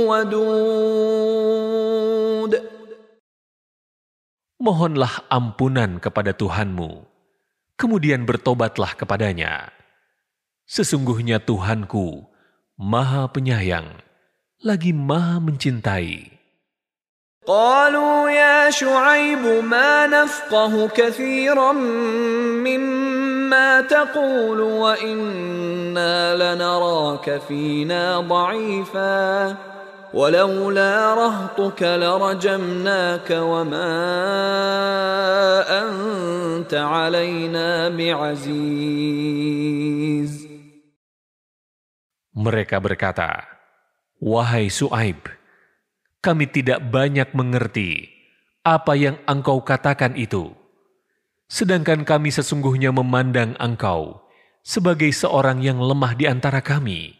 wadud. 0.06 0.62
Mohonlah 4.60 5.26
ampunan 5.26 5.98
kepada 5.98 6.30
Tuhanmu, 6.30 7.02
kemudian 7.74 8.22
bertobatlah 8.22 8.94
kepadanya. 8.94 9.74
Sesungguhnya 10.70 11.42
Tuhanku 11.42 12.30
maha 12.78 13.26
penyayang, 13.34 13.98
lagi 14.62 14.94
maha 14.94 15.42
mencintai. 15.42 16.33
قالوا 17.47 18.29
يا 18.29 18.69
شعيب 18.69 19.45
ما 19.63 20.07
نفقه 20.07 20.87
كثيرا 20.87 21.71
مما 22.65 23.81
تقول 23.81 24.61
وإنا 24.61 26.35
لنراك 26.35 27.41
فينا 27.47 28.19
ضعيفا 28.19 29.55
ولولا 30.13 31.13
رهطك 31.13 31.81
لرجمناك 31.83 33.29
وما 33.31 33.93
أنت 35.69 36.73
علينا 36.73 37.89
بعزيز. 37.89 39.35
Mereka 42.35 42.83
berkata, 42.83 43.47
Wahai 44.19 44.67
Su'aib, 44.67 45.23
kami 46.24 46.44
tidak 46.48 46.84
banyak 46.92 47.32
mengerti 47.32 48.20
apa 48.60 48.92
yang 48.92 49.16
engkau 49.24 49.64
katakan 49.64 50.12
itu. 50.20 50.52
Sedangkan 51.50 52.06
kami 52.06 52.30
sesungguhnya 52.30 52.92
memandang 52.94 53.56
engkau 53.58 54.22
sebagai 54.60 55.10
seorang 55.10 55.64
yang 55.64 55.80
lemah 55.80 56.14
di 56.14 56.28
antara 56.28 56.60
kami. 56.62 57.16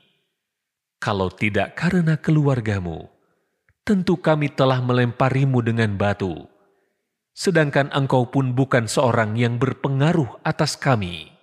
Kalau 1.01 1.33
tidak 1.33 1.75
karena 1.81 2.21
keluargamu, 2.21 3.09
tentu 3.83 4.21
kami 4.21 4.53
telah 4.53 4.85
melemparimu 4.85 5.65
dengan 5.65 5.97
batu. 5.97 6.45
Sedangkan 7.33 7.89
engkau 7.97 8.29
pun 8.29 8.53
bukan 8.53 8.85
seorang 8.85 9.35
yang 9.35 9.57
berpengaruh 9.57 10.45
atas 10.45 10.77
kami. 10.77 11.41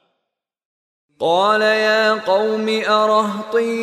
قال 1.18 1.62
يا 1.62 2.22
قوم 2.30 2.70
أرهطي 2.86 3.74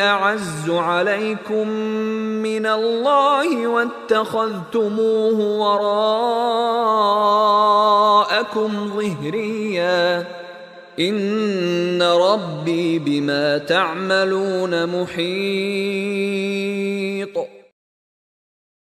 أعز 0.00 0.70
عليكم 0.70 1.68
من 2.42 2.66
الله 2.66 3.66
واتخذتموه 3.66 5.38
وراءكم 5.62 7.10
ظهريا 8.88 10.26
إن 11.00 12.02
ربي 12.02 12.98
بما 12.98 13.58
تعملون 13.58 14.86
محيط 14.86 16.14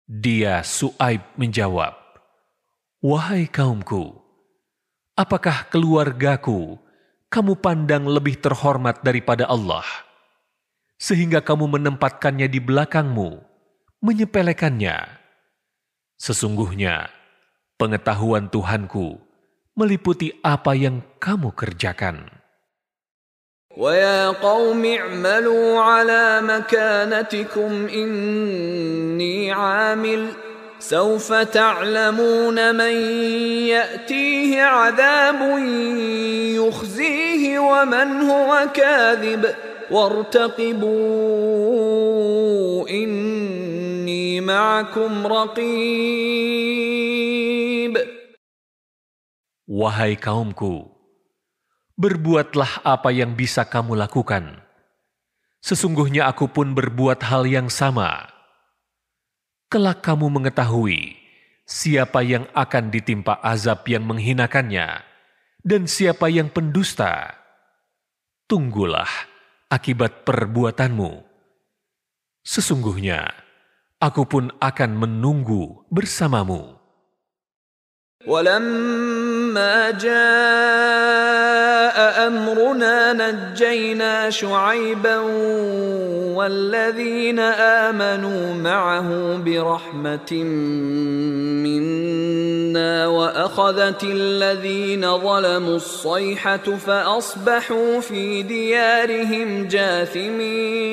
Dia 0.10 0.66
Su'aib 0.66 1.22
menjawab, 1.38 1.94
Wahai 3.00 3.48
kaumku, 3.48 4.20
apakah 5.16 5.70
keluargaku 5.72 6.76
kamu 7.30 7.54
pandang 7.62 8.10
lebih 8.10 8.42
terhormat 8.42 9.06
daripada 9.06 9.46
Allah, 9.46 9.86
sehingga 11.00 11.40
kamu 11.40 11.80
menempatkannya 11.80 12.52
di 12.52 12.60
belakangmu, 12.60 13.40
menyepelekannya. 14.04 15.08
Sesungguhnya, 16.20 17.08
pengetahuan 17.80 18.52
Tuhanku 18.52 19.16
meliputi 19.80 20.36
apa 20.44 20.76
yang 20.76 21.00
kamu 21.24 21.56
kerjakan. 21.56 22.40
ويا 23.78 24.30
قوم 24.30 24.86
اعملوا 24.86 25.80
على 25.80 26.42
مكانتكم 26.42 27.88
إني 27.88 29.52
عامل 29.52 30.28
سوف 30.80 31.34
تعلمون 31.34 32.76
من 32.76 32.94
ياتيه 33.70 34.64
عذاب 34.64 35.58
يخزيه 36.60 37.60
ومن 37.60 38.22
هو 38.22 38.68
كاذب 38.74 39.56
وارتقبوا 39.92 40.90
اني 42.90 44.42
معكم 44.42 45.28
رقيب 45.28 46.60
Wahai 49.70 50.18
kaumku, 50.18 50.90
berbuatlah 51.94 52.82
apa 52.82 53.14
yang 53.14 53.38
bisa 53.38 53.62
kamu 53.70 54.02
lakukan. 54.02 54.66
Sesungguhnya 55.62 56.26
aku 56.26 56.50
pun 56.50 56.74
berbuat 56.74 57.22
hal 57.22 57.46
yang 57.46 57.70
sama 57.70 58.34
kelak 59.70 60.02
kamu 60.02 60.34
mengetahui 60.34 61.14
siapa 61.70 62.26
yang 62.26 62.50
akan 62.58 62.90
ditimpa 62.90 63.38
azab 63.46 63.86
yang 63.86 64.02
menghinakannya, 64.10 65.06
dan 65.62 65.86
siapa 65.86 66.26
yang 66.34 66.50
pendusta. 66.50 67.38
Tunggulah 68.50 69.08
akibat 69.75 70.23
perbuatanmu. 70.23 71.27
Sesungguhnya, 72.47 73.27
aku 73.99 74.23
pun 74.31 74.55
akan 74.63 74.91
menunggu 74.95 75.83
bersamamu. 75.91 76.79
ولما 79.54 79.94
جاء 80.02 80.18
امرنا 82.28 83.14
نجينا 83.14 84.30
شعيبا 84.30 85.18
والذين 86.34 87.40
امنوا 87.90 88.54
معه 88.54 89.38
برحمه 89.38 90.34
منا 91.62 93.08
واخذت 93.08 94.04
الذين 94.04 95.18
ظلموا 95.18 95.76
الصيحه 95.76 96.58
فاصبحوا 96.58 98.00
في 98.02 98.44
ديارهم 98.44 99.68
جاثمين 99.70 100.90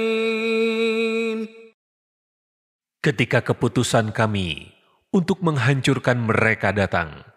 Ketika 3.06 3.38
keputusan 3.38 4.10
kami 4.10 4.66
untuk 5.14 5.38
menghancurkan 5.38 6.26
mereka 6.26 6.74
datang. 6.74 7.29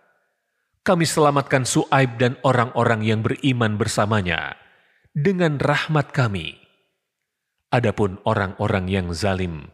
Kami 0.84 1.06
selamatkan 1.06 1.68
Su'aib 1.68 2.18
dan 2.18 2.40
orang-orang 2.42 3.06
yang 3.06 3.22
beriman 3.22 3.78
bersamanya 3.78 4.58
dengan 5.14 5.60
rahmat 5.60 6.16
kami. 6.16 6.58
Adapun 7.70 8.18
orang-orang 8.26 8.90
yang 8.90 9.14
zalim, 9.14 9.70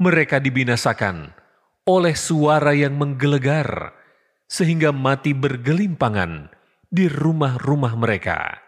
mereka 0.00 0.40
dibinasakan 0.40 1.36
oleh 1.84 2.16
suara 2.16 2.72
yang 2.72 2.96
menggelegar 2.96 3.92
sehingga 4.48 4.94
mati 4.94 5.36
bergelimpangan 5.36 6.48
di 6.88 7.10
rumah-rumah 7.10 7.92
mereka. 7.98 8.66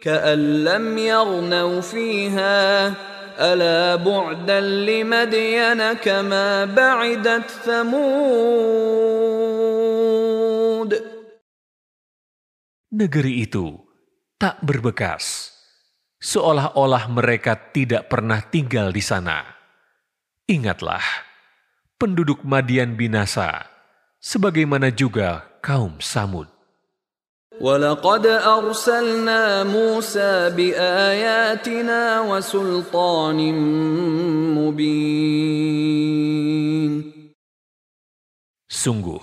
كأن 0.00 0.64
لم 0.64 0.98
يغنوا 0.98 1.80
فيها 1.80 2.56
ألا 3.40 3.96
بعدا 3.96 4.60
لمدين 4.60 5.92
كما 5.92 6.64
بعدت 6.64 7.50
ثمود 7.64 8.60
Negeri 12.90 13.46
itu 13.46 13.80
tak 14.34 14.60
berbekas, 14.66 15.54
seolah-olah 16.20 17.08
mereka 17.08 17.56
tidak 17.72 18.10
pernah 18.12 18.44
tinggal 18.44 18.92
di 18.92 19.00
sana. 19.00 19.46
Ingatlah, 20.44 21.00
penduduk 21.96 22.44
Madian 22.44 22.98
binasa, 22.98 23.64
sebagaimana 24.20 24.92
juga 24.92 25.48
kaum 25.64 26.02
Samud. 26.02 26.53
ولقد 27.60 28.24
أرسلنا 28.26 29.68
موسى 29.68 30.50
بآياتنا 30.56 32.00
وسلطان 32.20 33.38
مبين 34.56 35.70
Sungguh, 38.70 39.20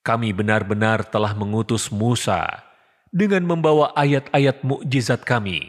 kami 0.00 0.32
benar-benar 0.32 1.04
telah 1.04 1.36
mengutus 1.36 1.92
Musa 1.92 2.64
dengan 3.12 3.44
membawa 3.44 3.92
ayat-ayat 3.92 4.64
mukjizat 4.64 5.20
kami 5.20 5.68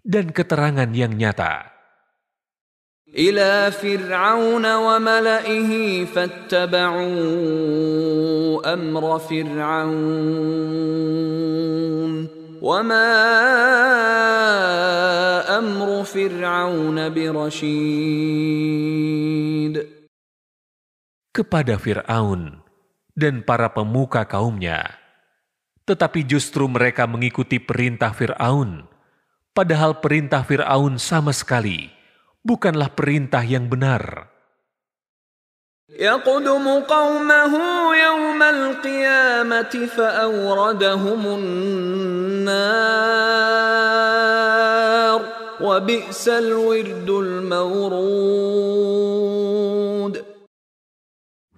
dan 0.00 0.32
keterangan 0.32 0.88
yang 0.96 1.12
nyata. 1.12 1.68
إلى 3.14 3.70
فرعون 3.70 4.66
وملئه 4.66 5.70
فاتبعوا 6.04 7.12
أمر 8.74 9.18
فرعون 9.18 9.94
وما 12.58 13.10
أمر 15.58 16.04
فرعون 16.04 16.98
برشيد 17.14 18.34
kepada 21.34 21.74
Fir'aun 21.82 22.62
dan 23.18 23.42
para 23.42 23.66
pemuka 23.70 24.22
kaumnya. 24.22 24.86
Tetapi 25.82 26.22
justru 26.22 26.70
mereka 26.70 27.10
mengikuti 27.10 27.58
perintah 27.58 28.14
Fir'aun, 28.14 28.86
padahal 29.50 29.98
perintah 29.98 30.46
Fir'aun 30.46 30.94
sama 30.94 31.34
sekali 31.34 31.90
bukanlah 32.48 32.92
perintah 32.92 33.42
yang 33.42 33.68
benar. 33.72 34.34
يقدم 35.84 36.66
قومه 36.88 37.54
يوم 37.96 38.40
القيامة 38.42 39.72
فأوردهم 39.86 41.20
النار 41.26 42.54
وبئس 45.60 46.28
الورد 46.28 47.10
المورود 47.10 47.84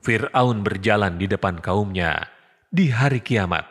Fir'aun 0.06 0.62
berjalan 0.62 1.18
di 1.18 1.26
depan 1.26 1.58
kaumnya 1.58 2.30
di 2.70 2.94
hari 2.94 3.18
kiamat, 3.18 3.66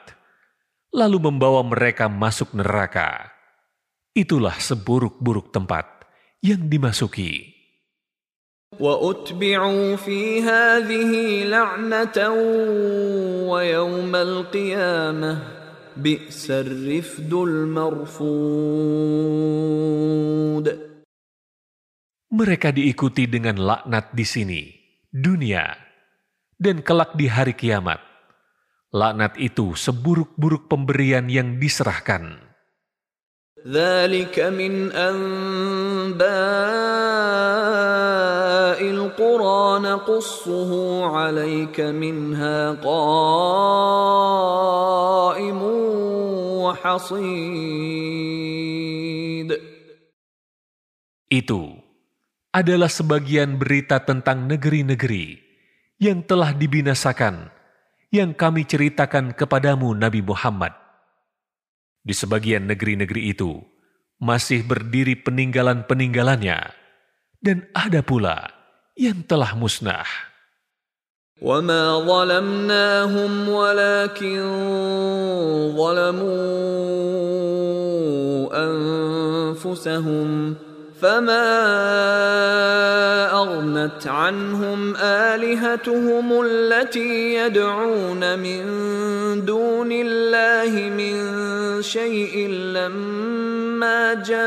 lalu 0.91 1.31
membawa 1.31 1.63
mereka 1.63 2.11
masuk 2.11 2.51
neraka. 2.51 3.31
Itulah 4.11 4.59
seburuk-buruk 4.59 5.55
tempat 5.55 5.98
yang 6.43 6.67
dimasuki. 6.69 7.55
وأتبعوا 8.79 9.95
في 9.95 10.43
هذه 10.43 11.11
لعنة 11.47 12.17
ويوم 13.47 14.15
القيامة 14.15 15.33
بئس 15.97 16.51
الرفد 16.51 17.33
المرفود 17.33 18.25
Mereka 22.35 22.75
diikuti 22.75 23.31
dengan 23.31 23.55
laknat 23.55 24.11
di 24.11 24.27
sini, 24.27 24.67
dunia, 25.07 25.71
dan 26.59 26.83
kelak 26.83 27.15
di 27.15 27.31
hari 27.31 27.55
kiamat. 27.55 28.03
Laknat 28.91 29.39
itu 29.39 29.71
seburuk-buruk 29.71 30.67
pemberian 30.67 31.31
yang 31.31 31.63
diserahkan. 31.63 32.35
ذلك 33.65 34.37
من 34.53 34.93
أنباء 34.93 36.21
القرى 38.77 39.79
نقصه 39.81 40.71
عليك 41.09 41.81
منها 41.81 42.77
قائم 42.85 43.01
وحصيد 46.61 47.25
Itu 51.25 51.81
adalah 52.53 52.85
sebagian 52.85 53.57
berita 53.57 53.97
tentang 54.05 54.45
negeri-negeri 54.45 55.41
yang 55.97 56.21
telah 56.21 56.53
dibinasakan 56.53 57.49
yang 58.13 58.37
kami 58.37 58.61
ceritakan 58.69 59.33
kepadamu 59.33 59.89
Nabi 59.97 60.21
Muhammad. 60.21 60.85
Di 62.05 62.13
sebagian 62.13 62.69
negeri-negeri 62.69 63.33
itu 63.33 63.57
masih 64.21 64.63
berdiri 64.63 65.17
peninggalan-peninggalannya 65.19 66.59
dan 67.41 67.65
ada 67.73 68.05
pula 68.05 68.53
yang 68.95 69.25
telah 69.25 69.57
musnah. 69.57 70.05
وما 71.41 71.99
ظلمناهم 72.07 73.49
ولكن 73.49 74.39
ظلموا 75.75 76.35
أنفسهم 78.55 80.55
فما 81.00 81.48
أغنت 83.32 84.06
عنهم 84.06 84.96
آلهتهم 84.96 86.42
التي 86.44 87.34
يدعون 87.34 88.38
من 88.38 88.64
دون 89.44 89.92
الله 89.92 90.90
من 90.92 91.16
شيء 91.82 92.48
لما 92.48 94.14
جاء 94.14 94.40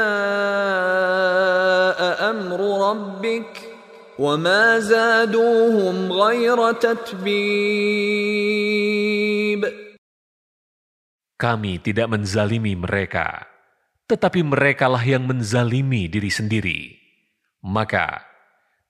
أمر 2.30 2.90
ربك 2.90 3.74
وما 4.20 4.80
زادوهم 4.80 6.14
غير 6.14 6.72
تتبيب 6.72 8.14
Kami 11.44 11.76
tidak 11.84 12.08
menzalimi 12.08 12.72
mereka, 12.72 13.53
tetapi 14.08 14.44
merekalah 14.44 15.02
yang 15.04 15.24
menzalimi 15.24 16.12
diri 16.12 16.32
sendiri. 16.32 16.80
Maka, 17.64 18.24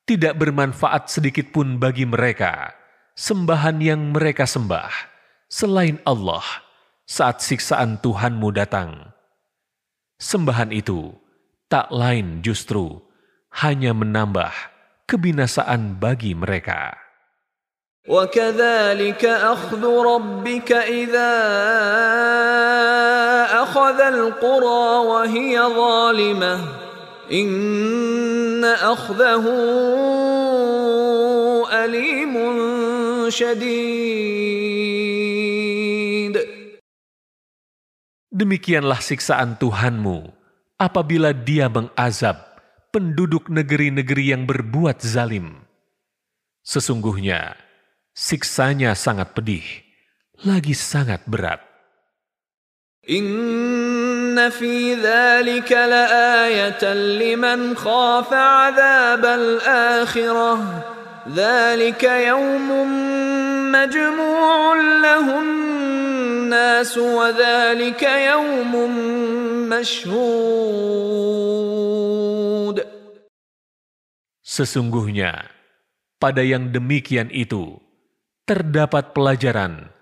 tidak 0.03 0.35
bermanfaat 0.39 1.07
sedikit 1.07 1.53
pun 1.53 1.77
bagi 1.79 2.03
mereka 2.03 2.73
sembahan 3.13 3.77
yang 3.77 4.09
mereka 4.09 4.49
sembah 4.49 4.89
selain 5.45 6.01
Allah 6.01 6.41
saat 7.05 7.45
siksaan 7.45 8.01
Tuhanmu 8.01 8.49
datang. 8.51 9.13
Sembahan 10.17 10.73
itu 10.73 11.13
tak 11.69 11.93
lain 11.93 12.41
justru 12.41 12.97
hanya 13.61 13.93
menambah 13.93 14.49
kebinasaan 15.05 16.01
bagi 16.01 16.33
mereka. 16.33 17.02
وكذلك 18.08 19.24
أخذ 19.24 19.82
ربك 19.84 20.72
إذا 20.72 21.34
أخذ 23.62 24.00
القرى 24.00 24.88
وهي 25.06 25.60
ظالمة 25.60 26.54
إن 27.32 28.64
أخذه 28.64 29.44
أليم 31.68 32.34
شديد 33.28 34.88
Demikianlah 38.28 39.02
siksaan 39.02 39.58
Tuhanmu 39.58 40.30
apabila 40.78 41.34
dia 41.34 41.66
mengazab 41.66 42.38
penduduk 42.94 43.50
negeri-negeri 43.50 44.30
yang 44.30 44.46
berbuat 44.46 45.02
zalim. 45.02 45.66
Sesungguhnya, 46.62 47.58
siksanya 48.13 48.93
sangat 48.93 49.33
pedih, 49.33 49.65
lagi 50.45 50.77
sangat 50.77 51.25
berat. 51.27 51.59
Inna 53.03 54.47
fi 54.47 54.95
dhalika 54.95 55.83
laayatan 55.91 57.19
liman 57.19 57.75
khafa 57.75 58.71
azab 58.71 59.19
al-akhirah. 59.27 60.87
Dhalika 61.27 62.19
yawmun 62.23 62.87
majmu'un 63.75 64.79
lahun 65.03 65.47
nas 66.47 66.95
wa 66.95 67.31
dhalika 67.35 68.07
yawmun 68.07 68.91
mashhud. 69.67 70.13
Sesungguhnya, 74.43 75.49
pada 76.23 76.39
yang 76.39 76.71
demikian 76.71 77.27
itu, 77.35 77.82
terdapat 78.48 79.12
pelajaran 79.12 79.92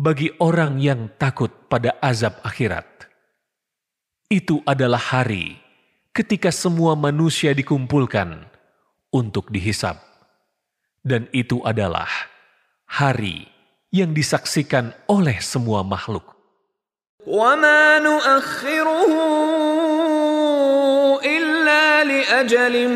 bagi 0.00 0.32
orang 0.40 0.80
yang 0.80 1.12
takut 1.20 1.52
pada 1.68 2.00
azab 2.00 2.40
akhirat. 2.40 2.88
Itu 4.32 4.64
adalah 4.64 5.00
hari 5.00 5.60
ketika 6.16 6.48
semua 6.48 6.96
manusia 6.96 7.52
dikumpulkan 7.52 8.48
untuk 9.12 9.52
dihisap. 9.52 10.00
Dan 11.00 11.28
itu 11.32 11.64
adalah 11.64 12.08
hari 12.84 13.48
yang 13.88 14.12
disaksikan 14.12 14.92
oleh 15.08 15.40
semua 15.40 15.80
makhluk. 15.80 16.40
وما 17.26 17.98
نؤخره 18.00 19.12
إلا 21.20 22.04
لأجل 22.04 22.88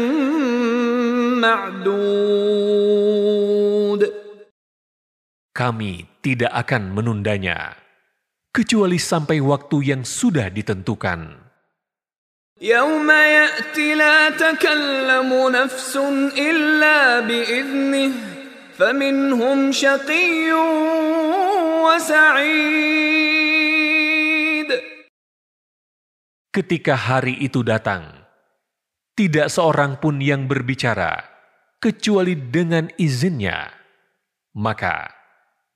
معدود 1.44 3.07
Kami 5.58 6.18
tidak 6.18 6.50
akan 6.50 6.90
menundanya, 6.90 7.78
kecuali 8.50 8.98
sampai 8.98 9.38
waktu 9.38 9.94
yang 9.94 10.02
sudah 10.02 10.50
ditentukan. 10.50 11.44
يوم 12.62 13.10
يأتي 13.10 13.94
لا 13.94 14.30
تكلم 14.30 15.50
نفس 15.50 15.96
إلا 16.38 17.20
بإذنه 17.26 18.12
فمنهم 18.78 19.72
شقي 19.72 20.52
وسعيد 21.82 23.34
Ketika 26.54 26.94
hari 26.94 27.34
itu 27.42 27.66
datang, 27.66 28.14
tidak 29.18 29.50
seorang 29.50 29.98
pun 29.98 30.22
yang 30.22 30.46
berbicara 30.46 31.18
kecuali 31.82 32.38
dengan 32.38 32.86
izinnya. 32.94 33.74
Maka 34.54 35.17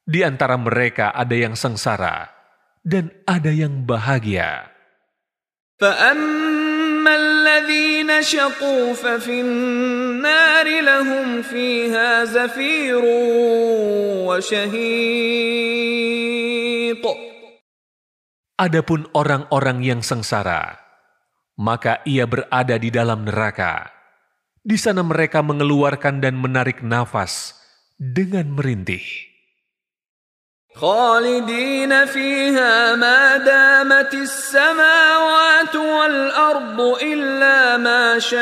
di 0.09 0.25
antara 0.25 0.57
mereka 0.57 1.13
ada 1.13 1.37
yang 1.37 1.53
sengsara 1.53 2.33
dan 2.81 3.13
ada 3.29 3.53
yang 3.53 3.85
bahagia. 3.85 4.79
فأما 5.79 7.15
الذين 7.15 8.11
شقوا 8.23 8.99
ففي 8.99 9.41
النار 9.41 10.67
لهم 10.67 11.43
فيها 11.43 12.25
زفير 12.27 13.03
وشهيق 14.27 15.69
Adapun 18.59 19.07
orang-orang 19.15 19.87
yang 19.87 20.03
sengsara, 20.03 20.83
maka 21.55 22.03
ia 22.03 22.27
berada 22.27 22.75
di 22.75 22.91
dalam 22.91 23.23
neraka. 23.23 23.87
Di 24.67 24.75
sana 24.75 25.07
mereka 25.07 25.47
mengeluarkan 25.47 26.19
dan 26.19 26.35
menarik 26.35 26.83
nafas 26.83 27.55
dengan 28.03 28.59
merintih. 28.59 29.07
خالدين 30.79 31.91
فيها 32.07 32.95
ما 32.95 33.37
دامت 33.43 34.15
السماوات 34.15 35.75
والأرض 35.75 36.81
إلا 37.03 37.77
ما 37.83 38.19
شاء 38.23 38.39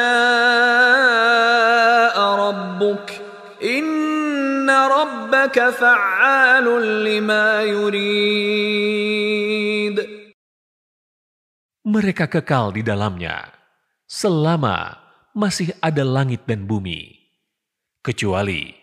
ربك 2.20 3.08
إن 3.64 4.68
ربك 4.70 5.70
فعال 5.72 6.66
لما 7.04 7.62
يريد 7.62 9.06
Mereka 11.86 12.26
kekal 12.28 12.74
di 12.74 12.82
dalamnya 12.82 13.46
selama 14.10 14.98
masih 15.32 15.70
ada 15.78 16.02
langit 16.02 16.42
dan 16.44 16.66
bumi, 16.66 17.14
kecuali 18.02 18.74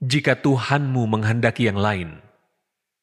jika 0.00 0.40
Tuhanmu 0.40 1.04
menghendaki 1.04 1.68
yang 1.68 1.76
lain. 1.76 2.26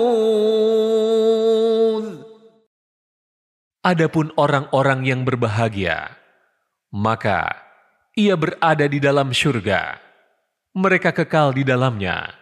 Adapun 3.86 4.34
orang-orang 4.34 5.06
yang 5.06 5.22
berbahagia, 5.22 6.10
maka 6.90 7.54
ia 8.18 8.34
berada 8.34 8.82
di 8.90 8.98
dalam 8.98 9.30
syurga. 9.30 10.02
Mereka 10.74 11.14
kekal 11.14 11.54
di 11.54 11.62
dalamnya 11.62 12.34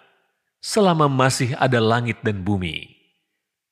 selama 0.65 1.05
masih 1.05 1.53
ada 1.61 1.77
langit 1.85 2.25
dan 2.25 2.41
bumi. 2.41 2.89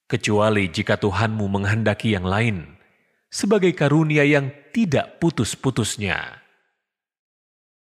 Kecuali 0.05 0.68
jika 0.68 1.01
Tuhanmu 1.01 1.48
menghendaki 1.48 2.12
yang 2.12 2.28
lain, 2.28 2.76
sebagai 3.32 3.72
karunia 3.72 4.28
yang 4.28 4.52
tidak 4.76 5.16
putus-putusnya. 5.16 6.44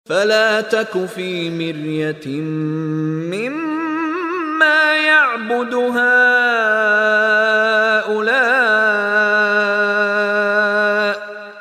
فلا 0.09 0.61
تك 0.61 1.05
في 1.05 1.49
مرية 1.49 2.41
مما 3.31 4.93
يعبد 4.93 5.73
هؤلاء 5.73 6.07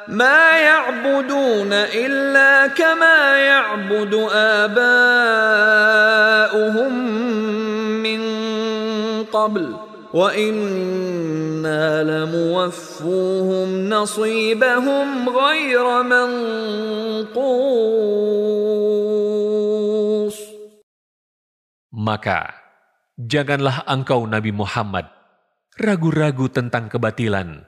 ما 0.09 0.59
يعبدون 0.59 1.73
إلا 1.73 2.67
كما 2.67 3.37
يعبد 3.37 4.29
آباؤهم 4.33 5.33
من 8.03 8.21
قبل. 9.25 9.77
وإنا 11.66 12.06
لموفوهم 12.06 13.90
نصيبهم 13.90 15.08
غير 15.30 15.86
منقوص 16.06 17.50
Maka 21.92 22.56
janganlah 23.20 23.86
engkau 23.86 24.26
Nabi 24.26 24.50
Muhammad 24.56 25.06
ragu-ragu 25.78 26.50
tentang 26.50 26.90
kebatilan 26.90 27.68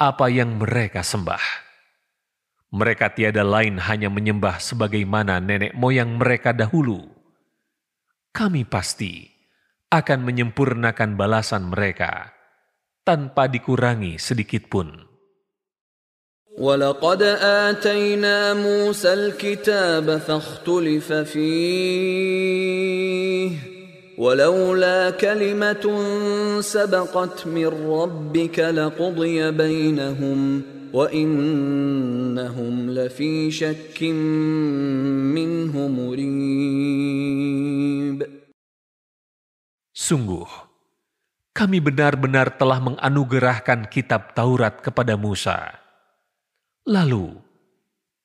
apa 0.00 0.32
yang 0.32 0.56
mereka 0.62 1.04
sembah. 1.04 1.42
Mereka 2.72 3.12
tiada 3.18 3.44
lain 3.44 3.76
hanya 3.82 4.08
menyembah 4.08 4.62
sebagaimana 4.62 5.44
nenek 5.44 5.76
moyang 5.76 6.16
mereka 6.16 6.56
dahulu. 6.56 7.04
Kami 8.32 8.64
pasti 8.64 9.28
akan 9.92 10.24
menyempurnakan 10.24 11.18
balasan 11.18 11.68
mereka 11.68 12.36
tanpa 13.01 13.47
dikurangi 13.49 14.17
sedikit 14.21 14.69
pun. 14.69 15.11
ولقد 16.57 17.23
آتينا 17.41 18.53
موسى 18.53 19.13
الكتاب 19.13 20.17
فاختلف 20.17 21.13
فيه 21.13 22.31
ولولا 24.17 25.09
كلمة 25.09 25.85
سبقت 26.61 27.47
من 27.47 27.67
ربك 27.67 28.59
لقضي 28.59 29.51
بينهم 29.51 30.61
وإنهم 30.93 32.89
لفي 32.89 33.51
شك 33.51 34.03
منه 35.33 35.87
مريب 35.87 37.21
Sungguh, 39.91 40.70
kami 41.61 41.77
benar-benar 41.77 42.57
telah 42.57 42.81
menganugerahkan 42.81 43.85
kitab 43.85 44.33
Taurat 44.33 44.81
kepada 44.81 45.13
Musa. 45.13 45.77
Lalu, 46.89 47.37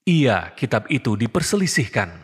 ia 0.08 0.56
kitab 0.56 0.88
itu 0.88 1.20
diperselisihkan. 1.20 2.16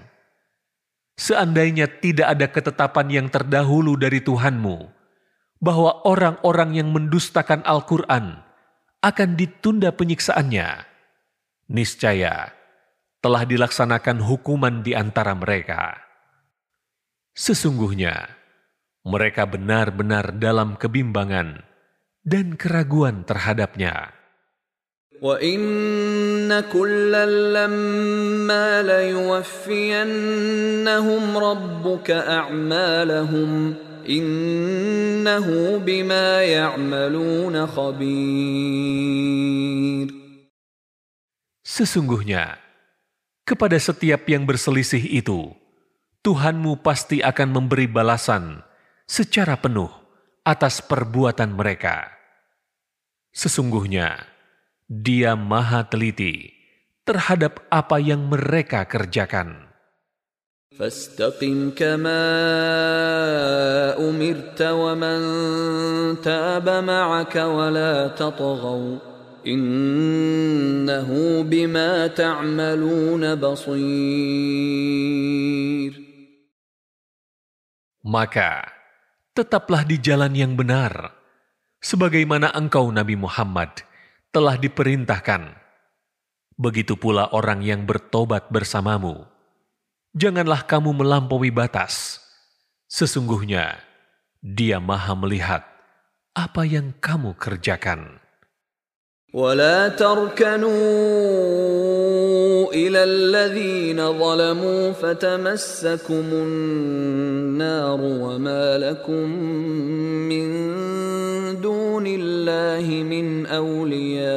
Seandainya 1.13 1.85
tidak 2.01 2.29
ada 2.33 2.47
ketetapan 2.49 3.13
yang 3.13 3.27
terdahulu 3.29 4.01
dari 4.01 4.25
Tuhanmu, 4.25 4.89
bahwa 5.61 6.01
orang-orang 6.09 6.81
yang 6.81 6.89
mendustakan 6.89 7.61
Al-Quran 7.69 8.41
akan 9.05 9.29
ditunda 9.37 9.93
penyiksaannya, 9.93 10.89
niscaya 11.69 12.57
telah 13.21 13.45
dilaksanakan 13.45 14.25
hukuman 14.25 14.81
di 14.81 14.97
antara 14.97 15.37
mereka. 15.37 15.93
Sesungguhnya, 17.37 18.42
mereka 19.08 19.48
benar-benar 19.48 20.36
dalam 20.36 20.76
kebimbangan 20.76 21.64
dan 22.28 22.60
keraguan 22.60 23.24
terhadapnya. 23.24 24.12
وَإِنَّ 25.18 26.46
كُلًّا 26.70 27.26
لَّمَّا 27.26 28.86
لَيُوَفِّيَنَّهُمْ 28.86 30.04
رَبُّكَ 31.38 32.12
أَعْمَالَهُمْ 32.12 33.52
إِنَّهُ 34.06 35.48
بِمَا 35.82 36.30
يَعْمَلُونَ 36.46 37.56
خَبِيرٌ 37.66 39.18
Sesungguhnya, 41.66 42.62
kepada 43.42 43.82
setiap 43.82 44.30
yang 44.30 44.46
berselisih 44.46 45.02
itu, 45.02 45.50
Tuhanmu 46.22 46.86
pasti 46.86 47.26
akan 47.26 47.58
memberi 47.58 47.90
balasan 47.90 48.62
secara 49.12 49.56
penuh 49.58 49.90
atas 50.44 50.84
perbuatan 50.84 51.56
mereka. 51.56 52.12
Sesungguhnya, 53.32 54.28
Dia 54.88 55.36
Maha 55.36 55.84
Teliti 55.88 56.52
terhadap 57.04 57.68
apa 57.72 58.00
yang 58.00 58.28
mereka 58.28 58.88
kerjakan. 58.88 59.68
فاستقم 60.78 61.74
كما 61.74 62.24
أمرت 63.98 64.62
ومن 64.62 65.20
تاب 66.22 66.70
معك 66.70 67.36
ولا 67.36 68.08
تطغوا 68.08 68.98
إنه 69.48 71.10
بما 71.44 72.08
تعملون 72.08 73.36
بصير 73.36 74.88
Maka, 78.08 78.64
tetaplah 79.33 79.83
di 79.83 79.97
jalan 79.97 80.33
yang 80.37 80.53
benar, 80.55 81.13
sebagaimana 81.81 82.53
engkau 82.55 82.89
Nabi 82.93 83.19
Muhammad 83.19 83.85
telah 84.31 84.57
diperintahkan. 84.57 85.57
Begitu 86.57 86.95
pula 86.95 87.33
orang 87.35 87.65
yang 87.65 87.89
bertobat 87.89 88.53
bersamamu. 88.53 89.27
Janganlah 90.13 90.69
kamu 90.69 90.93
melampaui 90.95 91.51
batas. 91.51 92.21
Sesungguhnya, 92.87 93.81
dia 94.39 94.77
maha 94.79 95.17
melihat 95.17 95.65
apa 96.33 96.63
yang 96.65 96.93
kamu 97.01 97.37
kerjakan. 97.37 98.22
ولا 99.33 99.89
تركنوا 99.89 100.73
إلى 102.73 103.05
الذين 103.05 104.19
ظلموا 104.19 104.93
فتمسكم 104.93 106.25
النار 106.33 108.01
وما 108.01 108.79
لكم 108.79 109.29
من 110.29 110.53
دون 111.61 112.07
الله 112.07 113.03
من 113.03 113.47
أولياء 113.47 114.33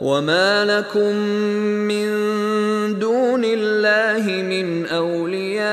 وما 0.00 0.64
لكم 0.64 1.16
من 1.86 2.08
دون 2.98 3.44
الله 3.44 4.42
من 4.42 4.86
أولياء 4.86 5.68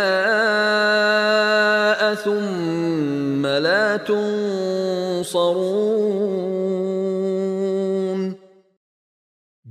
ثم 2.16 3.45
لا 3.45 3.98
تنصرون 3.98 5.56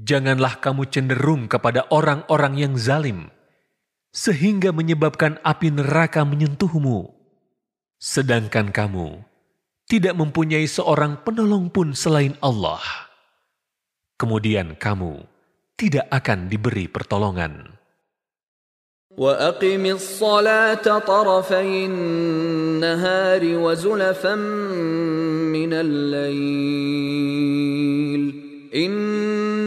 Janganlah 0.03 0.61
kamu 0.61 0.87
cenderung 0.87 1.49
kepada 1.49 1.89
orang-orang 1.89 2.53
yang 2.61 2.73
zalim, 2.77 3.33
sehingga 4.13 4.69
menyebabkan 4.69 5.41
api 5.41 5.73
neraka 5.73 6.21
menyentuhmu. 6.23 7.09
Sedangkan 7.99 8.71
kamu 8.71 9.25
tidak 9.89 10.13
mempunyai 10.15 10.69
seorang 10.69 11.19
penolong 11.25 11.73
pun 11.73 11.97
selain 11.97 12.37
Allah. 12.39 12.79
Kemudian 14.15 14.77
kamu 14.77 15.25
tidak 15.73 16.05
akan 16.13 16.47
diberi 16.47 16.85
pertolongan. 16.85 17.79
وأقم 19.19 19.85
الصلاة 19.85 20.85
طرفي 20.85 21.85
النهار 21.85 23.43
وزلفا 23.43 24.35
من 25.49 25.73
الليل 25.73 27.52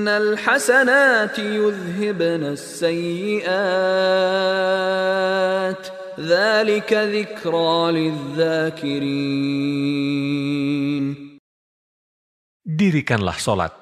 الحسنات 0.08 1.40
يذهبن 1.40 2.44
السيئات 2.58 3.48
ذلك 6.18 6.92
Dirikanlah 12.68 13.38
solat 13.38 13.74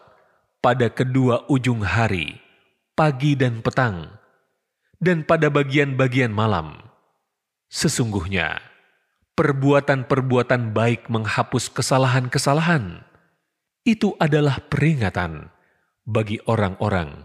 pada 0.60 0.92
kedua 0.92 1.48
ujung 1.48 1.82
hari, 1.84 2.38
pagi 2.96 3.40
dan 3.40 3.64
petang, 3.64 4.20
dan 5.00 5.24
pada 5.24 5.48
bagian-bagian 5.48 6.32
malam. 6.32 6.80
Sesungguhnya, 7.72 8.60
perbuatan-perbuatan 9.36 10.72
baik 10.76 11.08
menghapus 11.12 11.72
kesalahan-kesalahan. 11.72 13.04
Itu 13.88 14.16
adalah 14.20 14.64
peringatan 14.68 15.55
bagi 16.05 16.43
orang-orang 16.49 17.25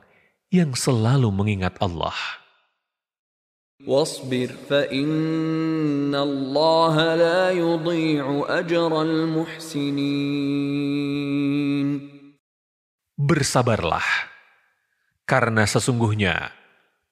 yang 0.54 0.76
selalu 0.76 1.32
mengingat 1.32 1.76
Allah. 1.84 2.16
واصبر 3.86 4.72
فإن 4.72 6.16
الله 6.16 6.96
لا 7.16 7.52
يضيع 7.52 8.24
أجر 8.48 8.92
المحسنين 9.02 10.46
Bersabarlah, 13.16 14.04
karena 15.24 15.64
sesungguhnya 15.64 16.52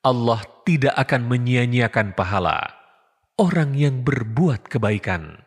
Allah 0.04 0.44
tidak 0.68 0.92
akan 1.00 1.32
menyia-nyiakan 1.32 2.12
pahala 2.12 2.76
orang 3.40 3.72
yang 3.72 4.04
berbuat 4.04 4.68
kebaikan. 4.68 5.47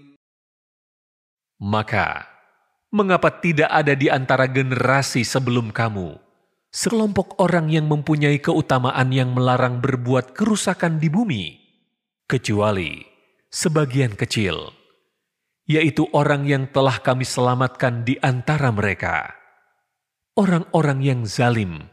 Maka, 1.61 2.25
mengapa 2.89 3.29
tidak 3.37 3.69
ada 3.69 3.93
di 3.93 4.09
antara 4.09 4.49
generasi 4.49 5.21
sebelum 5.21 5.69
kamu 5.69 6.17
sekelompok 6.71 7.35
orang 7.43 7.67
yang 7.67 7.91
mempunyai 7.91 8.39
keutamaan 8.39 9.11
yang 9.11 9.35
melarang 9.35 9.83
berbuat 9.83 10.31
kerusakan 10.31 11.03
di 11.03 11.11
bumi, 11.11 11.59
kecuali 12.31 13.03
sebagian 13.51 14.15
kecil, 14.15 14.71
yaitu 15.67 16.07
orang 16.15 16.47
yang 16.47 16.71
telah 16.71 16.97
kami 17.03 17.27
selamatkan 17.27 18.07
di 18.07 18.15
antara 18.23 18.71
mereka. 18.71 19.37
orang-orang 20.31 21.03
yang 21.03 21.21
zalim 21.27 21.91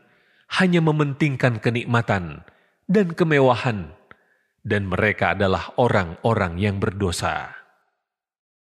hanya 0.63 0.79
mementingkan 0.79 1.59
kenikmatan 1.59 2.47
dan 2.87 3.13
kemewahan, 3.13 3.93
dan 4.63 4.87
mereka 4.87 5.35
adalah 5.35 5.75
orang-orang 5.75 6.55
yang 6.57 6.79
berdosa. 6.79 7.58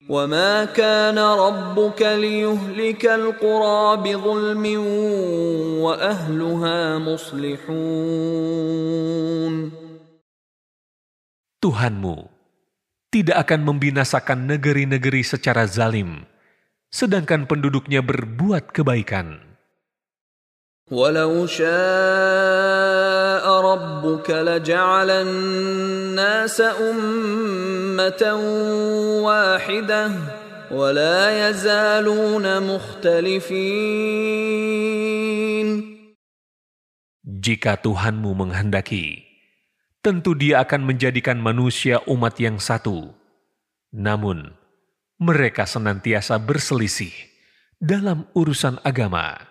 وما 0.10 0.66
كان 0.74 1.20
ربك 1.20 2.02
ليهلك 2.02 3.06
القرى 3.06 3.98
بظلم 4.02 4.66
واهلها 5.86 6.98
مصلحون 6.98 8.40
Tuhanmu 11.60 12.32
tidak 13.12 13.36
akan 13.44 13.68
membinasakan 13.68 14.48
negeri-negeri 14.48 15.28
secara 15.28 15.68
zalim, 15.68 16.24
sedangkan 16.88 17.52
penduduknya 17.52 18.00
berbuat 18.00 18.72
kebaikan. 18.72 19.44
ولو 20.88 21.46
شاء 23.34 23.46
ربك 23.50 24.30
لجعل 24.30 25.10
الناس 25.10 26.62
أمة 26.62 28.24
واحدة 29.26 30.04
ولا 30.70 31.50
يزالون 31.50 32.46
مختلفين 32.70 33.90
Jika 37.40 37.80
Tuhanmu 37.80 38.36
menghendaki, 38.36 39.24
tentu 40.04 40.36
Dia 40.36 40.60
akan 40.66 40.92
menjadikan 40.92 41.40
manusia 41.40 42.04
umat 42.04 42.36
yang 42.36 42.60
satu. 42.60 43.16
Namun, 43.96 44.54
mereka 45.18 45.64
senantiasa 45.64 46.36
berselisih 46.36 47.16
dalam 47.80 48.28
urusan 48.36 48.84
agama. 48.84 49.50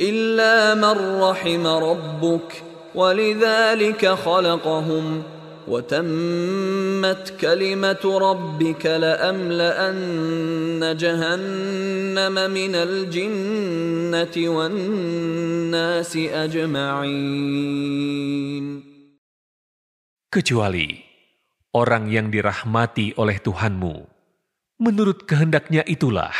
إلا 0.00 0.74
من 0.74 1.22
رحم 1.22 1.66
ربك 1.66 2.67
ولذلك 2.94 4.06
خلقهم 4.06 5.22
وتمت 5.68 7.34
كلمة 7.40 8.04
ربك 8.04 8.86
لأملأن 8.86 10.96
جهنم 10.96 12.50
من 12.50 12.74
الجنة 12.74 14.36
والناس 14.36 16.16
أجمعين 16.16 17.74
Kecuali 20.34 20.98
orang 21.78 22.10
yang 22.10 22.26
dirahmati 22.26 23.14
oleh 23.14 23.38
Tuhanmu. 23.38 23.94
Menurut 24.82 25.30
kehendaknya 25.30 25.86
itulah 25.86 26.34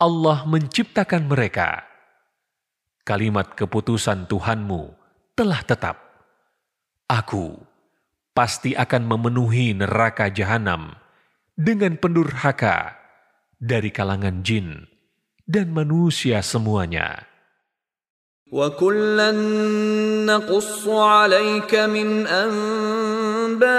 Allah 0.00 0.48
menciptakan 0.48 1.28
mereka 1.28 1.84
kalimat 3.04 3.52
keputusan 3.52 4.24
Tuhanmu 4.24 4.96
telah 5.34 5.62
tetap. 5.64 5.96
Aku 7.10 7.58
pasti 8.36 8.72
akan 8.76 9.02
memenuhi 9.10 9.74
neraka 9.74 10.30
jahanam 10.30 10.94
dengan 11.58 11.98
pendurhaka 11.98 12.96
dari 13.58 13.90
kalangan 13.92 14.40
jin 14.46 14.86
dan 15.44 15.74
manusia 15.74 16.40
semuanya. 16.40 17.30
وكلا 18.50 19.30
نقص 20.26 20.88
عليك 20.88 21.74
من 21.74 22.26
أنباء 22.26 23.70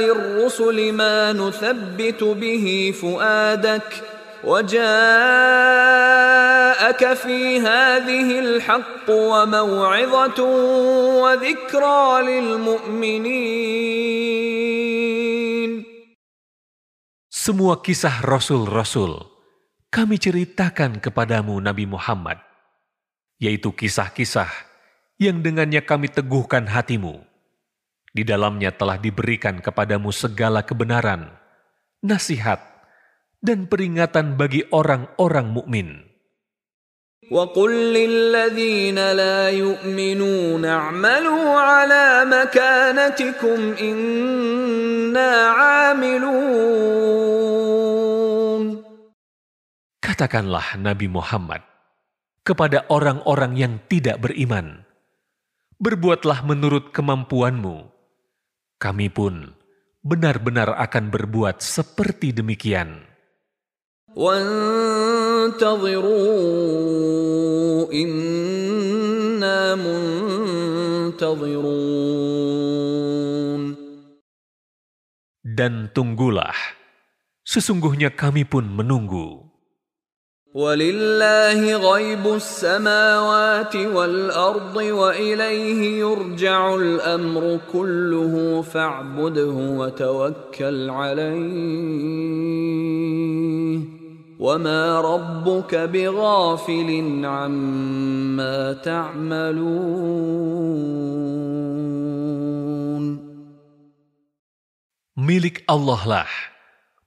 الرسل 0.00 0.92
ما 0.92 1.32
نثبت 1.32 2.24
به 2.24 2.94
فؤادك 3.00 4.02
وجاءك 4.44 4.82
في 7.14 7.60
هذه 7.60 8.38
الحق 8.38 9.08
وموعظة 9.10 10.40
وذكرى 11.22 12.22
للمؤمنين 12.22 13.74
Semua 17.44 17.84
kisah 17.84 18.24
rasul-rasul 18.24 19.20
kami 19.92 20.18
ceritakan 20.18 20.98
kepadamu 20.98 21.60
Nabi 21.62 21.86
Muhammad, 21.86 22.42
yaitu 23.38 23.70
kisah-kisah 23.70 24.50
yang 25.22 25.38
dengannya 25.38 25.78
kami 25.86 26.10
teguhkan 26.10 26.66
hatimu. 26.66 27.22
Di 28.10 28.26
dalamnya 28.26 28.74
telah 28.74 28.98
diberikan 28.98 29.62
kepadamu 29.62 30.10
segala 30.10 30.66
kebenaran, 30.66 31.30
nasihat, 32.02 32.67
dan 33.44 33.68
peringatan 33.68 34.40
bagi 34.40 34.64
orang-orang 34.72 35.52
mukmin. 35.52 36.14
وقل 37.32 37.72
للذين 37.96 39.00
لا 39.00 39.48
يؤمنون 39.48 40.64
اعملوا 40.64 41.46
على 41.56 42.06
مكانتكم 42.28 43.58
إنا 43.80 45.32
عاملون 45.48 46.34
Katakanlah 50.04 50.76
Nabi 50.76 51.08
Muhammad 51.08 51.64
kepada 52.44 52.84
orang-orang 52.92 53.56
yang 53.56 53.80
tidak 53.88 54.20
beriman, 54.20 54.84
berbuatlah 55.80 56.44
menurut 56.44 56.92
kemampuanmu. 56.92 57.88
Kami 58.76 59.08
pun 59.08 59.56
benar-benar 60.04 60.76
akan 60.76 61.08
berbuat 61.08 61.64
seperti 61.64 62.36
demikian. 62.36 63.07
وانتظروا 64.15 65.53
إنا 67.93 69.75
منتظرون. 69.75 71.69
Dan 75.43 75.91
tunggulah, 75.91 76.55
sesungguhnya 77.43 78.15
kami 78.15 78.47
pun 78.47 78.63
menunggu. 78.63 79.49
ولله 80.53 81.77
غيب 81.77 82.25
السماوات 82.25 83.75
والأرض 83.75 84.75
وإليه 84.75 85.99
يرجع 85.99 86.75
الأمر 86.75 87.59
كله 87.73 88.61
فاعبده 88.61 89.51
وتوكل 89.51 90.89
عليه. 90.89 91.19
وما 94.38 95.00
ربك 95.00 95.74
بغافل 95.74 96.90
عما 97.24 98.72
تعملون 98.82 100.24
Milik 105.14 105.64
Allah 105.70 106.02
lah 106.04 106.30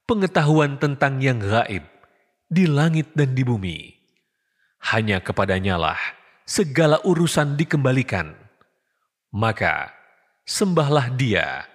pengetahuan 0.10 0.80
tentang 0.82 1.22
yang 1.22 1.38
gaib 1.38 1.86
di 2.50 2.66
langit 2.66 3.14
dan 3.14 3.36
di 3.38 3.44
bumi. 3.46 3.94
Hanya 4.90 5.22
kepadanya 5.22 5.78
lah 5.78 6.00
segala 6.48 6.98
urusan 7.04 7.60
dikembalikan. 7.60 8.34
Maka 9.36 9.92
sembahlah 10.48 11.14
dia 11.14 11.68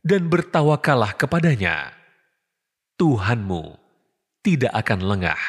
dan 0.00 0.30
bertawakalah 0.30 1.12
kepadanya. 1.18 1.92
Tuhanmu 2.96 3.82
tidak 4.47 4.71
akan 4.71 5.03
lengah 5.03 5.41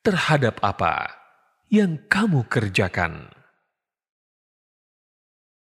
terhadap 0.00 0.56
apa 0.64 1.20
yang 1.68 2.00
kamu 2.08 2.48
kerjakan. 2.48 3.28